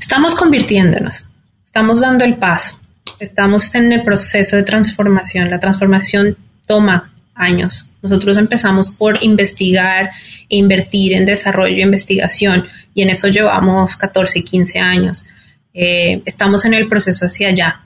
Estamos 0.00 0.34
convirtiéndonos, 0.34 1.26
estamos 1.66 2.00
dando 2.00 2.24
el 2.24 2.36
paso, 2.36 2.80
estamos 3.20 3.74
en 3.74 3.92
el 3.92 4.02
proceso 4.02 4.56
de 4.56 4.62
transformación. 4.62 5.50
La 5.50 5.60
transformación 5.60 6.34
toma 6.66 7.12
años. 7.38 7.88
Nosotros 8.02 8.36
empezamos 8.36 8.90
por 8.90 9.22
investigar 9.22 10.10
e 10.48 10.56
invertir 10.56 11.14
en 11.14 11.24
desarrollo 11.24 11.76
e 11.76 11.82
investigación 11.82 12.66
y 12.94 13.02
en 13.02 13.10
eso 13.10 13.28
llevamos 13.28 13.96
14 13.96 14.40
y 14.40 14.42
15 14.42 14.78
años. 14.78 15.24
Eh, 15.72 16.22
estamos 16.26 16.64
en 16.64 16.74
el 16.74 16.88
proceso 16.88 17.26
hacia 17.26 17.48
allá. 17.48 17.82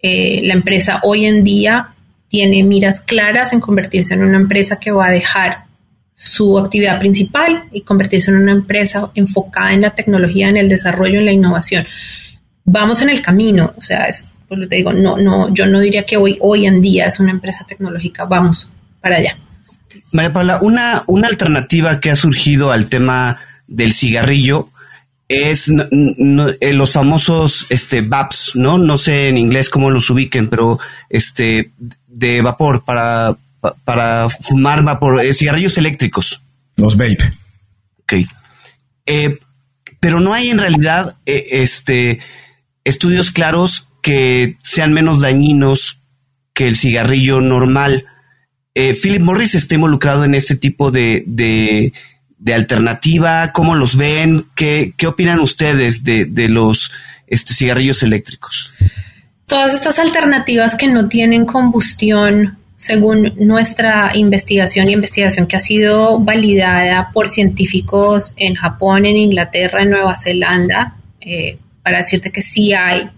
Eh, 0.00 0.42
la 0.44 0.54
empresa 0.54 1.00
hoy 1.02 1.26
en 1.26 1.42
día 1.42 1.88
tiene 2.28 2.62
miras 2.64 3.00
claras 3.00 3.52
en 3.52 3.60
convertirse 3.60 4.14
en 4.14 4.22
una 4.22 4.36
empresa 4.36 4.78
que 4.78 4.90
va 4.90 5.06
a 5.06 5.10
dejar 5.10 5.64
su 6.12 6.58
actividad 6.58 6.98
principal 6.98 7.64
y 7.72 7.82
convertirse 7.82 8.30
en 8.30 8.38
una 8.38 8.52
empresa 8.52 9.10
enfocada 9.14 9.72
en 9.72 9.82
la 9.82 9.94
tecnología, 9.94 10.48
en 10.48 10.56
el 10.56 10.68
desarrollo, 10.68 11.18
en 11.18 11.26
la 11.26 11.32
innovación. 11.32 11.86
Vamos 12.64 13.02
en 13.02 13.10
el 13.10 13.20
camino, 13.20 13.74
o 13.76 13.80
sea, 13.80 14.06
es, 14.06 14.32
pues 14.48 14.68
te 14.68 14.76
digo, 14.76 14.92
no, 14.92 15.16
no, 15.16 15.52
yo 15.52 15.66
no 15.66 15.80
diría 15.80 16.04
que 16.04 16.16
hoy, 16.16 16.38
hoy 16.40 16.66
en 16.66 16.80
día 16.80 17.06
es 17.06 17.18
una 17.18 17.30
empresa 17.30 17.64
tecnológica, 17.66 18.24
vamos 18.24 18.68
para 19.00 19.16
allá. 19.16 19.36
María 20.12 20.32
Paula, 20.32 20.58
una, 20.62 21.02
una 21.06 21.28
alternativa 21.28 22.00
que 22.00 22.10
ha 22.10 22.16
surgido 22.16 22.70
al 22.70 22.86
tema 22.88 23.40
del 23.66 23.92
cigarrillo 23.92 24.70
es 25.28 25.72
eh, 26.60 26.72
los 26.72 26.92
famosos 26.92 27.66
este, 27.68 28.02
VAPs, 28.02 28.52
¿no? 28.54 28.78
No 28.78 28.96
sé 28.96 29.28
en 29.28 29.38
inglés 29.38 29.68
cómo 29.68 29.90
los 29.90 30.08
ubiquen, 30.10 30.48
pero 30.48 30.78
este 31.10 31.72
de 32.06 32.40
vapor 32.42 32.84
para, 32.84 33.36
para 33.84 34.28
fumar 34.30 34.84
vapor, 34.84 35.20
eh, 35.20 35.34
cigarrillos 35.34 35.76
eléctricos. 35.78 36.42
Los 36.76 36.96
vape. 36.96 37.18
Ok. 38.02 38.12
Eh, 39.06 39.40
pero 39.98 40.20
no 40.20 40.34
hay 40.34 40.50
en 40.50 40.58
realidad 40.58 41.16
este, 41.24 42.20
estudios 42.84 43.32
claros 43.32 43.88
que 44.06 44.56
sean 44.62 44.92
menos 44.92 45.20
dañinos 45.20 46.02
que 46.54 46.68
el 46.68 46.76
cigarrillo 46.76 47.40
normal. 47.40 48.04
Philip 48.72 49.20
Morris 49.20 49.56
está 49.56 49.74
involucrado 49.74 50.24
en 50.24 50.36
este 50.36 50.54
tipo 50.54 50.92
de, 50.92 51.24
de 52.38 52.54
alternativa? 52.54 53.50
¿Cómo 53.52 53.74
los 53.74 53.96
ven? 53.96 54.44
¿Qué, 54.54 54.92
qué 54.96 55.08
opinan 55.08 55.40
ustedes 55.40 56.04
de, 56.04 56.26
de 56.26 56.48
los 56.48 56.92
este, 57.26 57.52
cigarrillos 57.52 58.04
eléctricos? 58.04 58.72
Todas 59.48 59.74
estas 59.74 59.98
alternativas 59.98 60.76
que 60.76 60.86
no 60.86 61.08
tienen 61.08 61.44
combustión, 61.44 62.58
según 62.76 63.32
nuestra 63.38 64.16
investigación 64.16 64.88
y 64.88 64.92
investigación 64.92 65.48
que 65.48 65.56
ha 65.56 65.60
sido 65.60 66.20
validada 66.20 67.10
por 67.12 67.28
científicos 67.28 68.34
en 68.36 68.54
Japón, 68.54 69.04
en 69.04 69.16
Inglaterra, 69.16 69.82
en 69.82 69.90
Nueva 69.90 70.16
Zelanda, 70.16 70.96
eh, 71.20 71.58
para 71.82 71.98
decirte 71.98 72.30
que 72.30 72.42
sí 72.42 72.72
hay 72.72 73.08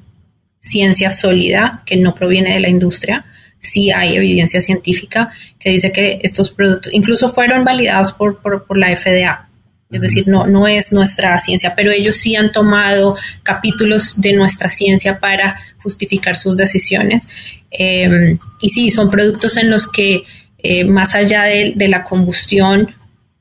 ciencia 0.60 1.10
sólida 1.10 1.82
que 1.86 1.96
no 1.96 2.14
proviene 2.14 2.54
de 2.54 2.60
la 2.60 2.68
industria, 2.68 3.24
sí 3.58 3.90
hay 3.90 4.16
evidencia 4.16 4.60
científica 4.60 5.30
que 5.58 5.70
dice 5.70 5.92
que 5.92 6.20
estos 6.22 6.50
productos 6.50 6.92
incluso 6.92 7.28
fueron 7.28 7.64
validados 7.64 8.12
por, 8.12 8.40
la 8.76 8.96
FDA. 8.96 9.48
Es 9.90 10.00
decir, 10.02 10.28
no, 10.28 10.46
no 10.46 10.68
es 10.68 10.92
nuestra 10.92 11.38
ciencia, 11.38 11.74
pero 11.74 11.90
ellos 11.90 12.16
sí 12.16 12.36
han 12.36 12.52
tomado 12.52 13.16
capítulos 13.42 14.20
de 14.20 14.34
nuestra 14.34 14.68
ciencia 14.68 15.18
para 15.18 15.58
justificar 15.82 16.36
sus 16.36 16.58
decisiones. 16.58 17.28
Em, 17.70 18.38
y 18.60 18.68
sí, 18.68 18.90
son 18.90 19.10
productos 19.10 19.56
en 19.56 19.70
los 19.70 19.90
que 19.90 20.24
eh, 20.58 20.84
más 20.84 21.14
allá 21.14 21.44
de, 21.44 21.72
de, 21.74 21.88
la 21.88 22.04
combustión, 22.04 22.94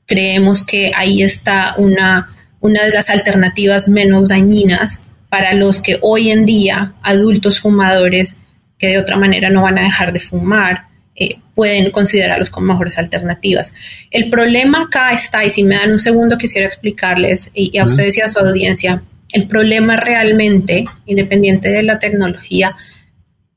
creemos 0.06 0.64
que 0.64 0.92
ahí 0.94 1.22
está 1.22 1.74
una, 1.76 2.34
una 2.60 2.84
de 2.84 2.90
las 2.90 3.10
alternativas 3.10 3.88
menos 3.88 4.28
dañinas 4.28 5.00
para 5.28 5.54
los 5.54 5.80
que 5.80 5.98
hoy 6.00 6.30
en 6.30 6.46
día 6.46 6.94
adultos 7.02 7.60
fumadores 7.60 8.36
que 8.78 8.88
de 8.88 8.98
otra 8.98 9.16
manera 9.16 9.50
no 9.50 9.62
van 9.62 9.78
a 9.78 9.82
dejar 9.82 10.12
de 10.12 10.20
fumar, 10.20 10.86
eh, 11.14 11.40
pueden 11.54 11.90
considerarlos 11.90 12.48
como 12.48 12.72
mejores 12.72 12.96
alternativas. 12.96 13.74
El 14.10 14.30
problema 14.30 14.82
acá 14.82 15.12
está, 15.12 15.44
y 15.44 15.50
si 15.50 15.64
me 15.64 15.76
dan 15.76 15.90
un 15.90 15.98
segundo 15.98 16.38
quisiera 16.38 16.66
explicarles, 16.66 17.50
y, 17.54 17.76
a 17.78 17.84
ustedes 17.84 18.16
y 18.16 18.20
a 18.20 18.28
su 18.28 18.38
audiencia, 18.38 19.02
el 19.32 19.48
problema 19.48 19.96
realmente, 19.96 20.84
independiente 21.06 21.70
de 21.70 21.82
la 21.82 21.98
tecnología, 21.98 22.76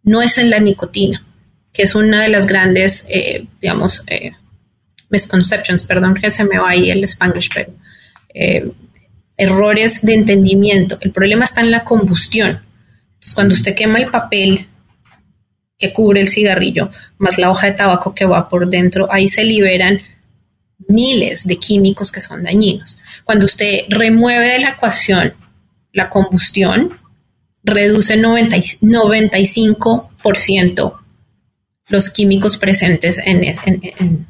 no 0.04 0.24
es 0.24 0.40
en 0.40 0.50
la 0.50 0.58
nicotina, 0.58 1.24
que 1.72 1.84
es 1.84 1.94
una 1.94 2.24
de 2.24 2.30
las 2.30 2.48
grandes, 2.48 3.06
eh, 3.08 3.46
digamos, 3.62 4.04
eh, 4.08 4.32
misconceptions, 5.12 5.84
perdón 5.84 6.16
que 6.16 6.32
se 6.32 6.44
me 6.44 6.58
va 6.58 6.72
ahí 6.72 6.90
el 6.90 7.04
spanglish, 7.04 7.50
pero 7.54 7.72
errores 9.38 10.02
de 10.02 10.14
entendimiento. 10.14 10.98
El 11.02 11.12
problema 11.12 11.46
está 11.46 11.62
en 11.62 11.72
la 11.72 11.84
combustión. 11.84 12.50
Entonces, 12.50 13.34
cuando 13.34 13.54
usted 13.54 13.76
quema 13.76 14.00
el 14.00 14.10
papel 14.10 14.68
que 15.78 15.94
cubre 15.94 16.22
el 16.22 16.28
cigarrillo, 16.28 16.90
más 17.18 17.38
la 17.38 17.50
hoja 17.50 17.68
de 17.68 17.74
tabaco 17.74 18.14
que 18.14 18.26
va 18.26 18.48
por 18.48 18.70
dentro, 18.70 19.12
ahí 19.12 19.28
se 19.28 19.44
liberan 19.44 20.02
miles 20.88 21.46
de 21.46 21.58
químicos 21.58 22.12
que 22.12 22.22
son 22.22 22.44
dañinos. 22.44 22.98
Cuando 23.24 23.46
usted 23.46 23.86
remueve 23.90 24.50
de 24.50 24.60
la 24.60 24.72
ecuación 24.72 25.34
la 25.94 26.10
combustión, 26.10 27.00
reduce 27.64 28.18
90, 28.18 28.58
95% 28.82 30.98
los 31.90 32.10
químicos 32.10 32.58
presentes 32.58 33.18
en, 33.18 33.44
en, 33.44 33.58
en, 33.66 34.28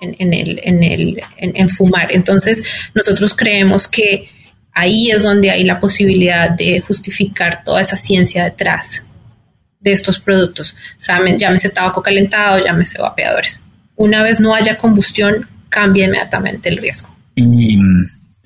el, 0.00 0.60
en, 0.62 0.82
el, 0.82 1.22
en, 1.36 1.68
fumar. 1.68 2.12
Entonces, 2.12 2.62
nosotros 2.94 3.34
creemos 3.34 3.88
que 3.88 4.28
ahí 4.72 5.10
es 5.10 5.22
donde 5.22 5.50
hay 5.50 5.64
la 5.64 5.80
posibilidad 5.80 6.50
de 6.50 6.80
justificar 6.80 7.62
toda 7.64 7.80
esa 7.80 7.96
ciencia 7.96 8.44
detrás 8.44 9.06
de 9.80 9.92
estos 9.92 10.18
productos. 10.18 10.76
O 10.98 11.36
llámese 11.36 11.70
tabaco 11.70 12.02
calentado, 12.02 12.64
llámese 12.64 12.98
vapeadores. 12.98 13.62
Una 13.96 14.22
vez 14.22 14.40
no 14.40 14.54
haya 14.54 14.76
combustión, 14.76 15.48
cambia 15.68 16.06
inmediatamente 16.06 16.68
el 16.68 16.76
riesgo. 16.76 17.14
Y 17.34 17.78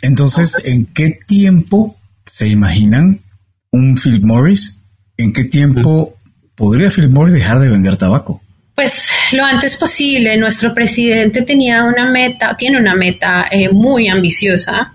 entonces, 0.03 0.63
¿en 0.65 0.87
qué 0.87 1.19
tiempo 1.27 1.97
se 2.25 2.49
imaginan 2.49 3.21
un 3.73 3.97
Philip 3.97 4.25
Morris? 4.25 4.83
¿En 5.17 5.33
qué 5.33 5.45
tiempo 5.45 6.17
podría 6.55 6.91
Philip 6.91 7.11
Morris 7.11 7.35
dejar 7.35 7.59
de 7.59 7.69
vender 7.69 7.97
tabaco? 7.97 8.43
Pues 8.81 9.11
lo 9.33 9.45
antes 9.45 9.77
posible. 9.77 10.39
Nuestro 10.39 10.73
presidente 10.73 11.43
tenía 11.43 11.85
una 11.85 12.11
meta, 12.11 12.57
tiene 12.57 12.79
una 12.79 12.95
meta 12.95 13.47
eh, 13.51 13.69
muy 13.69 14.09
ambiciosa 14.09 14.95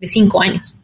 de 0.00 0.06
cinco 0.06 0.40
años. 0.40 0.74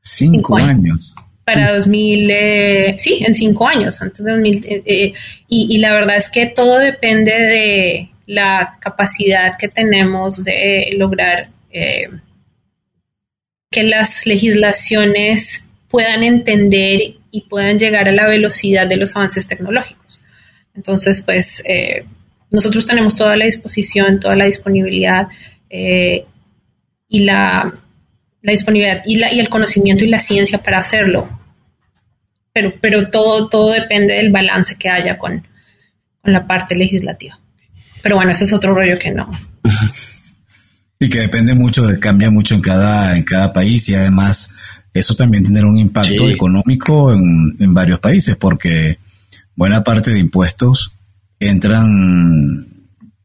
Cinco, 0.00 0.56
años. 0.56 1.14
Para 1.44 1.74
2000, 1.74 2.30
eh, 2.30 2.94
sí, 2.96 3.22
en 3.22 3.34
cinco 3.34 3.68
años, 3.68 4.00
antes 4.00 4.24
de 4.24 4.32
2000. 4.32 4.64
Eh, 4.64 5.12
y, 5.48 5.76
y, 5.76 5.78
la 5.80 5.92
verdad 5.92 6.16
es 6.16 6.30
que 6.30 6.46
todo 6.46 6.78
depende 6.78 7.32
de 7.32 8.08
la 8.24 8.78
capacidad 8.80 9.58
que 9.58 9.68
tenemos 9.68 10.42
de 10.42 10.94
lograr 10.96 11.50
que 11.70 12.08
las 13.82 14.24
legislaciones 14.24 15.68
puedan 15.88 16.22
entender 16.22 17.16
y 17.30 17.42
puedan 17.50 17.78
llegar 17.78 18.08
a 18.08 18.12
la 18.12 18.26
velocidad 18.26 18.86
de 18.86 18.96
los 18.96 19.14
avances 19.14 19.46
tecnológicos. 19.46 20.21
Entonces, 20.74 21.22
pues 21.22 21.62
eh, 21.66 22.04
nosotros 22.50 22.86
tenemos 22.86 23.16
toda 23.16 23.36
la 23.36 23.44
disposición, 23.44 24.20
toda 24.20 24.36
la 24.36 24.44
disponibilidad 24.44 25.28
eh, 25.70 26.24
y 27.08 27.20
la, 27.24 27.72
disponibilidad 28.42 29.02
y, 29.04 29.16
la, 29.16 29.32
y 29.32 29.40
el 29.40 29.48
conocimiento 29.48 30.04
y 30.04 30.08
la 30.08 30.18
ciencia 30.18 30.58
para 30.58 30.78
hacerlo. 30.78 31.28
Pero, 32.52 32.74
pero 32.80 33.08
todo, 33.08 33.48
todo 33.48 33.72
depende 33.72 34.14
del 34.14 34.30
balance 34.30 34.76
que 34.76 34.90
haya 34.90 35.18
con, 35.18 35.46
con 36.20 36.32
la 36.32 36.46
parte 36.46 36.74
legislativa. 36.74 37.38
Pero 38.02 38.16
bueno, 38.16 38.32
ese 38.32 38.44
es 38.44 38.52
otro 38.52 38.74
rollo 38.74 38.98
que 38.98 39.10
no. 39.10 39.30
Y 40.98 41.08
que 41.08 41.18
depende 41.18 41.52
mucho, 41.56 41.82
cambia 41.98 42.30
mucho 42.30 42.54
en 42.54 42.60
cada, 42.60 43.16
en 43.16 43.24
cada 43.24 43.52
país 43.52 43.88
y 43.88 43.96
además 43.96 44.52
eso 44.94 45.16
también 45.16 45.42
tendrá 45.42 45.66
un 45.66 45.76
impacto 45.76 46.28
económico 46.28 47.12
en, 47.12 47.24
en, 47.58 47.74
varios 47.74 47.98
países 47.98 48.36
porque 48.36 48.98
buena 49.62 49.84
parte 49.84 50.10
de 50.10 50.18
impuestos 50.18 50.90
entran 51.38 51.86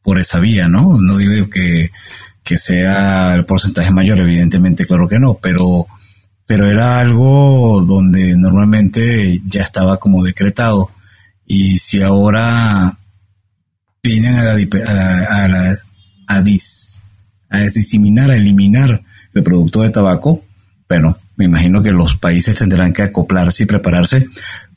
por 0.04 0.20
esa 0.20 0.40
vía, 0.40 0.68
¿no? 0.68 1.02
No 1.02 1.18
digo 1.18 1.50
que, 1.50 1.90
que 2.44 2.58
sea 2.58 3.34
el 3.34 3.44
porcentaje 3.44 3.90
mayor, 3.90 4.20
evidentemente, 4.20 4.86
claro 4.86 5.08
que 5.08 5.18
no, 5.18 5.40
pero, 5.42 5.88
pero 6.46 6.70
era 6.70 7.00
algo 7.00 7.84
donde 7.88 8.38
normalmente 8.38 9.40
ya 9.48 9.64
estaba 9.64 9.98
como 9.98 10.24
decretado 10.24 10.92
y 11.44 11.80
si 11.80 12.04
ahora 12.04 13.00
vienen 14.04 14.36
a, 14.36 14.52
a, 14.52 15.44
a, 15.44 15.48
la, 15.48 15.76
a 16.28 16.42
dis, 16.44 17.02
a 17.50 17.62
diseminar, 17.62 18.30
a 18.30 18.36
eliminar 18.36 19.02
el 19.34 19.42
producto 19.42 19.82
de 19.82 19.90
tabaco, 19.90 20.46
bueno, 20.88 21.18
me 21.36 21.46
imagino 21.46 21.82
que 21.82 21.94
los 21.94 22.16
países 22.16 22.60
tendrán 22.60 22.94
que 22.94 23.02
acoplarse 23.02 23.64
y 23.64 23.66
prepararse, 23.66 24.28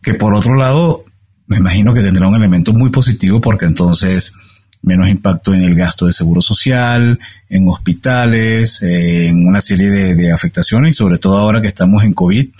que 0.00 0.14
por 0.14 0.32
otro 0.34 0.54
lado, 0.54 1.04
me 1.50 1.56
imagino 1.56 1.92
que 1.92 2.00
tendrá 2.00 2.28
un 2.28 2.36
elemento 2.36 2.72
muy 2.72 2.90
positivo 2.90 3.40
porque 3.40 3.66
entonces 3.66 4.34
menos 4.82 5.08
impacto 5.08 5.52
en 5.52 5.62
el 5.62 5.74
gasto 5.74 6.06
de 6.06 6.12
seguro 6.12 6.40
social, 6.40 7.18
en 7.48 7.68
hospitales, 7.68 8.80
en 8.82 9.48
una 9.48 9.60
serie 9.60 9.90
de, 9.90 10.32
afectaciones 10.32 10.94
y 10.94 10.96
sobre 10.96 11.18
todo 11.18 11.36
ahora 11.36 11.60
que 11.60 11.66
estamos 11.66 12.04
en 12.04 12.14
COVID, 12.14 12.50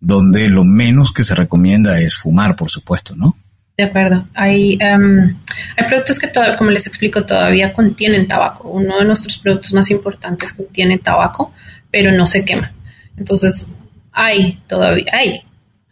donde 0.00 0.48
lo 0.48 0.64
menos 0.64 1.12
que 1.12 1.22
se 1.22 1.36
recomienda 1.36 2.00
es 2.00 2.16
fumar, 2.16 2.56
por 2.56 2.68
supuesto, 2.68 3.14
¿no? 3.14 3.36
De 3.76 3.84
acuerdo. 3.84 4.26
Hay, 4.34 4.76
em, 4.80 5.36
hay 5.76 5.86
productos 5.86 6.18
que, 6.18 6.28
como 6.58 6.72
les 6.72 6.88
explico, 6.88 7.24
todavía 7.24 7.72
contienen 7.72 8.26
tabaco. 8.26 8.68
Uno 8.70 8.98
de 8.98 9.04
nuestros 9.04 9.38
productos 9.38 9.72
más 9.72 9.88
importantes 9.92 10.52
contiene 10.52 10.98
tabaco, 10.98 11.54
pero 11.92 12.10
no 12.10 12.26
se 12.26 12.44
quema. 12.44 12.72
Entonces, 13.16 13.68
hay 14.10 14.60
todavía, 14.66 15.06
hay 15.12 15.42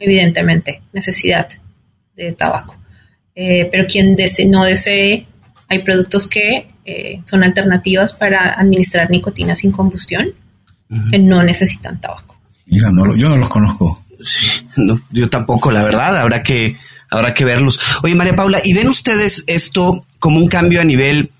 evidentemente 0.00 0.82
necesidad 0.92 1.48
de 2.24 2.32
tabaco. 2.32 2.76
Eh, 3.34 3.68
pero 3.70 3.86
quien 3.86 4.16
no 4.48 4.64
desee, 4.64 5.26
hay 5.68 5.78
productos 5.80 6.26
que 6.26 6.68
eh, 6.84 7.22
son 7.24 7.42
alternativas 7.42 8.12
para 8.12 8.54
administrar 8.54 9.10
nicotina 9.10 9.54
sin 9.54 9.72
combustión, 9.72 10.28
que 11.10 11.20
no 11.20 11.42
necesitan 11.44 12.00
tabaco. 12.00 12.36
Mira, 12.66 12.90
yo 13.16 13.28
no 13.28 13.36
los 13.36 13.48
conozco. 13.48 14.02
Sí, 14.20 14.46
yo 15.10 15.30
tampoco, 15.30 15.70
la 15.70 15.84
verdad. 15.84 16.16
Habrá 16.16 16.42
que 16.42 16.76
habrá 17.10 17.34
que 17.34 17.44
verlos. 17.44 17.80
Oye, 18.02 18.14
María 18.14 18.36
Paula, 18.36 18.60
¿y 18.64 18.72
ven 18.72 18.88
ustedes 18.88 19.44
esto 19.46 20.06
como 20.18 20.38
un 20.38 20.48
cambio 20.48 20.80
a 20.80 20.84
nivel 20.84 21.30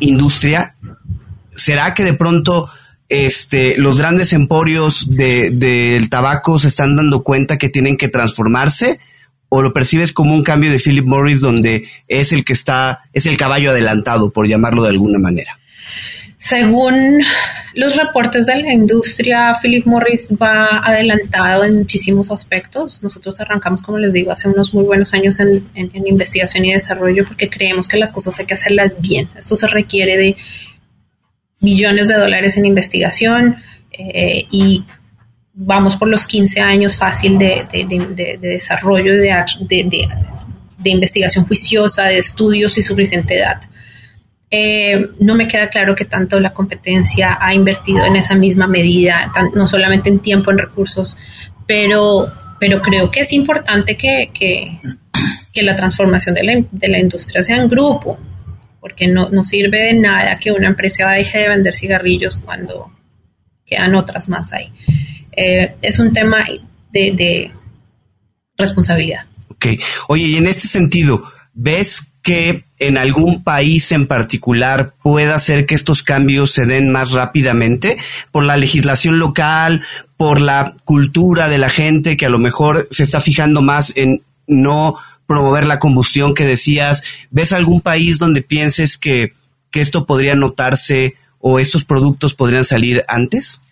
industria? 0.00 0.74
¿Será 1.54 1.94
que 1.94 2.04
de 2.04 2.14
pronto 2.14 2.68
este, 3.08 3.76
los 3.76 3.98
grandes 3.98 4.32
emporios 4.32 5.08
del 5.10 5.58
de, 5.58 6.06
tabaco 6.10 6.58
se 6.58 6.68
están 6.68 6.96
dando 6.96 7.22
cuenta 7.22 7.58
que 7.58 7.68
tienen 7.68 7.96
que 7.96 8.08
transformarse? 8.08 9.00
¿O 9.56 9.62
lo 9.62 9.72
percibes 9.72 10.12
como 10.12 10.34
un 10.34 10.42
cambio 10.42 10.70
de 10.70 10.78
Philip 10.78 11.06
Morris 11.06 11.40
donde 11.40 11.88
es 12.08 12.34
el 12.34 12.44
que 12.44 12.52
está, 12.52 13.04
es 13.14 13.24
el 13.24 13.38
caballo 13.38 13.70
adelantado, 13.70 14.28
por 14.28 14.46
llamarlo 14.46 14.82
de 14.82 14.90
alguna 14.90 15.18
manera? 15.18 15.58
Según 16.36 17.22
los 17.72 17.96
reportes 17.96 18.44
de 18.44 18.56
la 18.56 18.74
industria, 18.74 19.54
Philip 19.62 19.86
Morris 19.86 20.28
va 20.30 20.82
adelantado 20.84 21.64
en 21.64 21.76
muchísimos 21.76 22.30
aspectos. 22.30 23.02
Nosotros 23.02 23.40
arrancamos, 23.40 23.82
como 23.82 23.96
les 23.96 24.12
digo, 24.12 24.30
hace 24.30 24.46
unos 24.46 24.74
muy 24.74 24.84
buenos 24.84 25.14
años 25.14 25.40
en, 25.40 25.64
investigación 25.74 26.66
y 26.66 26.74
desarrollo 26.74 27.24
porque 27.26 27.48
creemos 27.48 27.88
que 27.88 27.96
las 27.96 28.12
cosas 28.12 28.38
hay 28.38 28.44
que 28.44 28.52
hacerlas 28.52 29.00
bien. 29.00 29.30
Esto 29.38 29.56
se 29.56 29.68
requiere 29.68 30.18
de 30.18 30.36
millones 31.62 32.08
de 32.08 32.16
dólares 32.16 32.58
en 32.58 32.66
investigación 32.66 33.56
eh, 33.90 34.44
y 34.50 34.84
vamos 35.58 35.96
por 35.96 36.08
los 36.08 36.26
15 36.26 36.60
años 36.60 36.98
fácil 36.98 37.38
de, 37.38 37.66
de 37.72 38.38
desarrollo 38.40 39.14
de, 39.14 39.42
de, 39.68 40.90
investigación 40.90 41.46
juiciosa, 41.46 42.04
de 42.04 42.18
estudios 42.18 42.76
y 42.78 42.82
suficiente 42.82 43.38
edad. 43.38 43.60
Eh, 44.50 45.08
no 45.18 45.34
me 45.34 45.48
queda 45.48 45.68
claro 45.68 45.94
que 45.94 46.04
tanto 46.04 46.38
la 46.38 46.52
competencia 46.52 47.38
ha 47.40 47.52
invertido 47.54 48.04
en 48.04 48.16
esa 48.16 48.34
misma 48.34 48.68
medida, 48.68 49.32
no 49.54 49.66
solamente 49.66 50.10
en 50.10 50.20
tiempo, 50.20 50.50
en 50.50 50.58
recursos, 50.58 51.16
pero, 51.66 52.30
pero 52.60 52.80
creo 52.82 53.10
que 53.10 53.20
es 53.20 53.32
importante 53.32 53.96
que, 53.96 54.30
que, 54.32 54.78
la 55.62 55.74
transformación 55.74 56.34
de 56.34 56.44
la, 56.44 56.64
de 56.70 56.88
la, 56.88 56.98
industria 56.98 57.42
sea 57.42 57.56
en 57.56 57.66
grupo, 57.66 58.18
porque 58.78 59.08
no, 59.08 59.30
no, 59.30 59.42
sirve 59.42 59.84
de 59.84 59.94
nada 59.94 60.38
que 60.38 60.52
una 60.52 60.68
empresa 60.68 61.08
deje 61.08 61.38
de 61.38 61.48
vender 61.48 61.72
cigarrillos 61.72 62.36
cuando 62.36 62.92
quedan 63.64 63.94
otras 63.94 64.28
más 64.28 64.52
ahí. 64.52 64.70
Eh, 65.36 65.74
es 65.82 65.98
un 65.98 66.12
tema 66.12 66.44
de, 66.92 67.12
de 67.12 67.50
responsabilidad. 68.56 69.26
Ok. 69.48 69.66
Oye, 70.08 70.24
y 70.24 70.36
en 70.36 70.46
este 70.46 70.66
sentido, 70.66 71.22
¿ves 71.54 72.08
que 72.26 72.64
en 72.80 72.98
algún 72.98 73.44
país 73.44 73.92
en 73.92 74.08
particular 74.08 74.94
pueda 75.00 75.36
hacer 75.36 75.64
que 75.64 75.76
estos 75.76 76.02
cambios 76.02 76.50
se 76.50 76.66
den 76.66 76.90
más 76.90 77.12
rápidamente 77.12 77.98
por 78.32 78.42
la 78.42 78.56
legislación 78.56 79.20
local, 79.20 79.84
por 80.16 80.40
la 80.40 80.74
cultura 80.84 81.48
de 81.48 81.58
la 81.58 81.70
gente 81.70 82.16
que 82.16 82.26
a 82.26 82.30
lo 82.30 82.40
mejor 82.40 82.88
se 82.90 83.04
está 83.04 83.20
fijando 83.20 83.62
más 83.62 83.92
en 83.94 84.22
no 84.48 84.96
promover 85.28 85.66
la 85.66 85.78
combustión 85.78 86.34
que 86.34 86.44
decías. 86.44 87.04
¿Ves 87.30 87.52
algún 87.52 87.80
país 87.80 88.18
donde 88.18 88.42
pienses 88.42 88.98
que, 88.98 89.34
que 89.70 89.80
esto 89.80 90.04
podría 90.04 90.34
notarse 90.34 91.14
o 91.38 91.60
estos 91.60 91.84
productos 91.84 92.34
podrían 92.34 92.64
salir 92.64 93.04
antes? 93.06 93.62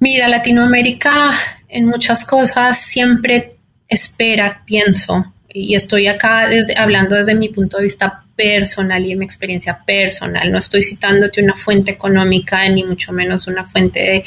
Mira, 0.00 0.28
Latinoamérica 0.28 1.32
en 1.68 1.86
muchas 1.86 2.24
cosas 2.24 2.80
siempre 2.80 3.56
espera, 3.86 4.62
pienso, 4.64 5.32
y 5.52 5.74
estoy 5.74 6.06
acá 6.06 6.48
desde, 6.48 6.78
hablando 6.78 7.16
desde 7.16 7.34
mi 7.34 7.48
punto 7.48 7.76
de 7.76 7.84
vista 7.84 8.24
personal 8.34 9.04
y 9.04 9.14
mi 9.14 9.24
experiencia 9.24 9.78
personal. 9.84 10.50
No 10.50 10.58
estoy 10.58 10.82
citándote 10.82 11.42
una 11.42 11.54
fuente 11.54 11.90
económica 11.90 12.66
ni 12.68 12.82
mucho 12.82 13.12
menos 13.12 13.46
una 13.46 13.64
fuente 13.64 14.24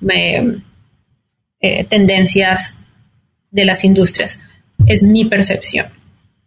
de 0.00 0.60
eh, 1.60 1.84
tendencias 1.84 2.78
de 3.50 3.64
las 3.64 3.84
industrias. 3.84 4.40
Es 4.86 5.02
mi 5.02 5.24
percepción. 5.24 5.86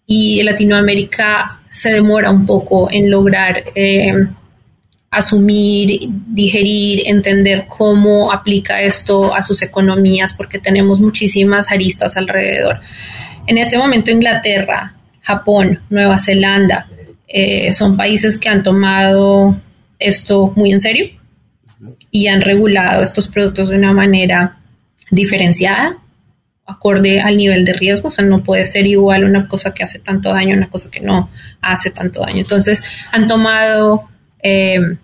Y 0.05 0.43
Latinoamérica 0.43 1.61
se 1.69 1.91
demora 1.91 2.29
un 2.29 2.45
poco 2.45 2.89
en 2.91 3.09
lograr 3.09 3.63
eh, 3.73 4.27
asumir, 5.10 6.10
digerir, 6.28 7.04
entender 7.06 7.65
cómo 7.67 8.32
aplica 8.32 8.82
esto 8.82 9.34
a 9.34 9.41
sus 9.41 9.62
economías, 9.62 10.34
porque 10.34 10.60
tenemos 10.60 11.00
muchísimas 11.00 11.72
aristas 11.72 12.17
alrededor. 12.17 12.82
En 13.46 13.58
este 13.58 13.78
momento 13.78 14.12
Inglaterra, 14.12 14.96
Japón, 15.22 15.82
Nueva 15.89 16.20
Zelanda 16.20 16.89
eh, 17.28 17.72
son 17.72 17.98
países 17.98 18.38
que 18.38 18.50
han 18.50 18.63
tomado 18.63 19.56
esto 20.00 20.54
muy 20.56 20.72
en 20.72 20.80
serio 20.80 21.10
y 22.12 22.28
han 22.28 22.41
regulado 22.41 23.04
estos 23.04 23.28
productos 23.28 23.70
de 23.70 23.78
una 23.78 23.93
manera 23.93 24.60
diferenciada, 25.10 25.98
acorde 26.65 27.22
al 27.22 27.38
nivel 27.38 27.63
de 27.63 27.74
riesgo, 27.74 28.10
o 28.10 28.12
sea, 28.12 28.26
no 28.26 28.43
puede 28.43 28.65
ser 28.65 28.86
igual 28.86 29.24
una 29.24 29.48
cosa 29.48 29.74
que 29.74 29.84
hace 29.84 30.00
tanto 30.00 30.34
daño 30.34 30.56
una 30.56 30.70
cosa 30.70 30.91
que 30.91 31.00
no 31.00 31.30
hace 31.62 31.91
tanto 31.91 32.22
daño. 32.22 32.39
Entonces, 32.39 32.84
han 33.13 33.28
tomado 33.28 34.10
eh, 34.47 34.97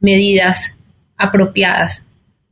medidas 0.00 0.74
apropiadas 1.16 2.04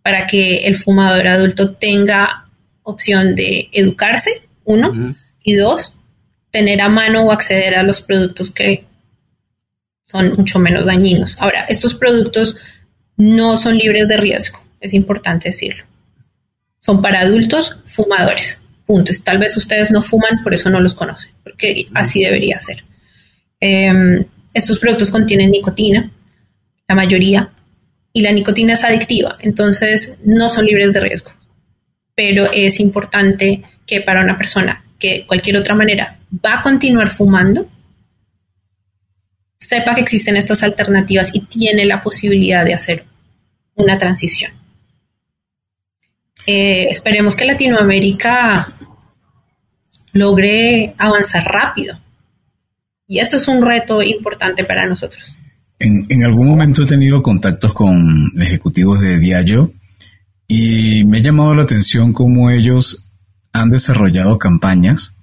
para 0.03 0.27
que 0.27 0.67
el 0.67 0.77
fumador 0.77 1.27
adulto 1.27 1.75
tenga 1.75 2.49
opción 2.83 3.35
de 3.35 3.69
educarse, 3.73 4.43
uno, 4.65 5.17
y 5.43 5.55
dos, 5.55 5.97
tener 6.51 6.81
a 6.81 6.89
mano 6.89 7.25
o 7.25 7.33
acceder 7.33 7.75
a 7.75 7.83
los 7.83 8.01
productos 8.01 8.51
que 8.51 8.85
son 10.05 10.35
mucho 10.35 10.59
menos 10.59 10.87
dañinos. 10.87 11.37
Ahora, 11.41 11.65
estos 11.69 11.95
productos 11.95 12.57
no 13.17 13.57
son 13.57 13.77
libres 13.77 14.09
de 14.09 14.17
riesgo, 14.17 14.61
es 14.81 14.95
importante 14.95 15.49
decirlo. 15.49 15.85
Son 16.79 17.03
para 17.03 17.21
adultos 17.21 17.77
fumadores. 17.87 18.61
Punto. 18.87 19.11
Tal 19.25 19.39
vez 19.39 19.57
ustedes 19.57 19.91
no 19.91 20.01
fuman, 20.01 20.45
por 20.45 20.55
eso 20.55 20.71
no 20.71 20.79
los 20.79 20.95
conocen, 20.95 21.33
porque 21.43 21.89
así 21.95 22.23
debería 22.23 22.61
ser. 22.61 22.85
Em, 23.59 24.25
estos 24.55 24.79
productos 24.79 25.11
contienen 25.11 25.51
nicotina, 25.51 26.13
la 26.89 26.95
mayoría, 26.95 27.51
y 28.17 28.23
la 28.23 28.33
nicotina 28.33 28.73
es 28.73 28.83
adictiva, 28.83 29.37
entonces 29.41 30.19
no 30.25 30.49
son 30.49 30.65
libres 30.65 30.91
de 30.95 31.01
riesgo. 31.01 31.33
Pero 32.15 32.51
es 32.51 32.81
importante 32.81 33.63
que 33.87 34.01
para 34.01 34.23
una 34.23 34.39
persona 34.39 34.83
que 34.99 35.09
de 35.11 35.27
cualquier 35.27 35.59
otra 35.59 35.75
manera 35.75 36.19
va 36.43 36.55
a 36.55 36.63
continuar 36.63 37.11
fumando, 37.11 37.69
sepa 39.59 39.95
que 39.95 40.01
existen 40.01 40.39
estas 40.39 40.63
alternativas 40.63 41.31
y 41.35 41.41
tiene 41.41 41.85
la 41.85 42.01
posibilidad 42.01 42.65
de 42.65 42.73
hacer 42.73 43.05
una 43.75 43.99
transición. 43.99 44.51
Eh, 46.47 46.87
esperemos 46.89 47.37
que 47.37 47.45
Latinoamérica 47.45 48.67
logre 50.15 50.95
avanzar 50.97 51.45
rápido. 51.45 52.01
Y 53.07 53.19
eso 53.19 53.37
es 53.37 53.47
un 53.47 53.63
reto 53.63 54.01
importante 54.01 54.65
para 54.65 54.87
nosotros. 54.87 55.37
En, 55.79 56.25
algún 56.25 56.49
momento 56.49 56.83
he 56.83 56.87
tenido 56.87 57.23
contactos 57.23 57.75
con 57.75 58.33
ejecutivos 58.41 59.01
de 59.01 59.19
Diallo 59.19 59.73
y 60.49 61.05
me 61.05 61.19
ha 61.19 61.23
llamado 61.23 61.55
la 61.55 61.63
atención 61.63 62.13
cómo 62.13 62.51
ellos 62.51 63.05
han 63.53 63.71
desarrollado 63.71 64.39
campañas 64.39 65.15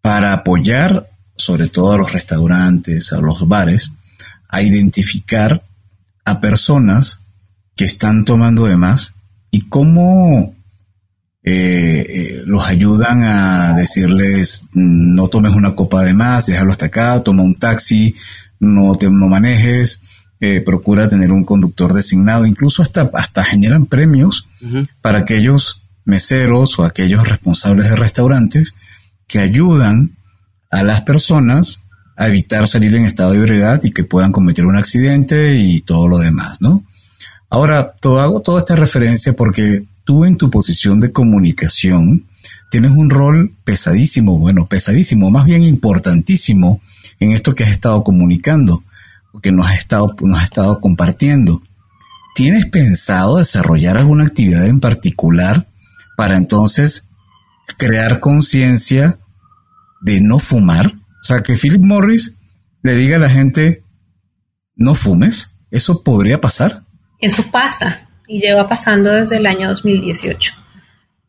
para 0.00 0.32
apoyar 0.32 1.10
sobre 1.36 1.68
todo 1.68 1.92
a 1.92 1.98
los 1.98 2.12
restaurantes, 2.12 3.12
a 3.12 3.20
los 3.20 3.48
bares, 3.48 3.92
a 4.48 4.62
identificar 4.62 5.64
a 6.24 6.40
personas 6.40 7.20
que 7.74 7.84
están 7.84 8.24
tomando 8.24 8.66
de 8.66 8.76
más 8.76 9.14
y 9.50 9.68
cómo 9.68 10.54
eh, 11.42 12.06
eh, 12.08 12.42
los 12.46 12.66
ayudan 12.68 13.22
a 13.22 13.74
decirles 13.74 14.62
no 14.72 15.28
tomes 15.28 15.52
una 15.52 15.74
copa 15.74 16.02
de 16.02 16.14
más, 16.14 16.46
déjalo 16.46 16.70
hasta 16.70 16.86
acá, 16.86 17.22
toma 17.22 17.42
un 17.42 17.56
taxi, 17.56 18.14
no 18.64 18.94
te 18.94 19.08
no 19.10 19.28
manejes, 19.28 20.02
eh, 20.40 20.60
procura 20.60 21.08
tener 21.08 21.32
un 21.32 21.44
conductor 21.44 21.92
designado, 21.92 22.44
incluso 22.44 22.82
hasta, 22.82 23.10
hasta 23.14 23.44
generan 23.44 23.86
premios 23.86 24.48
para 25.00 25.20
aquellos 25.20 25.82
meseros 26.04 26.78
o 26.78 26.84
aquellos 26.84 27.26
responsables 27.26 27.88
de 27.88 27.96
restaurantes 27.96 28.74
que 29.26 29.38
ayudan 29.38 30.16
a 30.70 30.82
las 30.82 31.02
personas 31.02 31.80
a 32.16 32.28
evitar 32.28 32.68
salir 32.68 32.94
en 32.94 33.04
estado 33.04 33.32
de 33.32 33.38
ebriedad 33.38 33.80
y 33.82 33.92
que 33.92 34.04
puedan 34.04 34.32
cometer 34.32 34.66
un 34.66 34.76
accidente 34.76 35.56
y 35.56 35.80
todo 35.80 36.08
lo 36.08 36.18
demás, 36.18 36.60
¿no? 36.60 36.82
Ahora, 37.50 37.94
todo, 38.00 38.20
hago 38.20 38.40
toda 38.40 38.60
esta 38.60 38.76
referencia 38.76 39.34
porque 39.34 39.84
tú 40.04 40.24
en 40.24 40.36
tu 40.36 40.50
posición 40.50 41.00
de 41.00 41.12
comunicación 41.12 42.24
tienes 42.70 42.90
un 42.90 43.10
rol 43.10 43.54
pesadísimo, 43.64 44.38
bueno, 44.38 44.66
pesadísimo, 44.66 45.30
más 45.30 45.46
bien 45.46 45.62
importantísimo 45.62 46.80
en 47.24 47.32
esto 47.32 47.54
que 47.54 47.64
has 47.64 47.70
estado 47.70 48.04
comunicando, 48.04 48.82
que 49.42 49.52
nos 49.52 49.66
has 49.66 49.78
estado, 49.78 50.14
nos 50.22 50.38
has 50.38 50.44
estado 50.44 50.80
compartiendo. 50.80 51.62
¿Tienes 52.34 52.66
pensado 52.66 53.38
desarrollar 53.38 53.96
alguna 53.96 54.24
actividad 54.24 54.66
en 54.66 54.80
particular 54.80 55.66
para 56.16 56.36
entonces 56.36 57.10
crear 57.76 58.20
conciencia 58.20 59.18
de 60.02 60.20
no 60.20 60.38
fumar? 60.38 60.86
O 60.86 61.24
sea, 61.24 61.42
que 61.42 61.56
Philip 61.56 61.82
Morris 61.82 62.36
le 62.82 62.96
diga 62.96 63.16
a 63.16 63.20
la 63.20 63.30
gente, 63.30 63.82
no 64.76 64.94
fumes, 64.94 65.52
¿eso 65.70 66.02
podría 66.02 66.40
pasar? 66.40 66.82
Eso 67.20 67.44
pasa 67.50 68.08
y 68.26 68.40
lleva 68.40 68.68
pasando 68.68 69.10
desde 69.10 69.36
el 69.36 69.46
año 69.46 69.68
2018. 69.68 70.52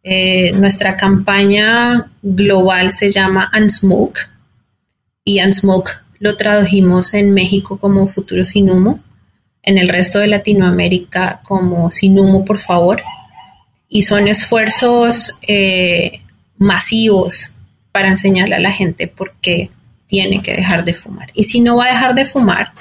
Eh, 0.03 0.51
nuestra 0.53 0.95
campaña 0.95 2.12
global 2.21 2.91
se 2.91 3.12
llama 3.12 3.49
Unsmoke 3.58 4.35
y 5.26 5.42
Unsmoke 5.42 6.04
lo 6.20 6.38
tradujimos 6.38 7.14
en 7.14 7.34
México 7.34 7.78
como 7.78 8.08
Futuro 8.08 8.46
sin 8.46 8.70
humo, 8.70 9.00
en 9.64 9.78
el 9.78 9.90
resto 9.90 10.20
de 10.20 10.28
Latinoamérica 10.28 11.42
como 11.44 11.92
Sin 11.92 12.18
humo, 12.18 12.46
por 12.46 12.60
favor. 12.60 13.02
Y 13.90 14.04
son 14.04 14.28
esfuerzos 14.28 15.36
eh, 15.42 16.22
masivos 16.58 17.52
para 17.92 18.08
enseñarle 18.08 18.56
a 18.56 18.60
la 18.60 18.72
gente 18.72 19.08
por 19.08 19.34
qué 19.42 19.72
tiene 20.08 20.42
que 20.42 20.56
dejar 20.56 20.86
de 20.86 20.94
fumar. 20.94 21.32
Y 21.34 21.44
si 21.44 21.60
no 21.60 21.78
va 21.78 21.86
a 21.86 21.94
dejar 21.94 22.14
de 22.14 22.26
fumar, 22.26 22.72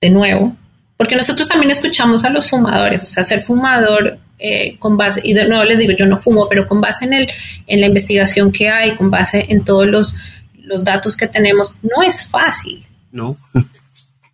de 0.00 0.10
nuevo, 0.10 0.56
porque 0.96 1.16
nosotros 1.16 1.48
también 1.48 1.70
escuchamos 1.70 2.24
a 2.24 2.30
los 2.30 2.48
fumadores, 2.48 3.02
o 3.02 3.06
sea, 3.06 3.24
ser 3.24 3.40
fumador 3.40 4.18
eh, 4.38 4.76
con 4.78 4.96
base, 4.96 5.20
y 5.24 5.34
de 5.34 5.48
nuevo 5.48 5.64
les 5.64 5.78
digo, 5.78 5.92
yo 5.92 6.06
no 6.06 6.16
fumo, 6.16 6.48
pero 6.48 6.66
con 6.66 6.80
base 6.80 7.06
en, 7.06 7.14
el, 7.14 7.30
en 7.66 7.80
la 7.80 7.86
investigación 7.86 8.52
que 8.52 8.68
hay, 8.68 8.94
con 8.94 9.10
base 9.10 9.44
en 9.48 9.64
todos 9.64 9.86
los, 9.86 10.14
los 10.66 10.84
datos 10.84 11.16
que 11.16 11.28
tenemos, 11.28 11.74
no 11.82 12.02
es 12.02 12.26
fácil. 12.26 12.84
No. 13.12 13.38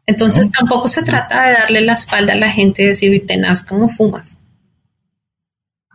Entonces 0.07 0.51
tampoco 0.51 0.89
se 0.89 1.05
trata 1.05 1.47
de 1.47 1.53
darle 1.53 1.81
la 1.83 1.93
espalda 1.93 2.33
a 2.33 2.37
la 2.37 2.51
gente 2.51 2.83
y 2.83 2.87
decir, 2.87 3.27
tenaz, 3.27 3.63
¿cómo 3.63 3.89
fumas? 3.89 4.37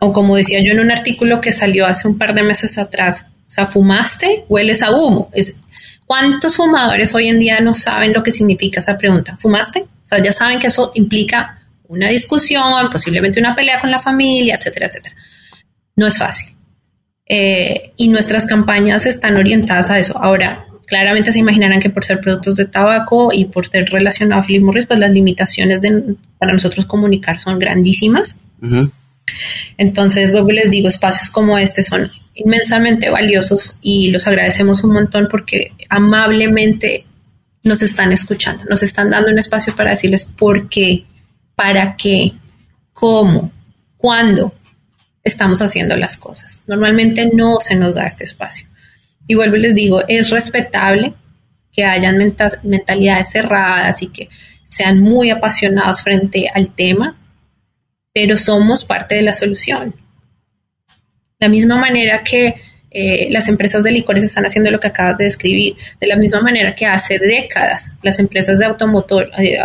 O 0.00 0.12
como 0.12 0.36
decía 0.36 0.60
yo 0.64 0.72
en 0.72 0.80
un 0.80 0.90
artículo 0.90 1.40
que 1.40 1.52
salió 1.52 1.86
hace 1.86 2.08
un 2.08 2.16
par 2.16 2.34
de 2.34 2.42
meses 2.42 2.78
atrás, 2.78 3.26
o 3.46 3.50
sea, 3.50 3.66
fumaste, 3.66 4.44
hueles 4.48 4.82
a 4.82 4.92
humo. 4.92 5.28
Es, 5.34 5.60
¿Cuántos 6.06 6.56
fumadores 6.56 7.14
hoy 7.14 7.28
en 7.28 7.38
día 7.38 7.60
no 7.60 7.74
saben 7.74 8.12
lo 8.12 8.22
que 8.22 8.32
significa 8.32 8.80
esa 8.80 8.96
pregunta? 8.96 9.36
¿Fumaste? 9.36 9.80
O 9.80 10.08
sea, 10.08 10.22
ya 10.22 10.32
saben 10.32 10.58
que 10.58 10.68
eso 10.68 10.92
implica 10.94 11.60
una 11.88 12.08
discusión, 12.08 12.88
posiblemente 12.90 13.40
una 13.40 13.54
pelea 13.54 13.80
con 13.80 13.90
la 13.90 13.98
familia, 13.98 14.56
etcétera, 14.56 14.86
etcétera. 14.86 15.16
No 15.96 16.06
es 16.06 16.16
fácil. 16.16 16.57
Eh, 17.28 17.92
y 17.96 18.08
nuestras 18.08 18.46
campañas 18.46 19.04
están 19.06 19.36
orientadas 19.36 19.90
a 19.90 19.98
eso. 19.98 20.16
Ahora, 20.18 20.66
claramente 20.86 21.30
se 21.30 21.38
imaginarán 21.38 21.80
que 21.80 21.90
por 21.90 22.04
ser 22.04 22.20
productos 22.20 22.56
de 22.56 22.64
tabaco 22.64 23.30
y 23.32 23.44
por 23.44 23.66
ser 23.66 23.84
relacionado 23.90 24.40
a 24.40 24.44
Philip 24.44 24.62
Morris, 24.62 24.86
pues 24.86 24.98
las 24.98 25.12
limitaciones 25.12 25.82
de, 25.82 26.16
para 26.38 26.52
nosotros 26.52 26.86
comunicar 26.86 27.38
son 27.38 27.58
grandísimas. 27.58 28.38
Entonces, 29.76 30.32
luego 30.32 30.50
les 30.50 30.70
digo, 30.70 30.88
espacios 30.88 31.28
como 31.28 31.58
este 31.58 31.82
son 31.82 32.10
inmensamente 32.34 33.10
valiosos 33.10 33.78
y 33.82 34.10
los 34.10 34.26
agradecemos 34.26 34.82
un 34.82 34.92
montón 34.92 35.28
porque 35.30 35.72
amablemente 35.88 37.04
nos 37.62 37.82
están 37.82 38.12
escuchando, 38.12 38.64
nos 38.64 38.82
están 38.82 39.10
dando 39.10 39.30
un 39.30 39.38
espacio 39.38 39.74
para 39.76 39.90
decirles 39.90 40.24
por 40.24 40.68
qué, 40.68 41.04
para 41.54 41.96
qué, 41.96 42.32
cómo, 42.92 43.52
cuándo 43.96 44.54
estamos 45.28 45.62
haciendo 45.62 45.96
las 45.96 46.16
cosas. 46.16 46.62
Normalmente 46.66 47.30
no 47.32 47.60
se 47.60 47.76
nos 47.76 47.94
da 47.94 48.06
este 48.06 48.24
espacio. 48.24 48.66
Y 49.26 49.34
vuelvo 49.34 49.56
y 49.56 49.60
les 49.60 49.74
digo, 49.74 50.02
es 50.08 50.30
respetable 50.30 51.14
que 51.72 51.84
hayan 51.84 52.16
mentalidades 52.64 53.30
cerradas 53.30 54.02
y 54.02 54.08
que 54.08 54.28
sean 54.64 55.00
muy 55.00 55.30
apasionados 55.30 56.02
frente 56.02 56.48
al 56.52 56.74
tema, 56.74 57.16
pero 58.12 58.36
somos 58.36 58.84
parte 58.84 59.14
de 59.14 59.22
la 59.22 59.32
solución. 59.32 59.94
La 61.38 61.48
misma 61.48 61.76
manera 61.76 62.22
que 62.22 62.60
eh, 62.90 63.28
las 63.30 63.48
empresas 63.48 63.84
de 63.84 63.92
licores 63.92 64.24
están 64.24 64.46
haciendo 64.46 64.70
lo 64.70 64.80
que 64.80 64.88
acabas 64.88 65.18
de 65.18 65.24
describir, 65.24 65.76
de 66.00 66.06
la 66.06 66.16
misma 66.16 66.40
manera 66.40 66.74
que 66.74 66.86
hace 66.86 67.18
décadas 67.18 67.92
las 68.02 68.18
empresas 68.18 68.58
de 68.58 68.64
automotor, 68.64 69.30
eh, 69.38 69.58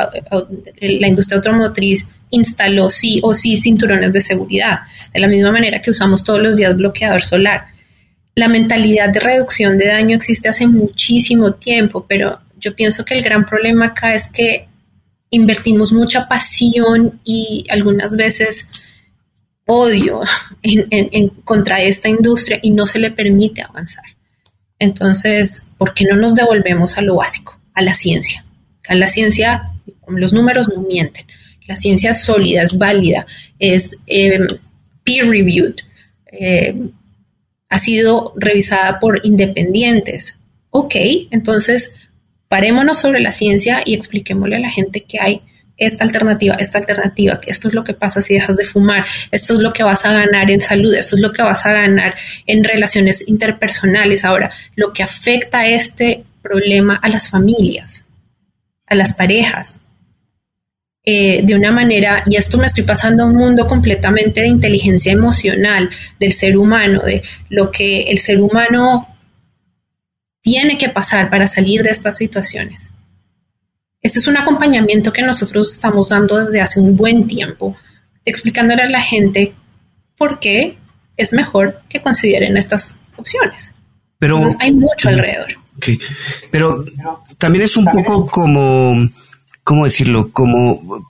la 0.99 1.07
industria 1.07 1.37
automotriz 1.37 2.09
instaló 2.33 2.89
sí 2.89 3.19
o 3.23 3.33
sí 3.33 3.57
cinturones 3.57 4.11
de 4.11 4.21
seguridad, 4.21 4.81
de 5.13 5.19
la 5.19 5.27
misma 5.27 5.51
manera 5.51 5.81
que 5.81 5.91
usamos 5.91 6.23
todos 6.23 6.41
los 6.41 6.57
días 6.57 6.75
bloqueador 6.75 7.23
solar. 7.23 7.67
La 8.35 8.47
mentalidad 8.47 9.09
de 9.09 9.19
reducción 9.19 9.77
de 9.77 9.87
daño 9.87 10.15
existe 10.15 10.49
hace 10.49 10.67
muchísimo 10.67 11.53
tiempo, 11.53 12.05
pero 12.07 12.39
yo 12.57 12.75
pienso 12.75 13.05
que 13.05 13.15
el 13.15 13.23
gran 13.23 13.45
problema 13.45 13.87
acá 13.87 14.13
es 14.13 14.27
que 14.27 14.67
invertimos 15.29 15.93
mucha 15.93 16.27
pasión 16.27 17.19
y 17.23 17.65
algunas 17.69 18.15
veces 18.15 18.67
odio 19.65 20.21
en, 20.63 21.29
contra 21.43 21.81
esta 21.81 22.09
industria 22.09 22.59
y 22.61 22.71
no 22.71 22.85
se 22.85 22.99
le 22.99 23.11
permite 23.11 23.61
avanzar. 23.61 24.05
Entonces, 24.79 25.67
¿por 25.77 25.93
qué 25.93 26.05
no 26.05 26.15
nos 26.15 26.35
devolvemos 26.35 26.97
a 26.97 27.01
lo 27.01 27.15
básico, 27.15 27.59
a 27.73 27.81
la 27.81 27.93
ciencia? 27.93 28.43
A 28.87 28.95
la 28.95 29.07
ciencia, 29.07 29.71
los 30.07 30.33
números 30.33 30.67
no 30.67 30.81
mienten. 30.81 31.25
La 31.67 31.75
ciencia 31.77 32.11
es 32.11 32.23
sólida, 32.23 32.61
es 32.63 32.77
válida, 32.77 33.25
es 33.59 33.97
em, 34.07 34.47
peer 35.03 35.27
reviewed. 35.27 35.75
eh, 36.31 36.75
ha 37.69 37.79
sido 37.79 38.33
revisada 38.35 38.99
por 38.99 39.25
independientes. 39.25 40.35
Ok, 40.69 40.93
entonces 41.31 41.95
parémonos 42.47 42.99
sobre 42.99 43.19
la 43.19 43.31
ciencia 43.31 43.81
y 43.83 43.95
expliquémosle 43.95 44.57
a 44.57 44.59
la 44.59 44.69
gente 44.69 45.01
que 45.01 45.19
hay 45.19 45.41
esta 45.77 46.03
alternativa, 46.03 46.53
esta 46.55 46.77
alternativa, 46.77 47.39
que 47.39 47.49
esto 47.49 47.67
es 47.67 47.73
lo 47.73 47.83
que 47.83 47.95
pasa 47.95 48.21
si 48.21 48.35
dejas 48.35 48.57
de 48.57 48.65
fumar, 48.65 49.05
esto 49.31 49.55
es 49.55 49.59
lo 49.59 49.73
que 49.73 49.81
vas 49.81 50.05
a 50.05 50.13
ganar 50.13 50.51
en 50.51 50.61
salud, 50.61 50.93
esto 50.93 51.15
es 51.15 51.21
lo 51.23 51.33
que 51.33 51.41
vas 51.41 51.65
a 51.65 51.73
ganar 51.73 52.13
en 52.45 52.63
relaciones 52.63 53.27
interpersonales. 53.27 54.23
Ahora, 54.23 54.51
lo 54.75 54.93
que 54.93 55.01
afecta 55.01 55.65
este 55.65 56.23
problema 56.43 56.99
a 57.01 57.09
las 57.09 57.27
familias, 57.27 58.05
a 58.85 58.93
las 58.93 59.13
parejas, 59.13 59.79
eh, 61.05 61.41
de 61.43 61.55
una 61.55 61.71
manera, 61.71 62.23
y 62.25 62.37
esto 62.37 62.57
me 62.57 62.65
estoy 62.65 62.85
pasando 62.85 63.23
a 63.23 63.25
un 63.25 63.35
mundo 63.35 63.67
completamente 63.67 64.39
de 64.39 64.47
inteligencia 64.47 65.11
emocional 65.11 65.89
del 66.17 66.31
ser 66.31 66.57
humano, 66.57 67.01
de 67.01 67.21
lo 67.49 67.69
que 67.71 68.03
el 68.03 68.19
ser 68.19 68.39
humano 68.39 69.09
tiene 70.41 70.77
que 70.77 70.87
pasar 70.87 71.29
para 71.29 71.45
salir 71.45 71.83
de 71.83 71.89
estas 71.89 72.17
situaciones. 72.17 72.89
Este 74.01 74.19
es 74.19 74.27
un 74.27 74.37
acompañamiento 74.37 75.11
que 75.11 75.21
nosotros 75.21 75.73
estamos 75.73 76.09
dando 76.09 76.45
desde 76.45 76.61
hace 76.61 76.79
un 76.79 76.95
buen 76.95 77.27
tiempo, 77.27 77.75
explicándole 78.23 78.83
a 78.83 78.89
la 78.89 79.01
gente 79.01 79.53
por 80.17 80.39
qué 80.39 80.77
es 81.17 81.33
mejor 81.33 81.81
que 81.89 82.01
consideren 82.01 82.55
estas 82.55 82.97
opciones. 83.17 83.73
Pero 84.19 84.45
hay 84.59 84.71
mucho 84.71 85.09
alrededor. 85.09 85.53
Pero 86.49 86.85
también 87.37 87.65
es 87.65 87.75
un 87.75 87.85
poco 87.85 88.27
como 88.27 88.95
¿cómo 89.63 89.85
decirlo? 89.85 90.31
Como 90.31 91.09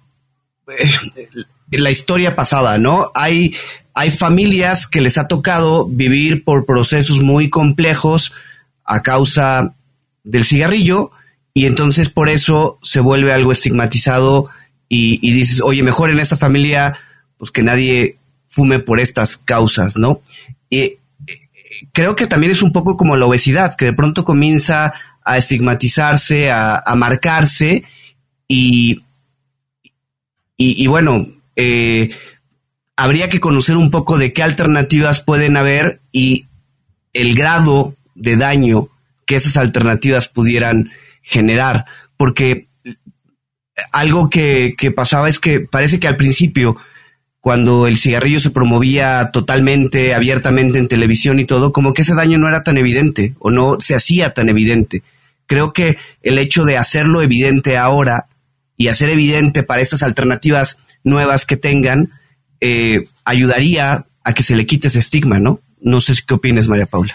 eh, 0.68 1.30
la 1.72 1.92
historia 1.92 2.36
pasada, 2.36 2.78
¿no? 2.78 3.12
Hay, 3.14 3.56
hay 3.94 4.12
familias 4.12 4.88
que 4.88 5.02
les 5.02 5.18
ha 5.18 5.28
tocado 5.28 5.88
vivir 5.88 6.44
por 6.44 6.66
procesos 6.66 7.22
muy 7.22 7.50
complejos 7.50 8.34
a 8.86 9.02
causa 9.02 9.74
del 10.24 10.46
cigarrillo 10.46 11.12
y 11.54 11.66
entonces 11.66 12.10
por 12.10 12.30
eso 12.30 12.80
se 12.82 13.00
vuelve 13.00 13.34
algo 13.34 13.52
estigmatizado 13.52 14.50
y, 14.96 15.32
dices, 15.34 15.62
oye, 15.62 15.82
mejor 15.82 16.12
en 16.12 16.20
esta 16.20 16.38
familia, 16.38 16.96
pues 17.38 17.50
que 17.50 17.64
nadie 17.64 18.18
fume 18.48 18.78
por 18.78 19.00
estas 19.00 19.38
causas, 19.38 19.98
¿no? 19.98 20.22
Y 20.70 20.80
eh, 20.82 21.00
creo 21.92 22.16
que 22.16 22.28
también 22.28 22.52
es 22.52 22.62
un 22.62 22.72
poco 22.72 22.96
como 22.96 23.18
la 23.18 23.26
obesidad, 23.26 23.76
que 23.76 23.86
de 23.86 23.94
pronto 23.94 24.24
comienza 24.24 24.94
a 25.26 25.38
estigmatizarse, 25.40 26.52
a, 26.52 26.78
a 26.78 26.96
marcarse 26.96 27.86
y, 28.48 29.02
y, 30.58 30.88
bueno, 30.88 31.28
eh, 31.56 32.12
habría 32.96 33.30
que 33.30 33.40
conocer 33.40 33.78
un 33.78 33.92
poco 33.92 34.18
de 34.18 34.34
qué 34.34 34.44
alternativas 34.44 35.22
pueden 35.22 35.58
haber 35.58 36.00
y 36.12 36.46
el 37.14 37.36
grado 37.36 37.96
de 38.16 38.38
daño 38.38 38.90
que 39.26 39.36
esas 39.36 39.58
alternativas 39.58 40.28
pudieran 40.28 40.92
generar. 41.22 41.86
Porque 42.18 42.68
algo 43.92 44.30
que, 44.30 44.76
que, 44.78 44.92
pasaba 44.92 45.30
es 45.30 45.40
que 45.40 45.60
parece 45.60 46.00
que 46.00 46.08
al 46.08 46.18
principio, 46.18 46.78
cuando 47.40 47.88
el 47.88 47.98
cigarrillo 47.98 48.40
se 48.40 48.52
promovía 48.52 49.32
totalmente, 49.32 50.14
abiertamente 50.14 50.80
en 50.80 50.88
televisión 50.88 51.40
y 51.40 51.46
todo, 51.46 51.74
como 51.74 51.94
que 51.94 52.04
ese 52.04 52.16
daño 52.16 52.38
no 52.38 52.48
era 52.48 52.64
tan 52.64 52.78
evidente 52.78 53.34
o 53.40 53.52
no 53.52 53.80
se 53.80 53.96
hacía 53.96 54.34
tan 54.34 54.50
evidente. 54.50 55.04
Creo 55.46 55.74
que 55.74 55.98
el 56.22 56.38
hecho 56.38 56.64
de 56.64 56.78
hacerlo 56.78 57.22
evidente 57.22 57.78
ahora 57.78 58.28
y 58.78 58.88
hacer 58.88 59.10
evidente 59.10 59.64
para 59.64 59.82
estas 59.82 60.04
alternativas 60.04 60.78
nuevas 61.04 61.46
que 61.46 61.58
tengan, 61.58 62.12
eh, 62.62 63.06
ayudaría 63.26 64.06
a 64.24 64.34
que 64.34 64.44
se 64.44 64.56
le 64.56 64.66
quite 64.66 64.88
ese 64.88 65.00
estigma, 65.00 65.40
¿no? 65.40 65.60
No 65.80 66.00
sé 66.00 66.14
qué 66.26 66.34
opinas, 66.34 66.68
María 66.68 66.86
Paula. 66.86 67.14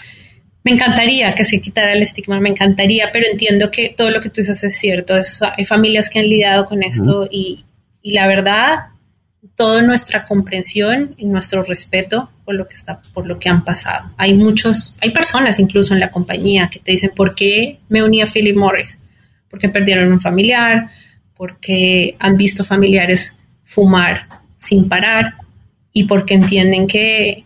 Me 0.63 0.71
encantaría 0.71 1.33
que 1.33 1.43
se 1.43 1.61
quitara 1.61 1.93
el 1.93 2.03
estigma, 2.03 2.39
me 2.39 2.49
encantaría, 2.49 3.09
pero 3.11 3.25
entiendo 3.31 3.71
que 3.71 3.93
todo 3.95 4.11
lo 4.11 4.21
que 4.21 4.29
tú 4.29 4.41
dices 4.41 4.63
es 4.63 4.77
cierto. 4.77 5.15
hay 5.57 5.65
familias 5.65 6.09
que 6.09 6.19
han 6.19 6.25
lidiado 6.25 6.65
con 6.65 6.83
esto 6.83 7.27
y, 7.31 7.65
y, 8.01 8.11
la 8.11 8.27
verdad, 8.27 8.89
toda 9.55 9.81
nuestra 9.81 10.25
comprensión 10.25 11.15
y 11.17 11.25
nuestro 11.25 11.63
respeto 11.63 12.29
por 12.45 12.55
lo 12.55 12.67
que 12.67 12.75
está, 12.75 13.01
por 13.13 13.25
lo 13.25 13.39
que 13.39 13.49
han 13.49 13.63
pasado. 13.63 14.11
Hay 14.17 14.33
muchos, 14.33 14.95
hay 15.01 15.11
personas 15.11 15.59
incluso 15.59 15.93
en 15.93 15.99
la 15.99 16.11
compañía 16.11 16.69
que 16.69 16.79
te 16.79 16.91
dicen 16.91 17.11
por 17.15 17.35
qué 17.35 17.79
me 17.89 18.03
uní 18.03 18.21
a 18.21 18.25
Philip 18.25 18.55
Morris, 18.55 18.97
porque 19.49 19.69
perdieron 19.69 20.11
un 20.11 20.19
familiar, 20.19 20.89
porque 21.39 22.17
han 22.19 22.35
visto 22.35 22.65
familiares 22.65 23.33
fumar 23.63 24.27
sin 24.57 24.89
parar 24.89 25.35
y 25.93 26.03
porque 26.03 26.33
entienden 26.33 26.85
que 26.85 27.45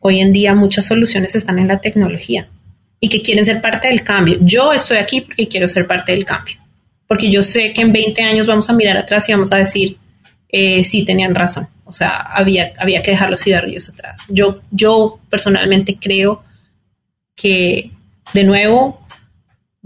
hoy 0.00 0.20
en 0.20 0.32
día 0.32 0.54
muchas 0.54 0.86
soluciones 0.86 1.34
están 1.34 1.58
en 1.58 1.68
la 1.68 1.78
tecnología 1.78 2.48
y 3.00 3.10
que 3.10 3.20
quieren 3.20 3.44
ser 3.44 3.60
parte 3.60 3.88
del 3.88 4.02
cambio. 4.02 4.38
Yo 4.40 4.72
estoy 4.72 4.96
aquí 4.96 5.20
porque 5.20 5.46
quiero 5.46 5.68
ser 5.68 5.86
parte 5.86 6.12
del 6.12 6.24
cambio, 6.24 6.54
porque 7.06 7.30
yo 7.30 7.42
sé 7.42 7.74
que 7.74 7.82
en 7.82 7.92
20 7.92 8.22
años 8.22 8.46
vamos 8.46 8.70
a 8.70 8.72
mirar 8.72 8.96
atrás 8.96 9.28
y 9.28 9.32
vamos 9.32 9.52
a 9.52 9.58
decir, 9.58 9.98
eh, 10.48 10.82
sí, 10.82 11.04
tenían 11.04 11.34
razón, 11.34 11.68
o 11.84 11.92
sea, 11.92 12.16
había, 12.16 12.72
había 12.78 13.02
que 13.02 13.10
dejar 13.10 13.28
los 13.28 13.42
cigarrillos 13.42 13.90
atrás. 13.90 14.22
Yo, 14.30 14.62
yo 14.70 15.20
personalmente 15.28 15.98
creo 16.00 16.42
que, 17.36 17.90
de 18.32 18.44
nuevo, 18.44 19.03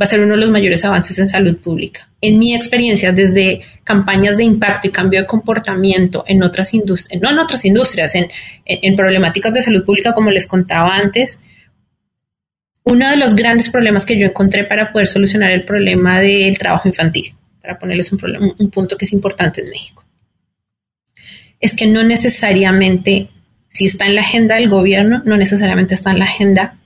va 0.01 0.05
a 0.05 0.07
ser 0.07 0.21
uno 0.21 0.35
de 0.35 0.41
los 0.41 0.51
mayores 0.51 0.85
avances 0.85 1.19
en 1.19 1.27
salud 1.27 1.57
pública. 1.57 2.09
En 2.21 2.39
mi 2.39 2.55
experiencia, 2.55 3.11
desde 3.11 3.61
campañas 3.83 4.37
de 4.37 4.45
impacto 4.45 4.87
y 4.87 4.93
cambio 4.93 5.21
de 5.21 5.27
comportamiento 5.27 6.25
en 6.27 6.43
otras 6.43 6.73
industrias, 6.73 7.21
no 7.21 7.31
en 7.31 7.39
otras 7.39 7.65
industrias, 7.65 8.15
en, 8.15 8.29
en, 8.65 8.95
problemáticas 8.95 9.53
de 9.53 9.63
salud 9.63 9.85
pública, 9.85 10.13
como 10.13 10.31
les 10.31 10.47
contaba 10.47 10.95
antes, 10.95 11.43
uno 12.85 13.11
de 13.11 13.17
los 13.17 13.35
grandes 13.35 13.71
problemas 13.71 14.07
que 14.07 14.17
yo 14.17 14.27
encontré 14.27 14.65
para 14.65 14.93
poder 14.93 15.09
solucionar 15.09 15.51
el 15.51 15.65
problema 15.65 16.21
del 16.21 16.57
trabajo 16.59 16.87
infantil, 16.87 17.35
para 17.61 17.77
ponerles 17.77 18.13
un, 18.13 18.55
un 18.57 18.71
punto 18.71 18.97
que 18.97 19.05
es 19.05 19.13
importante 19.13 19.63
en 19.63 19.71
México, 19.71 20.05
es 21.59 21.75
que 21.75 21.87
no 21.87 22.05
necesariamente, 22.05 23.31
si 23.69 23.87
está 23.87 24.07
en 24.07 24.15
la 24.15 24.21
agenda 24.21 24.55
del 24.55 24.69
gobierno, 24.69 25.23
no 25.25 25.37
necesariamente 25.37 25.95
está 25.95 26.13
en 26.13 26.21
la 26.21 26.27
agenda 26.27 26.79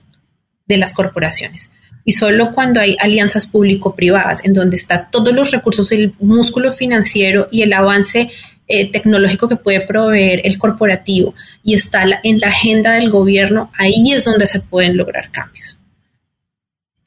de 0.65 0.77
las 0.77 0.95
corporaciones 0.95 1.69
y 2.05 2.13
solo 2.13 2.51
cuando 2.53 2.81
hay 2.81 2.97
alianzas 2.99 3.47
público-privadas 3.47 4.43
en 4.43 4.53
donde 4.53 4.75
está 4.75 5.09
todos 5.09 5.33
los 5.33 5.51
recursos, 5.51 5.91
el 5.91 6.13
músculo 6.19 6.71
financiero 6.71 7.47
y 7.51 7.61
el 7.61 7.73
avance 7.73 8.29
eh, 8.67 8.91
tecnológico 8.91 9.47
que 9.47 9.55
puede 9.55 9.81
proveer 9.81 10.41
el 10.43 10.57
corporativo 10.57 11.33
y 11.63 11.75
está 11.75 12.03
en 12.23 12.39
la 12.39 12.47
agenda 12.47 12.93
del 12.93 13.09
gobierno, 13.09 13.71
ahí 13.77 14.13
es 14.13 14.25
donde 14.25 14.45
se 14.45 14.59
pueden 14.59 14.97
lograr 14.97 15.31
cambios. 15.31 15.79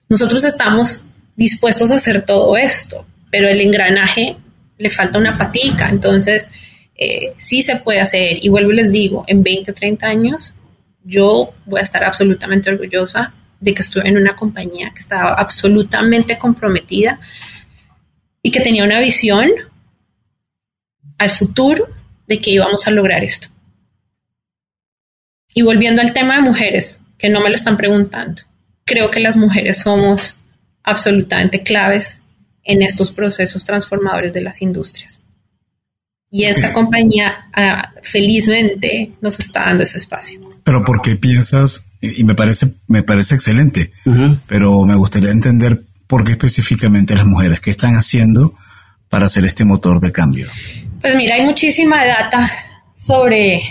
Nosotros 0.08 0.44
estamos 0.44 1.02
dispuestos 1.34 1.90
a 1.90 1.96
hacer 1.96 2.22
todo 2.22 2.56
esto, 2.56 3.06
pero 3.30 3.48
el 3.48 3.60
engranaje 3.60 4.36
le 4.78 4.90
falta 4.90 5.18
una 5.18 5.36
patica, 5.36 5.88
entonces 5.88 6.48
eh, 6.94 7.32
sí 7.38 7.62
se 7.62 7.76
puede 7.76 8.00
hacer 8.00 8.38
y 8.42 8.48
vuelvo 8.48 8.72
y 8.72 8.76
les 8.76 8.92
digo, 8.92 9.24
en 9.26 9.42
20, 9.42 9.72
30 9.72 10.06
años 10.06 10.54
yo 11.04 11.54
voy 11.64 11.80
a 11.80 11.84
estar 11.84 12.04
absolutamente 12.04 12.70
orgullosa 12.70 13.32
de 13.60 13.74
que 13.74 13.82
estuve 13.82 14.08
en 14.08 14.16
una 14.16 14.36
compañía 14.36 14.92
que 14.94 15.00
estaba 15.00 15.34
absolutamente 15.34 16.38
comprometida 16.38 17.18
y 18.42 18.50
que 18.50 18.60
tenía 18.60 18.84
una 18.84 19.00
visión 19.00 19.50
al 21.18 21.30
futuro 21.30 21.88
de 22.26 22.40
que 22.40 22.52
íbamos 22.52 22.86
a 22.86 22.90
lograr 22.90 23.24
esto. 23.24 23.48
Y 25.54 25.62
volviendo 25.62 26.02
al 26.02 26.12
tema 26.12 26.36
de 26.36 26.42
mujeres, 26.42 27.00
que 27.18 27.30
no 27.30 27.40
me 27.40 27.48
lo 27.48 27.54
están 27.54 27.76
preguntando, 27.76 28.42
creo 28.84 29.10
que 29.10 29.20
las 29.20 29.36
mujeres 29.36 29.80
somos 29.80 30.36
absolutamente 30.82 31.62
claves 31.62 32.18
en 32.62 32.82
estos 32.82 33.10
procesos 33.10 33.64
transformadores 33.64 34.32
de 34.32 34.42
las 34.42 34.60
industrias. 34.60 35.22
Y 36.30 36.44
esta 36.44 36.72
compañía 36.72 37.48
ah, 37.54 37.92
felizmente 38.02 39.12
nos 39.20 39.38
está 39.38 39.60
dando 39.60 39.84
ese 39.84 39.96
espacio. 39.96 40.40
Pero 40.64 40.84
¿por 40.84 41.00
qué 41.00 41.16
piensas 41.16 41.92
y 42.16 42.24
me 42.24 42.34
parece, 42.34 42.66
me 42.86 43.02
parece 43.02 43.34
excelente, 43.34 43.92
pero 44.46 44.84
me 44.84 44.94
gustaría 44.94 45.30
entender 45.30 45.82
por 46.06 46.24
qué 46.24 46.32
específicamente 46.32 47.14
las 47.14 47.26
mujeres, 47.26 47.60
qué 47.60 47.70
están 47.70 47.94
haciendo 47.94 48.54
para 49.08 49.26
hacer 49.26 49.44
este 49.44 49.64
motor 49.64 50.00
de 50.00 50.12
cambio. 50.12 50.48
Pues 51.00 51.16
mira, 51.16 51.36
hay 51.36 51.44
muchísima 51.44 52.04
data 52.04 52.50
sobre 52.96 53.62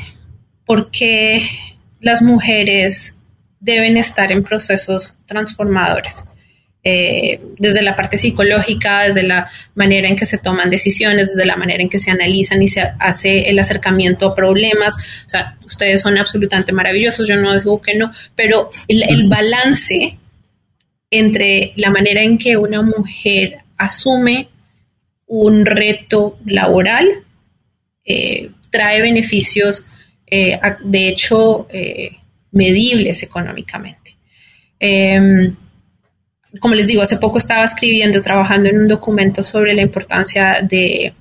por 0.65 0.91
qué 0.91 1.41
las 1.99 2.21
mujeres 2.21 3.15
deben 3.59 3.97
estar 3.97 4.31
en 4.31 4.43
procesos 4.43 5.15
transformadores. 5.25 6.23
Eh, 6.88 7.41
desde 7.57 7.81
la 7.81 7.95
parte 7.95 8.19
psicológica, 8.19 9.05
desde 9.07 9.23
la 9.23 9.49
manera 9.73 10.07
en 10.07 10.15
que 10.15 10.27
se 10.27 10.38
toman 10.38 10.69
decisiones, 10.69 11.29
desde 11.29 11.47
la 11.47 11.55
manera 11.55 11.81
en 11.81 11.89
que 11.89 11.97
se 11.97 12.11
analizan 12.11 12.61
y 12.61 12.67
se 12.67 12.83
hace 12.99 13.49
el 13.49 13.57
acercamiento 13.57 14.27
a 14.27 14.36
problemas. 14.36 14.93
O 15.25 15.29
sea, 15.29 15.57
ustedes 15.65 16.01
son 16.01 16.15
absolutamente 16.19 16.73
maravillosos, 16.73 17.27
yo 17.27 17.38
no 17.38 17.57
digo 17.57 17.81
que 17.81 17.95
no, 17.95 18.11
pero 18.36 18.69
el, 18.88 19.27
balance 19.27 20.19
entre 21.09 21.73
la 21.75 21.89
manera 21.89 22.21
en 22.21 22.38
que 22.38 22.55
una 22.55 22.83
mujer 22.83 23.61
asume 23.77 24.49
un 25.25 25.65
reto 25.65 26.38
laboral 26.45 27.07
eh, 28.05 28.51
trae 28.69 29.01
beneficios. 29.01 29.88
Eh, 30.27 30.59
de 30.83 31.09
hecho, 31.09 31.67
medibles 32.51 33.23
económicamente. 33.23 34.15
Em, 34.79 35.55
como 36.60 36.76
les 36.76 36.88
digo, 36.88 37.01
hace 37.01 37.18
poco 37.18 37.38
estaba 37.38 37.64
escribiendo, 37.64 38.22
trabajando 38.22 38.70
en 38.70 38.80
un 38.80 38.88
documento 38.88 39.43
sobre 39.43 39.74
la 39.74 39.82
importancia 39.82 40.60
de 40.62 41.14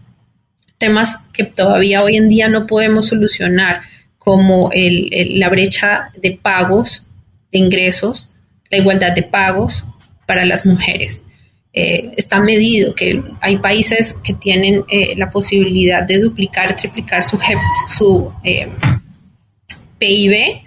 temas 0.78 1.16
que 1.32 1.44
todavía 1.44 2.02
hoy 2.02 2.16
en 2.16 2.28
día 2.28 2.48
no 2.48 2.66
podemos 2.66 3.08
solucionar, 3.08 3.82
como 4.18 4.70
la 4.72 5.48
brecha 5.50 6.10
de 6.16 6.32
pagos, 6.32 7.06
de 7.52 7.58
ingresos, 7.58 8.30
la 8.70 8.78
igualdad 8.78 9.14
de 9.14 9.22
pagos 9.22 9.84
para 10.26 10.46
las 10.46 10.64
mujeres. 10.64 11.22
Eh, 11.72 12.12
está 12.16 12.40
medido 12.40 12.94
que 12.94 13.22
hay 13.40 13.58
países 13.58 14.14
que 14.24 14.32
tienen 14.34 14.84
eh, 14.88 15.14
la 15.16 15.28
posibilidad 15.28 16.04
de 16.04 16.20
duplicar, 16.20 16.74
triplicar 16.76 17.24
su, 17.24 17.38
su 17.88 18.32
eh, 18.44 18.68
PIB, 19.98 20.62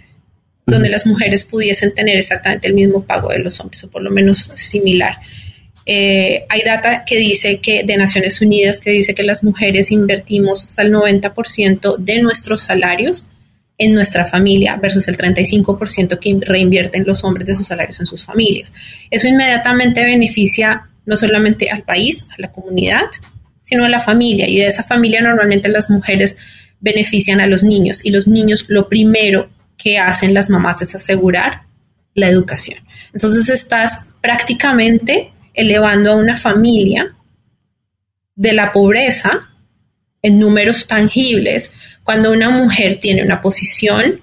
donde 0.68 0.90
las 0.90 1.06
mujeres 1.06 1.44
pudiesen 1.46 1.96
tener 1.96 2.18
exactamente 2.18 2.68
el 2.68 2.74
mismo 2.74 3.04
pago 3.04 3.30
de 3.30 3.40
los 3.40 3.60
hombres, 3.62 3.84
o 3.86 3.90
por 3.90 4.04
lo 4.04 4.12
menos 4.12 4.52
similar. 4.54 5.18
hay 5.86 6.62
data 6.66 7.06
que 7.06 7.18
dice 7.18 7.60
que 7.60 7.86
de 7.86 7.96
Naciones 7.96 8.42
Unidas 8.42 8.82
que 8.82 8.92
dice 8.92 9.16
que 9.16 9.24
las 9.24 9.44
mujeres 9.44 9.92
invertimos 9.92 10.66
hasta 10.66 10.82
el 10.82 10.92
90% 10.94 11.98
de 11.98 12.22
nuestros 12.22 12.62
salarios 12.62 13.28
en 13.78 13.94
nuestra 13.94 14.26
familia 14.26 14.76
versus 14.76 15.08
el 15.08 15.18
35% 15.18 16.20
que 16.20 16.38
reinvierten 16.42 17.06
los 17.06 17.24
hombres 17.24 17.48
de 17.48 17.56
sus 17.56 17.68
salarios 17.68 18.02
en 18.02 18.06
sus 18.06 18.26
familias. 18.26 18.74
Eso 19.10 19.30
inmediatamente 19.30 20.04
beneficia 20.04 20.90
no 21.06 21.16
solamente 21.16 21.70
al 21.70 21.84
país, 21.84 22.26
a 22.38 22.42
la 22.42 22.52
comunidad, 22.52 23.06
sino 23.64 23.86
a 23.86 23.90
la 23.90 24.02
familia. 24.02 24.50
Y 24.50 24.58
de 24.58 24.66
esa 24.66 24.84
familia 24.84 25.22
normalmente 25.22 25.70
las 25.70 25.90
mujeres 25.90 26.36
benefician 26.82 27.40
a 27.40 27.48
los 27.48 27.64
niños 27.64 28.04
y 28.04 28.10
los 28.10 28.28
niños 28.28 28.66
lo 28.68 28.90
primero 28.90 29.50
que 29.78 30.00
hacen 30.00 30.34
las 30.34 30.50
mamás 30.50 30.82
es 30.82 30.96
asegurar 30.96 31.64
la 32.14 32.28
educación. 32.28 32.80
Entonces 33.14 33.48
estás 33.50 34.08
prácticamente 34.22 35.32
elevando 35.54 36.12
a 36.12 36.16
una 36.16 36.36
familia 36.36 37.16
de 38.36 38.54
la 38.54 38.72
pobreza 38.72 39.50
en 40.22 40.40
números 40.40 40.88
tangibles 40.88 41.72
cuando 42.04 42.32
una 42.32 42.50
mujer 42.50 43.00
tiene 43.00 43.24
una 43.24 43.42
posición 43.42 44.22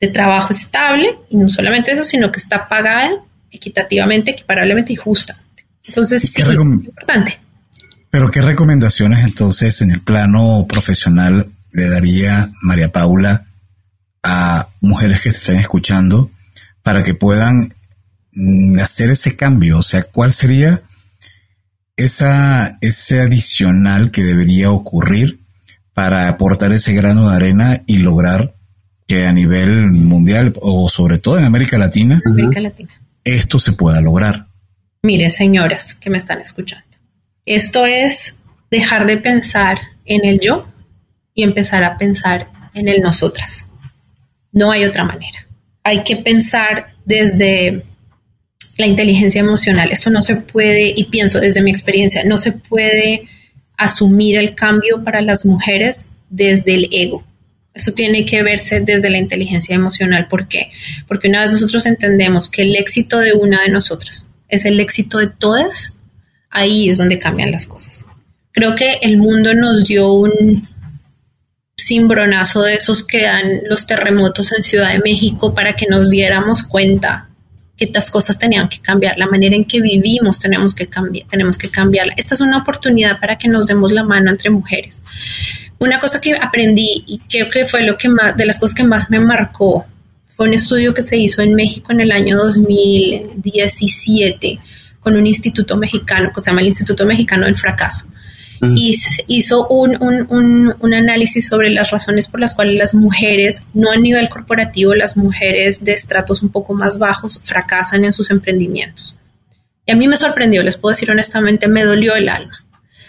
de 0.00 0.08
trabajo 0.08 0.52
estable 0.52 1.18
y 1.30 1.36
no 1.36 1.48
solamente 1.48 1.92
eso, 1.92 2.04
sino 2.04 2.32
que 2.32 2.40
está 2.40 2.68
pagada 2.68 3.10
equitativamente, 3.50 4.32
equiparablemente 4.32 4.92
y 4.92 4.96
justamente. 4.96 5.66
Entonces, 5.86 6.22
sí, 6.22 6.42
es 6.42 6.48
importante. 6.50 7.38
Pero 8.10 8.30
¿qué 8.30 8.40
recomendaciones 8.40 9.24
entonces 9.24 9.80
en 9.82 9.90
el 9.90 10.00
plano 10.00 10.66
profesional 10.68 11.50
le 11.72 11.88
daría 11.88 12.50
María 12.62 12.92
Paula 12.92 13.46
a 14.22 14.68
mujeres 14.80 15.20
que 15.20 15.30
se 15.30 15.38
estén 15.38 15.56
escuchando 15.56 16.30
para 16.82 17.02
que 17.02 17.14
puedan 17.14 17.74
mm, 18.32 18.78
hacer 18.78 19.10
ese 19.10 19.36
cambio? 19.36 19.78
O 19.78 19.82
sea, 19.82 20.02
¿cuál 20.02 20.32
sería 20.32 20.82
esa, 21.96 22.78
ese 22.80 23.20
adicional 23.20 24.10
que 24.10 24.22
debería 24.22 24.70
ocurrir 24.70 25.40
para 25.94 26.28
aportar 26.28 26.72
ese 26.72 26.94
grano 26.94 27.30
de 27.30 27.36
arena 27.36 27.82
y 27.86 27.98
lograr 27.98 28.54
que 29.06 29.26
a 29.26 29.32
nivel 29.32 29.90
mundial 29.90 30.54
o 30.60 30.88
sobre 30.88 31.18
todo 31.18 31.38
en 31.38 31.44
América 31.44 31.78
Latina, 31.78 32.22
esto 33.24 33.58
se 33.58 33.72
pueda 33.72 34.00
lograr. 34.00 34.46
Mire, 35.02 35.30
señoras 35.30 35.94
que 35.94 36.10
me 36.10 36.18
están 36.18 36.40
escuchando, 36.40 36.96
esto 37.44 37.86
es 37.86 38.38
dejar 38.70 39.06
de 39.06 39.18
pensar 39.18 39.78
en 40.04 40.24
el 40.24 40.40
yo 40.40 40.68
y 41.34 41.42
empezar 41.42 41.84
a 41.84 41.98
pensar 41.98 42.48
en 42.74 42.88
el 42.88 43.02
nosotras. 43.02 43.66
No 44.52 44.70
hay 44.70 44.84
otra 44.84 45.04
manera. 45.04 45.46
Hay 45.82 46.04
que 46.04 46.16
pensar 46.16 46.94
desde 47.04 47.84
la 48.78 48.86
inteligencia 48.86 49.40
emocional. 49.40 49.90
Esto 49.90 50.10
no 50.10 50.22
se 50.22 50.36
puede, 50.36 50.92
y 50.94 51.04
pienso 51.04 51.40
desde 51.40 51.62
mi 51.62 51.70
experiencia, 51.70 52.24
no 52.24 52.38
se 52.38 52.52
puede 52.52 53.28
asumir 53.76 54.36
el 54.36 54.54
cambio 54.54 55.02
para 55.02 55.20
las 55.20 55.44
mujeres 55.44 56.06
desde 56.30 56.74
el 56.74 56.88
ego. 56.92 57.24
Eso 57.74 57.92
tiene 57.92 58.26
que 58.26 58.42
verse 58.42 58.80
desde 58.80 59.10
la 59.10 59.18
inteligencia 59.18 59.74
emocional. 59.74 60.28
¿Por 60.28 60.46
qué? 60.46 60.70
Porque 61.08 61.28
una 61.28 61.40
vez 61.40 61.52
nosotros 61.52 61.86
entendemos 61.86 62.48
que 62.48 62.62
el 62.62 62.76
éxito 62.76 63.18
de 63.18 63.32
una 63.32 63.62
de 63.62 63.70
nosotras 63.70 64.28
es 64.48 64.66
el 64.66 64.78
éxito 64.78 65.18
de 65.18 65.30
todas, 65.30 65.94
ahí 66.50 66.90
es 66.90 66.98
donde 66.98 67.18
cambian 67.18 67.50
las 67.50 67.66
cosas. 67.66 68.04
Creo 68.52 68.74
que 68.74 68.98
el 69.00 69.16
mundo 69.16 69.54
nos 69.54 69.84
dio 69.84 70.12
un 70.12 70.68
cimbronazo 71.76 72.62
de 72.62 72.74
esos 72.74 73.04
que 73.04 73.22
dan 73.22 73.62
los 73.68 73.86
terremotos 73.86 74.52
en 74.52 74.62
Ciudad 74.62 74.92
de 74.92 75.00
México 75.00 75.54
para 75.54 75.74
que 75.74 75.86
nos 75.86 76.10
diéramos 76.10 76.62
cuenta 76.62 77.28
que 77.76 77.86
estas 77.86 78.10
cosas 78.10 78.38
tenían 78.38 78.68
que 78.68 78.80
cambiar, 78.80 79.18
la 79.18 79.26
manera 79.26 79.56
en 79.56 79.64
que 79.64 79.80
vivimos 79.80 80.38
tenemos 80.38 80.74
que 80.74 80.86
cambiar, 80.86 81.26
tenemos 81.28 81.56
que 81.56 81.70
cambiarla. 81.70 82.12
Esta 82.16 82.34
es 82.34 82.40
una 82.40 82.58
oportunidad 82.58 83.18
para 83.18 83.38
que 83.38 83.48
nos 83.48 83.66
demos 83.66 83.92
la 83.92 84.04
mano 84.04 84.30
entre 84.30 84.50
mujeres. 84.50 85.02
Una 85.78 85.98
cosa 85.98 86.20
que 86.20 86.36
aprendí 86.36 87.04
y 87.06 87.18
creo 87.18 87.48
que 87.50 87.66
fue 87.66 87.82
lo 87.82 87.96
que 87.96 88.08
más, 88.08 88.36
de 88.36 88.46
las 88.46 88.58
cosas 88.58 88.76
que 88.76 88.84
más 88.84 89.10
me 89.10 89.18
marcó, 89.18 89.86
fue 90.36 90.48
un 90.48 90.54
estudio 90.54 90.94
que 90.94 91.02
se 91.02 91.16
hizo 91.16 91.42
en 91.42 91.54
México 91.54 91.92
en 91.92 92.00
el 92.00 92.12
año 92.12 92.36
2017 92.36 94.60
con 95.00 95.16
un 95.16 95.26
instituto 95.26 95.76
mexicano, 95.76 96.30
que 96.32 96.40
se 96.40 96.50
llama 96.50 96.60
el 96.60 96.68
Instituto 96.68 97.04
Mexicano 97.04 97.46
del 97.46 97.56
Fracaso 97.56 98.06
y 98.62 98.96
hizo 99.26 99.66
un, 99.66 100.00
un, 100.00 100.74
un, 100.78 100.94
análisis 100.94 101.48
sobre 101.48 101.70
las 101.70 101.90
razones 101.90 102.28
por 102.28 102.40
las 102.40 102.54
cuales 102.54 102.78
las 102.78 102.94
mujeres, 102.94 103.64
no 103.74 103.90
a 103.90 103.96
nivel 103.96 104.28
corporativo, 104.28 104.94
las 104.94 105.16
mujeres 105.16 105.84
de 105.84 105.92
estratos 105.92 106.42
un 106.42 106.50
poco 106.50 106.72
más 106.72 106.96
bajos 106.96 107.40
fracasan 107.42 108.04
en 108.04 108.12
sus 108.12 108.30
emprendimientos. 108.30 109.18
Y 109.84 109.90
a 109.90 109.96
mí 109.96 110.06
me 110.06 110.16
sorprendió, 110.16 110.62
les 110.62 110.76
puedo 110.76 110.92
decir 110.92 111.10
honestamente, 111.10 111.66
me 111.66 111.84
dolió 111.84 112.14
el 112.14 112.28
alma 112.28 112.56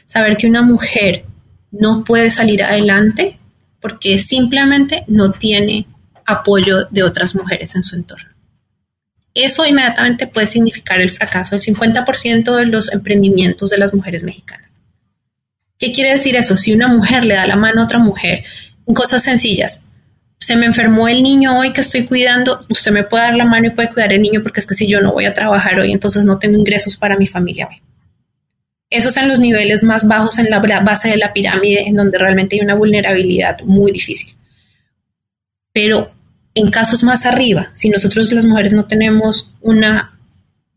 saber 0.06 0.38
que 0.38 0.47
una 0.47 0.62
mujer 0.62 1.26
no 1.72 2.04
puede 2.04 2.30
salir 2.30 2.64
adelante 2.64 3.39
porque 3.82 4.20
simplemente 4.20 5.04
no 5.08 5.32
tiene 5.32 5.88
apoyo 6.26 6.86
de 6.89 7.04
otras 7.04 7.36
mujeres 7.36 7.76
en 7.76 7.84
su 7.84 7.95
entorno. 7.95 8.30
Eso 9.34 9.66
inmediatamente 9.66 10.28
puede 10.28 10.45
significar 10.45 11.01
el 11.01 11.10
fracaso 11.10 11.56
del 11.56 11.66
50% 11.66 12.56
de 12.56 12.66
los 12.68 12.93
emprendimientos 12.93 13.72
de 13.72 13.80
las 13.80 13.93
mujeres 13.93 14.24
mexicanas. 14.24 14.72
¿Qué 15.84 15.91
quiere 15.91 16.13
decir 16.13 16.38
eso? 16.38 16.55
Si 16.55 16.71
una 16.71 16.88
mujer 16.88 17.25
le 17.25 17.34
da 17.34 17.45
la 17.45 17.57
mano 17.57 17.81
a 17.81 17.84
otra 17.84 17.99
mujer, 17.99 18.45
cosas 18.95 19.21
sencillas. 19.21 19.84
Se 20.39 20.55
me 20.55 20.65
enfermó 20.65 21.09
el 21.09 21.21
niño 21.21 21.59
hoy 21.59 21.73
que 21.73 21.81
estoy 21.81 22.05
cuidando, 22.05 22.57
usted 22.69 22.93
me 22.93 23.03
puede 23.03 23.25
dar 23.25 23.36
la 23.36 23.43
mano 23.43 23.67
y 23.67 23.71
puede 23.71 23.91
cuidar 23.91 24.13
el 24.13 24.21
niño 24.21 24.41
porque 24.43 24.61
es 24.61 24.65
que 24.65 24.75
si 24.75 24.88
yo 24.88 25.01
no 25.01 25.11
voy 25.11 25.25
a 25.25 25.34
trabajar 25.34 25.77
hoy, 25.77 25.91
entonces 25.91 26.25
no 26.25 26.39
tengo 26.39 26.57
ingresos 26.57 26.95
para 26.95 27.17
mi 27.17 27.27
familia 27.27 27.67
hoy. 27.69 27.81
Esos 28.89 29.13
son 29.13 29.27
los 29.27 29.41
niveles 29.41 29.84
más 29.84 30.07
bajos 30.07 30.39
en 30.39 30.49
la 30.49 30.59
base 30.59 31.09
de 31.09 31.17
la 31.17 31.34
pirámide, 31.34 31.81
en 31.86 31.97
donde 31.97 32.17
realmente 32.17 32.55
hay 32.55 32.61
una 32.61 32.75
vulnerabilidad 32.75 33.59
muy 33.65 33.91
difícil. 33.91 34.34
Pero 35.73 36.13
en 36.55 36.71
casos 36.71 37.03
más 37.03 37.25
arriba, 37.25 37.71
si 37.73 37.89
nosotros 37.89 38.31
las 38.31 38.45
mujeres 38.45 38.71
no 38.71 38.86
tenemos 38.86 39.51
una, 39.59 40.17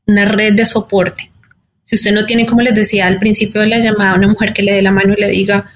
una 0.05 0.25
red 0.25 0.55
de 0.55 0.67
soporte, 0.67 1.31
si 1.87 1.95
usted 1.95 2.13
no 2.13 2.27
tiene, 2.27 2.47
como 2.47 2.63
les 2.63 2.75
decía 2.75 3.07
al 3.07 3.19
principio 3.19 3.61
de 3.61 3.69
la 3.69 3.79
llamada, 3.79 4.15
una 4.15 4.27
mujer 4.27 4.53
que 4.53 4.63
le 4.63 4.73
dé 4.73 4.83
la 4.83 4.91
mano 4.91 5.15
y 5.17 5.21
le 5.21 5.29
diga, 5.29 5.71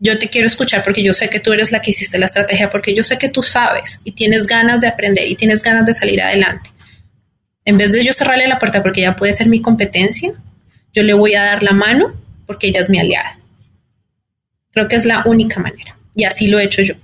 yo 0.00 0.18
te 0.18 0.28
quiero 0.28 0.48
escuchar 0.48 0.82
porque 0.82 1.04
yo 1.04 1.14
sé 1.14 1.28
que 1.28 1.38
tú 1.38 1.52
eres 1.52 1.70
la 1.70 1.80
que 1.80 1.92
hiciste 1.92 2.18
la 2.18 2.26
estrategia, 2.26 2.68
porque 2.68 2.94
yo 2.94 3.04
sé 3.04 3.16
que 3.16 3.28
tú 3.28 3.44
sabes 3.44 4.00
y 4.02 4.10
tienes 4.10 4.48
ganas 4.48 4.80
de 4.80 4.88
aprender 4.88 5.28
y 5.28 5.36
tienes 5.36 5.62
ganas 5.62 5.86
de 5.86 5.94
salir 5.94 6.20
adelante. 6.20 6.68
En 7.64 7.78
vez 7.78 7.92
de 7.92 8.04
yo 8.04 8.12
cerrarle 8.12 8.48
la 8.48 8.58
puerta 8.58 8.82
porque 8.82 9.02
ella 9.02 9.14
puede 9.14 9.32
ser 9.32 9.46
mi 9.46 9.62
competencia, 9.62 10.32
yo 10.92 11.04
le 11.04 11.14
voy 11.14 11.36
a 11.36 11.44
dar 11.44 11.62
la 11.62 11.72
mano 11.72 12.12
porque 12.44 12.66
ella 12.66 12.80
es 12.80 12.90
mi 12.90 12.98
aliada. 12.98 13.38
Creo 14.72 14.88
que 14.88 14.96
es 14.96 15.04
la 15.04 15.22
única 15.26 15.60
manera 15.60 15.96
y 16.16 16.24
así 16.24 16.48
lo 16.48 16.58
he 16.58 16.64
hecho 16.64 16.82
yo. 16.82 16.94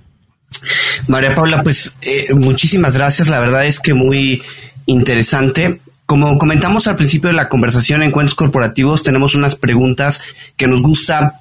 María 1.06 1.32
Paula, 1.34 1.62
pues 1.62 1.96
eh, 2.02 2.34
muchísimas 2.34 2.96
gracias. 2.96 3.28
La 3.28 3.38
verdad 3.38 3.66
es 3.66 3.78
que 3.78 3.94
muy 3.94 4.42
interesante. 4.86 5.80
Como 6.12 6.36
comentamos 6.36 6.86
al 6.88 6.96
principio 6.96 7.30
de 7.30 7.36
la 7.36 7.48
conversación 7.48 8.02
en 8.02 8.10
Cuentos 8.10 8.34
Corporativos, 8.34 9.02
tenemos 9.02 9.34
unas 9.34 9.56
preguntas 9.56 10.20
que 10.58 10.66
nos 10.66 10.82
gusta 10.82 11.40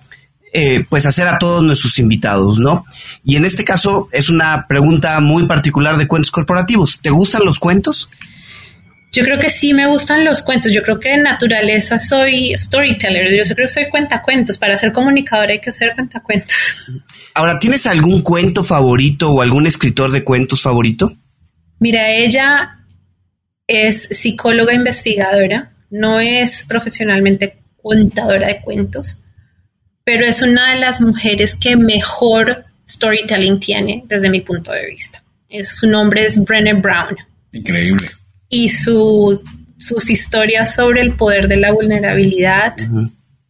eh, 0.53 0.85
pues 0.87 1.05
hacer 1.05 1.27
a 1.27 1.39
todos 1.39 1.61
nuestros 1.61 1.99
invitados, 1.99 2.57
¿no? 2.57 2.85
Y 3.25 3.35
en 3.35 3.43
este 3.43 3.65
caso 3.65 4.07
es 4.13 4.29
una 4.29 4.67
pregunta 4.69 5.19
muy 5.19 5.45
particular 5.45 5.97
de 5.97 6.07
cuentos 6.07 6.31
corporativos. 6.31 7.01
¿Te 7.01 7.09
gustan 7.09 7.43
los 7.43 7.59
cuentos? 7.59 8.07
Yo 9.11 9.25
creo 9.25 9.39
que 9.39 9.49
sí 9.49 9.73
me 9.73 9.87
gustan 9.87 10.23
los 10.23 10.41
cuentos. 10.41 10.71
Yo 10.71 10.83
creo 10.83 11.01
que 11.01 11.09
de 11.09 11.17
naturaleza 11.17 11.99
soy 11.99 12.53
storyteller. 12.55 13.45
Yo 13.45 13.53
creo 13.53 13.67
que 13.67 13.73
soy 13.73 13.89
cuentacuentos. 13.89 14.57
Para 14.57 14.77
ser 14.77 14.93
comunicador 14.93 15.49
hay 15.49 15.59
que 15.59 15.73
ser 15.73 15.95
cuentacuentos. 15.95 16.55
Ahora, 17.33 17.59
¿tienes 17.59 17.87
algún 17.87 18.21
cuento 18.21 18.63
favorito 18.63 19.31
o 19.31 19.41
algún 19.41 19.67
escritor 19.67 20.11
de 20.11 20.23
cuentos 20.23 20.61
favorito? 20.61 21.11
Mira, 21.77 22.09
ella 22.09 22.77
es 23.71 24.03
psicóloga 24.03 24.73
investigadora, 24.73 25.71
no 25.89 26.19
es 26.19 26.65
profesionalmente 26.67 27.57
contadora 27.81 28.47
de 28.47 28.61
cuentos, 28.61 29.21
pero 30.03 30.25
es 30.25 30.41
una 30.41 30.73
de 30.73 30.79
las 30.79 30.99
mujeres 31.01 31.55
que 31.55 31.75
mejor 31.75 32.65
storytelling 32.89 33.59
tiene 33.59 34.03
desde 34.07 34.29
mi 34.29 34.41
punto 34.41 34.71
de 34.71 34.87
vista. 34.87 35.23
su 35.63 35.87
nombre 35.87 36.25
es 36.25 36.43
Brené 36.43 36.73
Brown. 36.73 37.15
Increíble. 37.51 38.09
Y 38.49 38.69
su, 38.69 39.41
sus 39.77 40.09
historias 40.09 40.75
sobre 40.75 41.01
el 41.01 41.15
poder 41.15 41.47
de 41.47 41.57
la 41.57 41.71
vulnerabilidad 41.71 42.73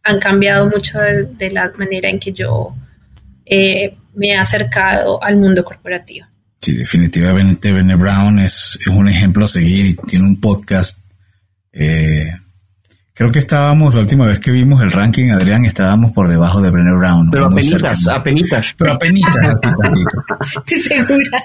han 0.04 0.20
cambiado 0.20 0.68
mucho 0.68 0.98
de, 0.98 1.50
la 1.50 1.72
manera 1.76 2.08
en 2.08 2.18
que 2.18 2.32
yo 2.32 2.74
eh, 3.44 3.96
me 4.14 4.28
he 4.28 4.36
acercado 4.36 5.22
al 5.22 5.36
mundo 5.36 5.64
corporativo. 5.64 6.26
Sí, 6.62 6.74
definitivamente 6.74 7.72
Brené 7.72 7.96
Brown 7.96 8.38
es, 8.38 8.78
un 8.86 9.08
ejemplo 9.08 9.46
a 9.46 9.48
seguir 9.48 9.84
y 9.84 9.94
tiene 9.96 10.24
un 10.24 10.40
podcast. 10.40 11.00
Eh, 11.72 12.30
creo 13.12 13.32
que 13.32 13.40
estábamos, 13.40 13.96
la 13.96 14.02
última 14.02 14.26
vez 14.26 14.38
que 14.38 14.52
vimos 14.52 14.80
el 14.80 14.92
ranking, 14.92 15.30
Adrián, 15.30 15.64
estábamos 15.64 16.12
por 16.12 16.28
debajo 16.28 16.62
de 16.62 16.70
Brené 16.70 16.96
Brown. 16.96 17.32
Pero 17.32 17.46
apenitas, 17.46 18.06
apenitas. 18.06 18.74
Pero 18.78 18.92
apenitas. 18.92 19.56
Estoy 20.68 20.80
segura. 20.98 21.44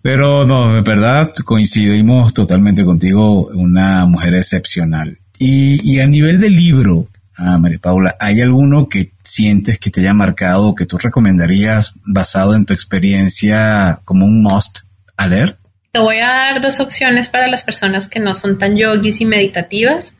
Pero 0.00 0.46
no, 0.46 0.78
en 0.78 0.84
verdad 0.84 1.32
coincidimos 1.44 2.32
totalmente 2.32 2.84
contigo, 2.84 3.48
una 3.48 4.06
mujer 4.06 4.34
excepcional. 4.34 5.18
Y, 5.40 5.92
y 5.92 5.98
a 5.98 6.06
nivel 6.06 6.38
de 6.38 6.50
libro, 6.50 7.08
Ah, 7.38 7.58
María 7.58 7.78
Paula, 7.78 8.16
¿hay 8.18 8.40
alguno 8.40 8.88
que 8.88 9.10
sientes 9.22 9.78
que 9.78 9.90
te 9.90 10.00
haya 10.00 10.14
marcado 10.14 10.68
o 10.68 10.74
que 10.74 10.86
tú 10.86 10.96
recomendarías 10.96 11.92
basado 12.06 12.54
en 12.54 12.64
tu 12.64 12.72
experiencia 12.72 14.00
como 14.04 14.24
un 14.24 14.42
must 14.42 14.80
a 15.16 15.28
leer? 15.28 15.56
Te 15.92 16.00
voy 16.00 16.18
a 16.18 16.28
dar 16.28 16.60
dos 16.60 16.80
opciones 16.80 17.28
para 17.28 17.48
las 17.48 17.62
personas 17.62 18.08
que 18.08 18.20
no 18.20 18.34
son 18.34 18.56
tan 18.58 18.76
yogis 18.76 19.20
y 19.20 19.26
meditativas. 19.26 20.14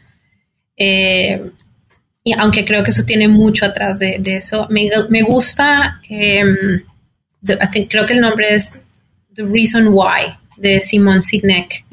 Eh, 0.76 1.50
y 2.22 2.32
aunque 2.34 2.64
creo 2.64 2.82
que 2.82 2.90
eso 2.90 3.04
tiene 3.04 3.28
mucho 3.28 3.64
atrás 3.64 3.98
de, 3.98 4.20
eso, 4.26 4.66
me, 4.68 5.22
gusta, 5.22 6.00
em, 6.08 6.82
creo 7.88 8.04
que 8.04 8.12
el 8.12 8.20
nombre 8.20 8.54
es 8.54 8.72
The 9.34 9.42
Reason 9.42 9.88
Why 9.88 10.36
de 10.56 10.82
Simon 10.82 11.22
Sinek. 11.22 11.84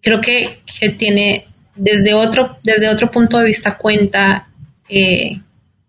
creo 0.00 0.20
que, 0.20 0.62
que 0.80 0.90
tiene 0.90 1.49
desde 1.80 2.12
otro, 2.12 2.58
desde 2.62 2.90
otro 2.90 3.10
punto 3.10 3.38
de 3.38 3.46
vista 3.46 3.78
cuenta 3.78 4.46
eh, 4.86 5.40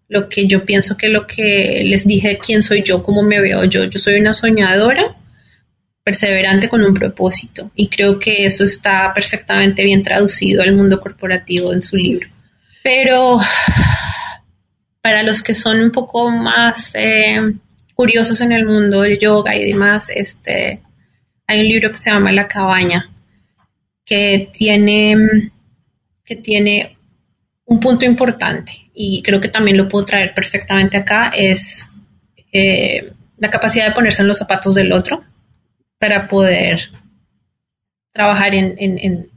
lo 0.08 0.30
que 0.30 0.48
yo 0.48 0.64
pienso 0.64 0.96
que 0.96 1.10
lo 1.10 1.28
que 1.28 1.84
les 1.86 2.08
dije, 2.08 2.40
quién 2.44 2.64
soy 2.64 2.82
yo, 2.82 3.04
cómo 3.04 3.24
me 3.24 3.42
veo 3.42 3.66
yo. 3.66 3.84
Yo 3.84 4.00
soy 4.00 4.18
una 4.20 4.32
soñadora, 4.32 5.16
perseverante 6.02 6.70
con 6.70 6.82
un 6.82 6.94
propósito 6.94 7.72
y 7.76 7.90
creo 7.90 8.18
que 8.18 8.46
eso 8.46 8.64
está 8.64 9.14
perfectamente 9.14 9.84
bien 9.84 10.02
traducido 10.02 10.64
al 10.64 10.74
mundo 10.74 11.02
corporativo 11.02 11.74
en 11.74 11.82
su 11.82 11.98
libro. 11.98 12.28
Pero 12.84 13.42
para 15.02 15.24
los 15.24 15.42
que 15.44 15.54
son 15.54 15.82
un 15.82 15.92
poco 15.92 16.32
más 16.32 16.96
eh, 16.96 17.54
curiosos 17.96 18.40
en 18.40 18.54
el 18.54 18.66
mundo 18.66 19.02
del 19.02 19.20
yoga 19.20 19.56
y 19.58 19.72
demás, 19.72 20.10
este, 20.10 20.82
hay 21.48 21.60
un 21.60 21.68
libro 21.68 21.90
que 21.90 21.96
se 21.96 22.12
llama 22.12 22.32
La 22.32 22.48
cabaña, 22.48 23.10
que 24.06 24.50
tiene 24.54 25.52
que 26.32 26.38
tiene 26.38 26.96
un 27.66 27.78
punto 27.82 28.06
importante 28.06 28.72
y 28.94 29.22
creo 29.22 29.42
que 29.42 29.50
también 29.50 29.76
lo 29.76 29.90
puedo 29.90 30.06
traer 30.06 30.34
perfectamente 30.34 30.96
acá, 30.96 31.30
es 31.36 31.90
eh, 32.54 33.12
la 33.38 33.50
capacidad 33.50 33.88
de 33.88 33.92
ponerse 33.92 34.22
en 34.22 34.30
los 34.30 34.38
zapatos 34.38 34.76
del 34.76 34.94
otro 34.94 35.22
para 36.00 36.30
poder 36.30 36.90
trabajar 38.14 38.56
en, 38.56 39.28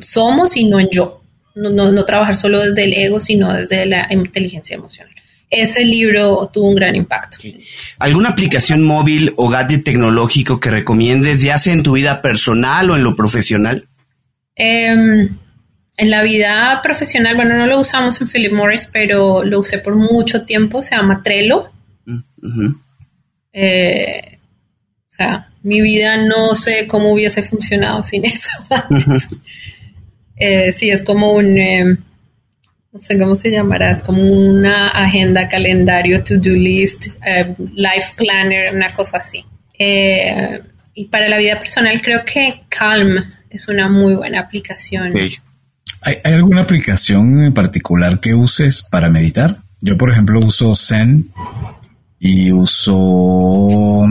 somos 0.00 0.56
y 0.56 0.68
no 0.68 0.78
en 0.78 0.88
yo. 0.90 1.22
No, 1.56 2.04
trabajar 2.04 2.36
solo 2.36 2.60
desde 2.60 2.84
el 2.84 2.94
ego, 2.94 3.18
sino 3.18 3.52
desde 3.52 3.84
la 3.84 4.06
inteligencia 4.12 4.76
emocional. 4.76 5.12
Ese 5.50 5.84
libro 5.84 6.48
tuvo 6.52 6.68
un 6.68 6.76
gran 6.76 6.94
impacto. 6.94 7.38
¿Alguna 7.98 8.28
aplicación 8.28 8.84
móvil 8.84 9.32
o 9.36 9.48
gadget 9.48 9.82
tecnológico 9.82 10.60
que 10.60 10.70
recomiendes, 10.70 11.42
ya 11.42 11.58
sea 11.58 11.72
en 11.72 11.82
tu 11.82 11.94
vida 11.94 12.22
personal 12.22 12.90
o 12.90 12.96
en 12.96 13.02
lo 13.02 13.16
profesional? 13.16 13.86
Eh, 14.54 15.28
en 15.98 16.10
la 16.10 16.22
vida 16.22 16.80
profesional, 16.80 17.34
bueno, 17.34 17.56
no 17.56 17.66
lo 17.66 17.80
usamos 17.80 18.20
en 18.20 18.28
Philip 18.28 18.52
Morris, 18.52 18.88
pero 18.90 19.42
lo 19.42 19.58
usé 19.58 19.78
por 19.78 19.96
mucho 19.96 20.44
tiempo, 20.44 20.80
se 20.80 20.94
llama 20.94 21.22
Trello. 21.22 21.72
Mm, 22.06 22.68
eh, 23.52 24.38
o 25.08 25.12
sea, 25.12 25.50
mi 25.64 25.82
vida 25.82 26.16
no 26.16 26.54
sé 26.54 26.86
cómo 26.86 27.12
hubiese 27.12 27.42
funcionado 27.42 28.04
sin 28.04 28.24
eso. 28.24 28.48
eh, 30.36 30.70
sí, 30.70 30.88
es 30.88 31.02
como 31.02 31.32
un, 31.32 31.58
eh, 31.58 31.96
no 32.92 33.00
sé 33.00 33.18
cómo 33.18 33.34
se 33.34 33.50
llamará, 33.50 33.90
es 33.90 34.04
como 34.04 34.22
una 34.22 34.90
agenda, 34.90 35.48
calendario, 35.48 36.22
to-do 36.22 36.50
list, 36.50 37.08
eh, 37.26 37.56
life 37.74 38.12
planner, 38.16 38.72
una 38.72 38.94
cosa 38.94 39.18
así. 39.18 39.44
y 40.94 41.04
para 41.06 41.28
la 41.28 41.38
vida 41.38 41.58
personal 41.58 42.00
creo 42.00 42.24
que 42.24 42.62
Calm 42.68 43.24
es 43.50 43.66
una 43.66 43.88
muy 43.88 44.14
buena 44.14 44.40
aplicación. 44.40 45.12
¿Hay, 46.02 46.16
alguna 46.24 46.62
aplicación 46.62 47.42
en 47.42 47.54
particular 47.54 48.20
que 48.20 48.34
uses 48.34 48.82
para 48.82 49.08
meditar? 49.08 49.58
Yo, 49.80 49.96
por 49.96 50.10
ejemplo, 50.10 50.40
uso 50.40 50.74
Zen 50.74 51.30
y 52.18 52.52
uso... 52.52 54.04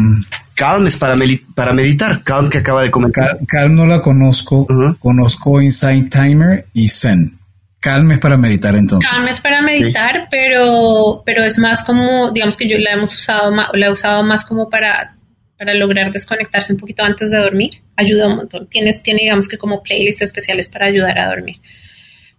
Calm 0.56 0.88
es 0.88 0.98
para, 0.98 1.16
para 1.54 1.74
meditar, 1.74 2.24
Calm 2.24 2.50
que 2.50 2.60
acaba 2.60 2.82
de 2.82 2.90
comentar. 2.90 3.38
Calm, 3.48 3.76
no 3.76 3.86
la 3.86 4.02
conozco, 4.02 4.66
conozco 5.00 5.62
Insight 5.62 6.12
Timer 6.12 6.66
y 6.74 6.90
Zen. 6.90 7.38
Calm 7.80 8.12
es 8.12 8.20
para 8.20 8.38
meditar 8.38 8.76
entonces. 8.76 9.10
Calm 9.10 9.28
es 9.28 9.40
para 9.40 9.62
meditar, 9.62 10.28
pero, 10.32 11.22
pero 11.26 11.44
es 11.44 11.60
más 11.60 11.84
como, 11.84 12.32
digamos 12.32 12.58
que 12.58 12.68
yo 12.68 12.78
la 12.80 12.94
hemos 12.94 13.14
usado, 13.14 13.52
la 13.52 13.86
he 13.86 13.92
usado 13.92 14.24
más 14.24 14.44
como 14.46 14.68
para, 14.70 15.17
para 15.58 15.74
lograr 15.74 16.12
desconectarse 16.12 16.72
un 16.72 16.80
poquito 16.80 17.04
antes 17.04 17.32
de 17.32 17.38
dormir. 17.38 17.82
Ayuda 17.96 18.28
un 18.28 18.36
montón. 18.38 18.68
Tienes, 18.68 19.02
tiene, 19.02 19.22
digamos 19.24 19.48
que 19.48 19.58
como 19.58 19.82
playlists 19.82 20.22
especiales 20.22 20.68
para 20.68 20.86
ayudar 20.86 21.18
a 21.18 21.28
dormir. 21.28 21.58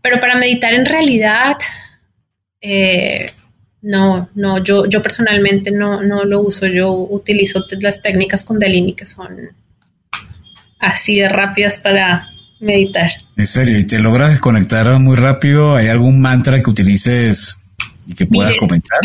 Pero 0.01 0.21
para 0.21 0.37
meditar 0.37 0.73
en 0.73 0.87
realidad, 0.87 1.57
eh, 2.61 3.27
no, 3.83 4.29
no, 4.35 4.63
yo, 4.63 4.87
yo 4.87 5.03
personalmente 5.03 5.71
no, 5.71 6.03
no 6.03 6.25
lo 6.25 6.41
uso. 6.41 6.67
Yo 6.67 6.93
utilizo 6.93 7.65
las 7.81 8.03
técnicas 8.03 8.45
Kundalini 8.45 8.95
que 8.95 9.05
son 9.05 9.37
así 10.79 11.19
de 11.19 11.29
rápidas 11.29 11.79
para 11.79 12.29
meditar. 12.61 13.11
En 13.37 13.47
serio, 13.47 13.79
¿y 13.79 13.87
te 13.87 13.99
logras 13.99 14.31
desconectar 14.31 14.99
muy 14.99 15.17
rápido? 15.17 15.77
¿Hay 15.77 15.89
algún 15.89 16.21
mantra 16.21 16.61
que 16.63 16.71
utilices 16.71 17.58
y 18.09 18.15
que 18.15 18.25
puedas 18.25 18.55
comentar? 18.57 19.01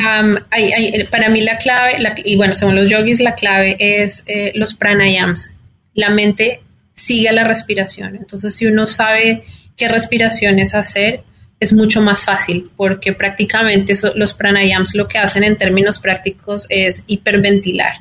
para 1.12 1.28
mí 1.28 1.42
la 1.42 1.58
clave, 1.58 1.98
y 2.24 2.38
bueno, 2.38 2.56
según 2.56 2.76
los 2.76 2.90
yogis, 2.90 3.20
la 3.20 3.36
clave 3.36 3.76
es 3.78 4.24
eh, 4.28 4.54
los 4.56 4.74
pranayams. 4.74 5.58
La 5.94 6.10
mente 6.10 6.62
sigue 6.94 7.30
la 7.34 7.44
respiración. 7.44 8.16
Entonces, 8.16 8.56
si 8.56 8.66
uno 8.66 8.88
sabe 8.88 9.44
qué 9.76 9.90
respiraciones 9.90 10.74
hacer, 10.74 11.22
es 11.60 11.74
mucho 11.74 12.02
más 12.02 12.24
fácil 12.24 12.70
porque 12.78 13.12
prácticamente 13.12 13.94
los 14.16 14.34
pranayams 14.34 14.96
lo 14.96 15.10
que 15.10 15.18
hacen 15.18 15.44
en 15.44 15.58
términos 15.58 16.00
prácticos 16.00 16.66
es 16.70 17.04
hiperventilar. 17.06 17.96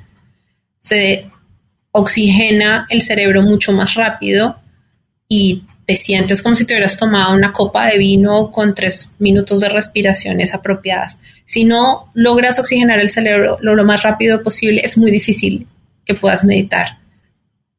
Se 0.78 1.26
oxigena 1.90 2.86
el 2.90 3.02
cerebro 3.02 3.42
mucho 3.42 3.72
más 3.72 3.94
rápido 3.94 4.56
y 5.28 5.64
te 5.92 5.96
sientes 5.96 6.42
como 6.42 6.56
si 6.56 6.64
te 6.64 6.72
hubieras 6.72 6.96
tomado 6.96 7.34
una 7.34 7.52
copa 7.52 7.84
de 7.86 7.98
vino 7.98 8.50
con 8.50 8.74
tres 8.74 9.12
minutos 9.18 9.60
de 9.60 9.68
respiraciones 9.68 10.54
apropiadas. 10.54 11.20
Si 11.44 11.64
no 11.64 12.10
logras 12.14 12.58
oxigenar 12.58 12.98
el 12.98 13.10
cerebro 13.10 13.58
lo 13.60 13.84
más 13.84 14.02
rápido 14.02 14.42
posible, 14.42 14.80
es 14.82 14.96
muy 14.96 15.10
difícil 15.10 15.66
que 16.06 16.14
puedas 16.14 16.44
meditar. 16.44 16.96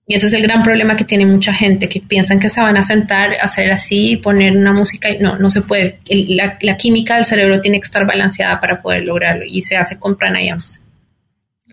Y 0.06 0.14
ese 0.14 0.28
es 0.28 0.34
el 0.34 0.44
gran 0.44 0.62
problema 0.62 0.96
que 0.96 1.06
tiene 1.06 1.26
mucha 1.26 1.52
gente, 1.52 1.90
que 1.90 2.02
piensan 2.02 2.40
que 2.40 2.50
se 2.50 2.62
van 2.62 2.78
a 2.78 2.84
sentar, 2.84 3.32
hacer 3.42 3.72
así 3.72 4.12
y 4.12 4.18
poner 4.18 4.56
una 4.56 4.74
música. 4.74 5.10
Y 5.10 5.18
no, 5.18 5.40
no 5.40 5.50
se 5.50 5.64
puede. 5.64 5.98
la, 6.08 6.78
química 6.78 7.16
del 7.16 7.26
cerebro 7.26 7.62
tiene 7.62 7.80
que 7.80 7.86
estar 7.86 8.06
balanceada 8.06 8.60
para 8.60 8.80
poder 8.80 9.08
lograrlo 9.08 9.44
y 9.48 9.64
se 9.64 9.76
hace 9.76 9.98
con 9.98 10.16
pranayams. 10.16 10.82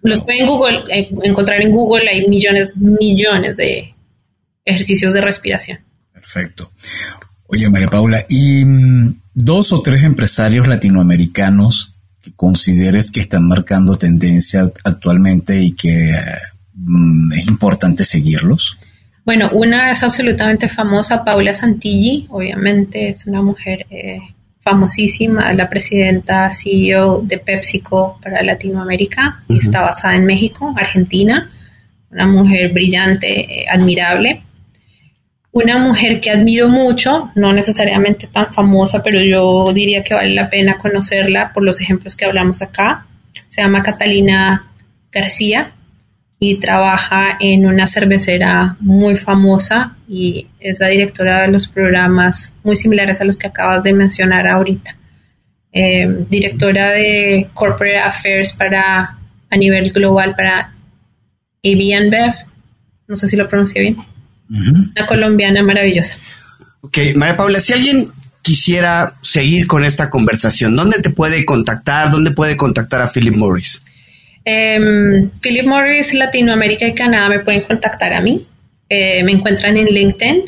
Los 0.00 0.22
pueden 0.22 0.46
Google, 0.46 0.84
eh, 0.88 1.10
encontrar 1.22 1.60
en 1.60 1.70
Google, 1.70 2.08
hay 2.08 2.26
millones, 2.28 2.74
millones 2.76 3.58
de 3.58 3.94
ejercicios 4.64 5.12
de 5.12 5.20
respiración. 5.20 5.89
Perfecto. 6.20 6.72
Oye, 7.46 7.68
María 7.68 7.88
Paula, 7.88 8.24
¿y 8.28 8.64
mm, 8.64 9.20
dos 9.34 9.72
o 9.72 9.82
tres 9.82 10.04
empresarios 10.04 10.68
latinoamericanos 10.68 11.94
que 12.22 12.32
consideres 12.32 13.10
que 13.10 13.20
están 13.20 13.48
marcando 13.48 13.96
tendencia 13.96 14.62
actualmente 14.84 15.60
y 15.60 15.72
que 15.72 16.12
Mm, 16.86 17.32
es 17.32 17.46
importante 17.48 18.04
seguirlos? 18.04 18.78
Bueno, 19.24 19.50
una 19.52 19.90
es 19.90 20.02
absolutamente 20.02 20.68
famosa, 20.68 21.24
Paula 21.24 21.52
Santilli, 21.52 22.26
obviamente 22.30 23.10
es 23.10 23.26
una 23.26 23.42
mujer 23.42 23.86
eh, 23.90 24.18
famosísima, 24.60 25.52
la 25.52 25.68
presidenta 25.68 26.52
CEO 26.52 27.20
de 27.22 27.38
PepsiCo 27.38 28.18
para 28.22 28.42
Latinoamérica 28.42 29.42
está 29.48 29.82
basada 29.82 30.16
en 30.16 30.24
México, 30.24 30.74
Argentina, 30.76 31.50
una 32.10 32.26
mujer 32.26 32.72
brillante, 32.72 33.62
eh, 33.62 33.66
admirable. 33.70 34.42
Una 35.52 35.78
mujer 35.78 36.20
que 36.20 36.30
admiro 36.30 36.68
mucho, 36.68 37.32
no 37.34 37.52
necesariamente 37.52 38.28
tan 38.28 38.52
famosa, 38.52 39.02
pero 39.02 39.20
yo 39.20 39.72
diría 39.72 40.04
que 40.04 40.14
vale 40.14 40.32
la 40.34 40.48
pena 40.48 40.78
conocerla 40.78 41.52
por 41.52 41.64
los 41.64 41.80
ejemplos 41.80 42.14
que 42.14 42.24
hablamos 42.24 42.62
acá. 42.62 43.06
Se 43.48 43.60
llama 43.60 43.82
Catalina 43.82 44.70
García 45.10 45.72
y 46.38 46.58
trabaja 46.58 47.36
en 47.40 47.66
una 47.66 47.86
cervecera 47.88 48.76
muy 48.78 49.16
famosa 49.16 49.96
y 50.08 50.46
es 50.60 50.78
la 50.78 50.86
directora 50.86 51.42
de 51.42 51.48
los 51.48 51.68
programas 51.68 52.52
muy 52.62 52.76
similares 52.76 53.20
a 53.20 53.24
los 53.24 53.36
que 53.36 53.48
acabas 53.48 53.82
de 53.82 53.92
mencionar 53.92 54.48
ahorita. 54.48 54.96
Eh, 55.72 56.26
directora 56.28 56.92
de 56.92 57.48
Corporate 57.54 57.98
Affairs 57.98 58.52
para 58.52 59.18
a 59.50 59.56
nivel 59.56 59.90
global 59.90 60.34
para 60.34 60.72
AB 61.62 62.10
Bev, 62.10 62.34
no 63.08 63.16
sé 63.16 63.28
si 63.28 63.36
lo 63.36 63.48
pronuncié 63.48 63.82
bien, 63.82 63.96
una 64.50 65.06
colombiana 65.06 65.62
maravillosa. 65.62 66.18
Ok, 66.82 66.98
María 67.14 67.36
Paula, 67.36 67.60
si 67.60 67.72
alguien 67.72 68.08
quisiera 68.42 69.14
seguir 69.20 69.66
con 69.66 69.84
esta 69.84 70.10
conversación, 70.10 70.74
¿dónde 70.74 71.00
te 71.00 71.10
puede 71.10 71.44
contactar? 71.44 72.10
¿Dónde 72.10 72.32
puede 72.32 72.56
contactar 72.56 73.02
a 73.02 73.08
Philip 73.08 73.36
Morris? 73.36 73.82
Em, 74.44 75.30
Philip 75.40 75.66
Morris, 75.66 76.14
Latinoamérica 76.14 76.86
y 76.86 76.94
Canadá 76.94 77.28
me 77.28 77.40
pueden 77.40 77.62
contactar 77.62 78.14
a 78.14 78.20
mí. 78.20 78.46
Eh, 78.88 79.22
me 79.22 79.32
encuentran 79.32 79.76
en 79.76 79.86
LinkedIn, 79.86 80.44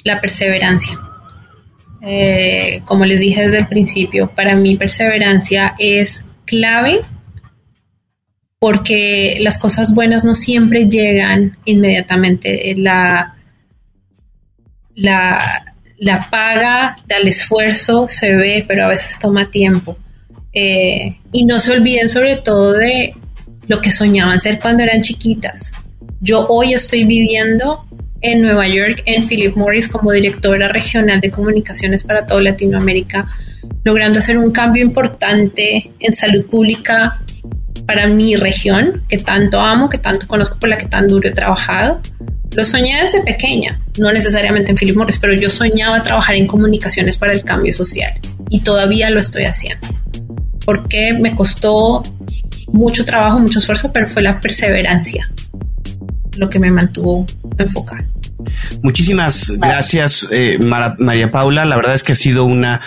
la 0.03 0.19
perseverancia. 0.19 0.99
Eh, 2.01 2.81
como 2.85 3.05
les 3.05 3.19
dije 3.19 3.43
desde 3.43 3.59
el 3.59 3.67
principio, 3.67 4.31
para 4.33 4.55
mí 4.55 4.77
perseverancia 4.77 5.75
es 5.77 6.23
clave 6.45 7.01
porque 8.59 9.37
las 9.39 9.57
cosas 9.57 9.93
buenas 9.93 10.25
no 10.25 10.33
siempre 10.33 10.87
llegan 10.89 11.57
inmediatamente. 11.65 12.73
La, 12.77 13.35
la, 14.95 15.75
la 15.97 16.29
paga 16.29 16.95
del 17.07 17.27
esfuerzo 17.27 18.07
se 18.07 18.35
ve, 18.35 18.65
pero 18.67 18.85
a 18.85 18.89
veces 18.89 19.19
toma 19.19 19.49
tiempo. 19.51 19.97
Eh, 20.53 21.17
y 21.31 21.45
no 21.45 21.59
se 21.59 21.73
olviden 21.73 22.09
sobre 22.09 22.37
todo 22.37 22.73
de 22.73 23.13
lo 23.67 23.79
que 23.79 23.91
soñaban 23.91 24.39
ser 24.39 24.59
cuando 24.59 24.83
eran 24.83 25.01
chiquitas. 25.01 25.71
Yo 26.19 26.47
hoy 26.47 26.73
estoy 26.73 27.03
viviendo 27.03 27.85
en 28.21 28.41
Nueva 28.41 28.67
York, 28.67 29.03
en 29.05 29.27
Philip 29.27 29.55
Morris, 29.55 29.87
como 29.87 30.11
directora 30.11 30.67
regional 30.67 31.21
de 31.21 31.29
comunicaciones 31.29 32.03
para 32.03 32.25
toda 32.25 32.41
Latinoamérica, 32.41 33.27
logrando 33.83 34.17
hacer 34.17 34.39
un 34.39 34.51
cambio 34.51 34.83
importante 34.83 35.91
en 35.99 36.13
salud 36.13 36.45
pública 36.47 37.21
para 37.87 38.07
mi 38.07 38.35
región, 38.35 39.03
que 39.07 39.17
tanto 39.17 39.59
amo, 39.61 39.89
que 39.89 39.97
tanto 39.97 40.27
conozco, 40.27 40.59
por 40.59 40.69
la 40.69 40.77
que 40.77 40.85
tan 40.85 41.07
duro 41.07 41.29
he 41.29 41.31
trabajado. 41.31 42.01
Lo 42.55 42.63
soñé 42.63 43.01
desde 43.01 43.21
pequeña, 43.21 43.79
no 43.97 44.11
necesariamente 44.11 44.71
en 44.71 44.77
Philip 44.77 44.95
Morris, 44.95 45.17
pero 45.19 45.33
yo 45.33 45.49
soñaba 45.49 46.03
trabajar 46.03 46.35
en 46.35 46.47
comunicaciones 46.47 47.17
para 47.17 47.33
el 47.33 47.43
cambio 47.43 47.73
social 47.73 48.11
y 48.49 48.61
todavía 48.61 49.09
lo 49.09 49.19
estoy 49.19 49.45
haciendo. 49.45 49.87
Porque 50.65 51.13
me 51.19 51.33
costó 51.33 52.03
mucho 52.67 53.05
trabajo, 53.05 53.39
mucho 53.39 53.59
esfuerzo, 53.59 53.91
pero 53.93 54.09
fue 54.09 54.21
la 54.21 54.39
perseverancia 54.39 55.29
lo 56.37 56.49
que 56.49 56.59
me 56.59 56.71
mantuvo 56.71 57.25
enfocada. 57.57 58.05
Muchísimas 58.83 59.51
gracias, 59.57 60.27
eh, 60.31 60.57
María 60.59 61.31
Paula. 61.31 61.65
La 61.65 61.75
verdad 61.75 61.95
es 61.95 62.03
que 62.03 62.11
ha 62.13 62.15
sido 62.15 62.45
una 62.45 62.81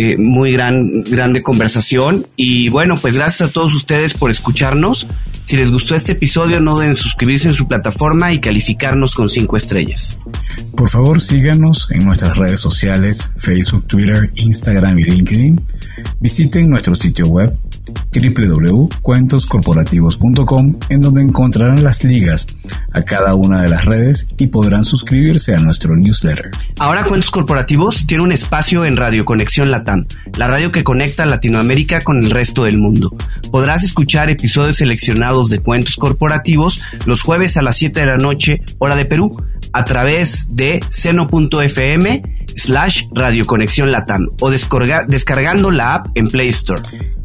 eh, 0.00 0.16
muy 0.16 0.52
gran, 0.52 1.02
grande 1.02 1.42
conversación. 1.42 2.26
Y 2.34 2.70
bueno, 2.70 2.96
pues 2.96 3.16
gracias 3.16 3.50
a 3.50 3.52
todos 3.52 3.74
ustedes 3.74 4.14
por 4.14 4.30
escucharnos. 4.30 5.08
Si 5.44 5.58
les 5.58 5.70
gustó 5.70 5.94
este 5.94 6.12
episodio, 6.12 6.58
no 6.58 6.78
deben 6.78 6.96
suscribirse 6.96 7.48
en 7.48 7.54
su 7.54 7.68
plataforma 7.68 8.32
y 8.32 8.40
calificarnos 8.40 9.14
con 9.14 9.28
cinco 9.28 9.58
estrellas. 9.58 10.16
Por 10.74 10.88
favor, 10.88 11.20
síganos 11.20 11.88
en 11.90 12.06
nuestras 12.06 12.38
redes 12.38 12.60
sociales, 12.60 13.34
Facebook, 13.36 13.86
Twitter, 13.88 14.30
Instagram 14.36 14.98
y 15.00 15.02
LinkedIn. 15.02 15.60
Visiten 16.18 16.70
nuestro 16.70 16.94
sitio 16.94 17.26
web 17.26 17.54
www.cuentoscorporativos.com 18.12 20.76
en 20.88 21.00
donde 21.00 21.22
encontrarán 21.22 21.84
las 21.84 22.04
ligas 22.04 22.48
a 22.92 23.02
cada 23.02 23.34
una 23.34 23.62
de 23.62 23.68
las 23.68 23.84
redes 23.84 24.28
y 24.38 24.48
podrán 24.48 24.84
suscribirse 24.84 25.54
a 25.54 25.60
nuestro 25.60 25.96
newsletter. 25.96 26.50
Ahora 26.78 27.04
Cuentos 27.04 27.30
Corporativos 27.30 28.06
tiene 28.06 28.24
un 28.24 28.32
espacio 28.32 28.84
en 28.84 28.96
Radio 28.96 29.24
Conexión 29.24 29.70
Latam, 29.70 30.06
la 30.36 30.46
radio 30.46 30.72
que 30.72 30.84
conecta 30.84 31.26
Latinoamérica 31.26 32.02
con 32.02 32.24
el 32.24 32.30
resto 32.30 32.64
del 32.64 32.78
mundo. 32.78 33.14
Podrás 33.50 33.84
escuchar 33.84 34.30
episodios 34.30 34.76
seleccionados 34.76 35.50
de 35.50 35.60
Cuentos 35.60 35.96
Corporativos 35.96 36.82
los 37.06 37.22
jueves 37.22 37.56
a 37.56 37.62
las 37.62 37.76
7 37.76 38.00
de 38.00 38.06
la 38.06 38.16
noche, 38.16 38.62
hora 38.78 38.96
de 38.96 39.04
Perú, 39.04 39.42
a 39.72 39.84
través 39.84 40.56
de 40.56 40.80
seno.fm 40.88 42.22
slash 42.56 43.04
Radio 43.12 43.46
Conexión 43.46 43.92
Latam 43.92 44.26
o 44.40 44.50
descargando 44.50 45.70
la 45.70 45.94
app 45.94 46.08
en 46.14 46.28
Play 46.28 46.48
Store. 46.48 46.82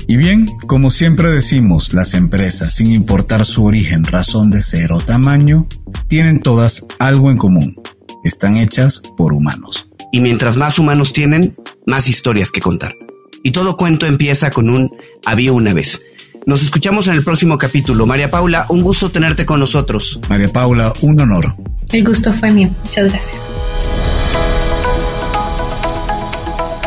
Y 0.08 0.18
bien, 0.18 0.48
como 0.68 0.90
siempre 0.90 1.32
decimos, 1.32 1.94
las 1.94 2.14
empresas, 2.14 2.74
sin 2.74 2.92
importar 2.92 3.46
su 3.46 3.64
origen, 3.66 4.04
razón 4.04 4.52
de 4.52 4.62
ser 4.62 4.92
o 4.92 5.00
tamaño, 5.00 5.68
tienen 6.08 6.42
todas 6.42 6.86
algo 7.00 7.32
en 7.32 7.38
común. 7.38 7.76
Están 8.24 8.58
hechas 8.58 9.02
por 9.18 9.34
humanos. 9.34 9.88
Y 10.12 10.20
mientras 10.20 10.58
más 10.58 10.78
humanos 10.78 11.12
tienen, 11.12 11.56
más 11.88 12.08
historias 12.08 12.52
que 12.52 12.62
contar. 12.62 12.96
Y 13.44 13.52
todo 13.52 13.78
cuento 13.78 14.06
empieza 14.06 14.52
con 14.52 14.70
un 14.70 14.92
había 15.26 15.54
una 15.54 15.74
vez. 15.74 16.02
Nos 16.46 16.62
escuchamos 16.62 17.08
en 17.08 17.16
el 17.16 17.24
próximo 17.24 17.58
capítulo. 17.58 18.06
María 18.06 18.30
Paula, 18.30 18.68
un 18.70 18.84
gusto 18.84 19.10
tenerte 19.10 19.46
con 19.46 19.60
nosotros. 19.60 20.20
María 20.30 20.50
Paula, 20.50 20.94
un 21.02 21.20
honor. 21.20 21.56
El 21.92 22.06
gusto 22.06 22.32
fue 22.34 22.52
mío. 22.52 22.70
Muchas 22.84 23.12
gracias. 23.12 23.55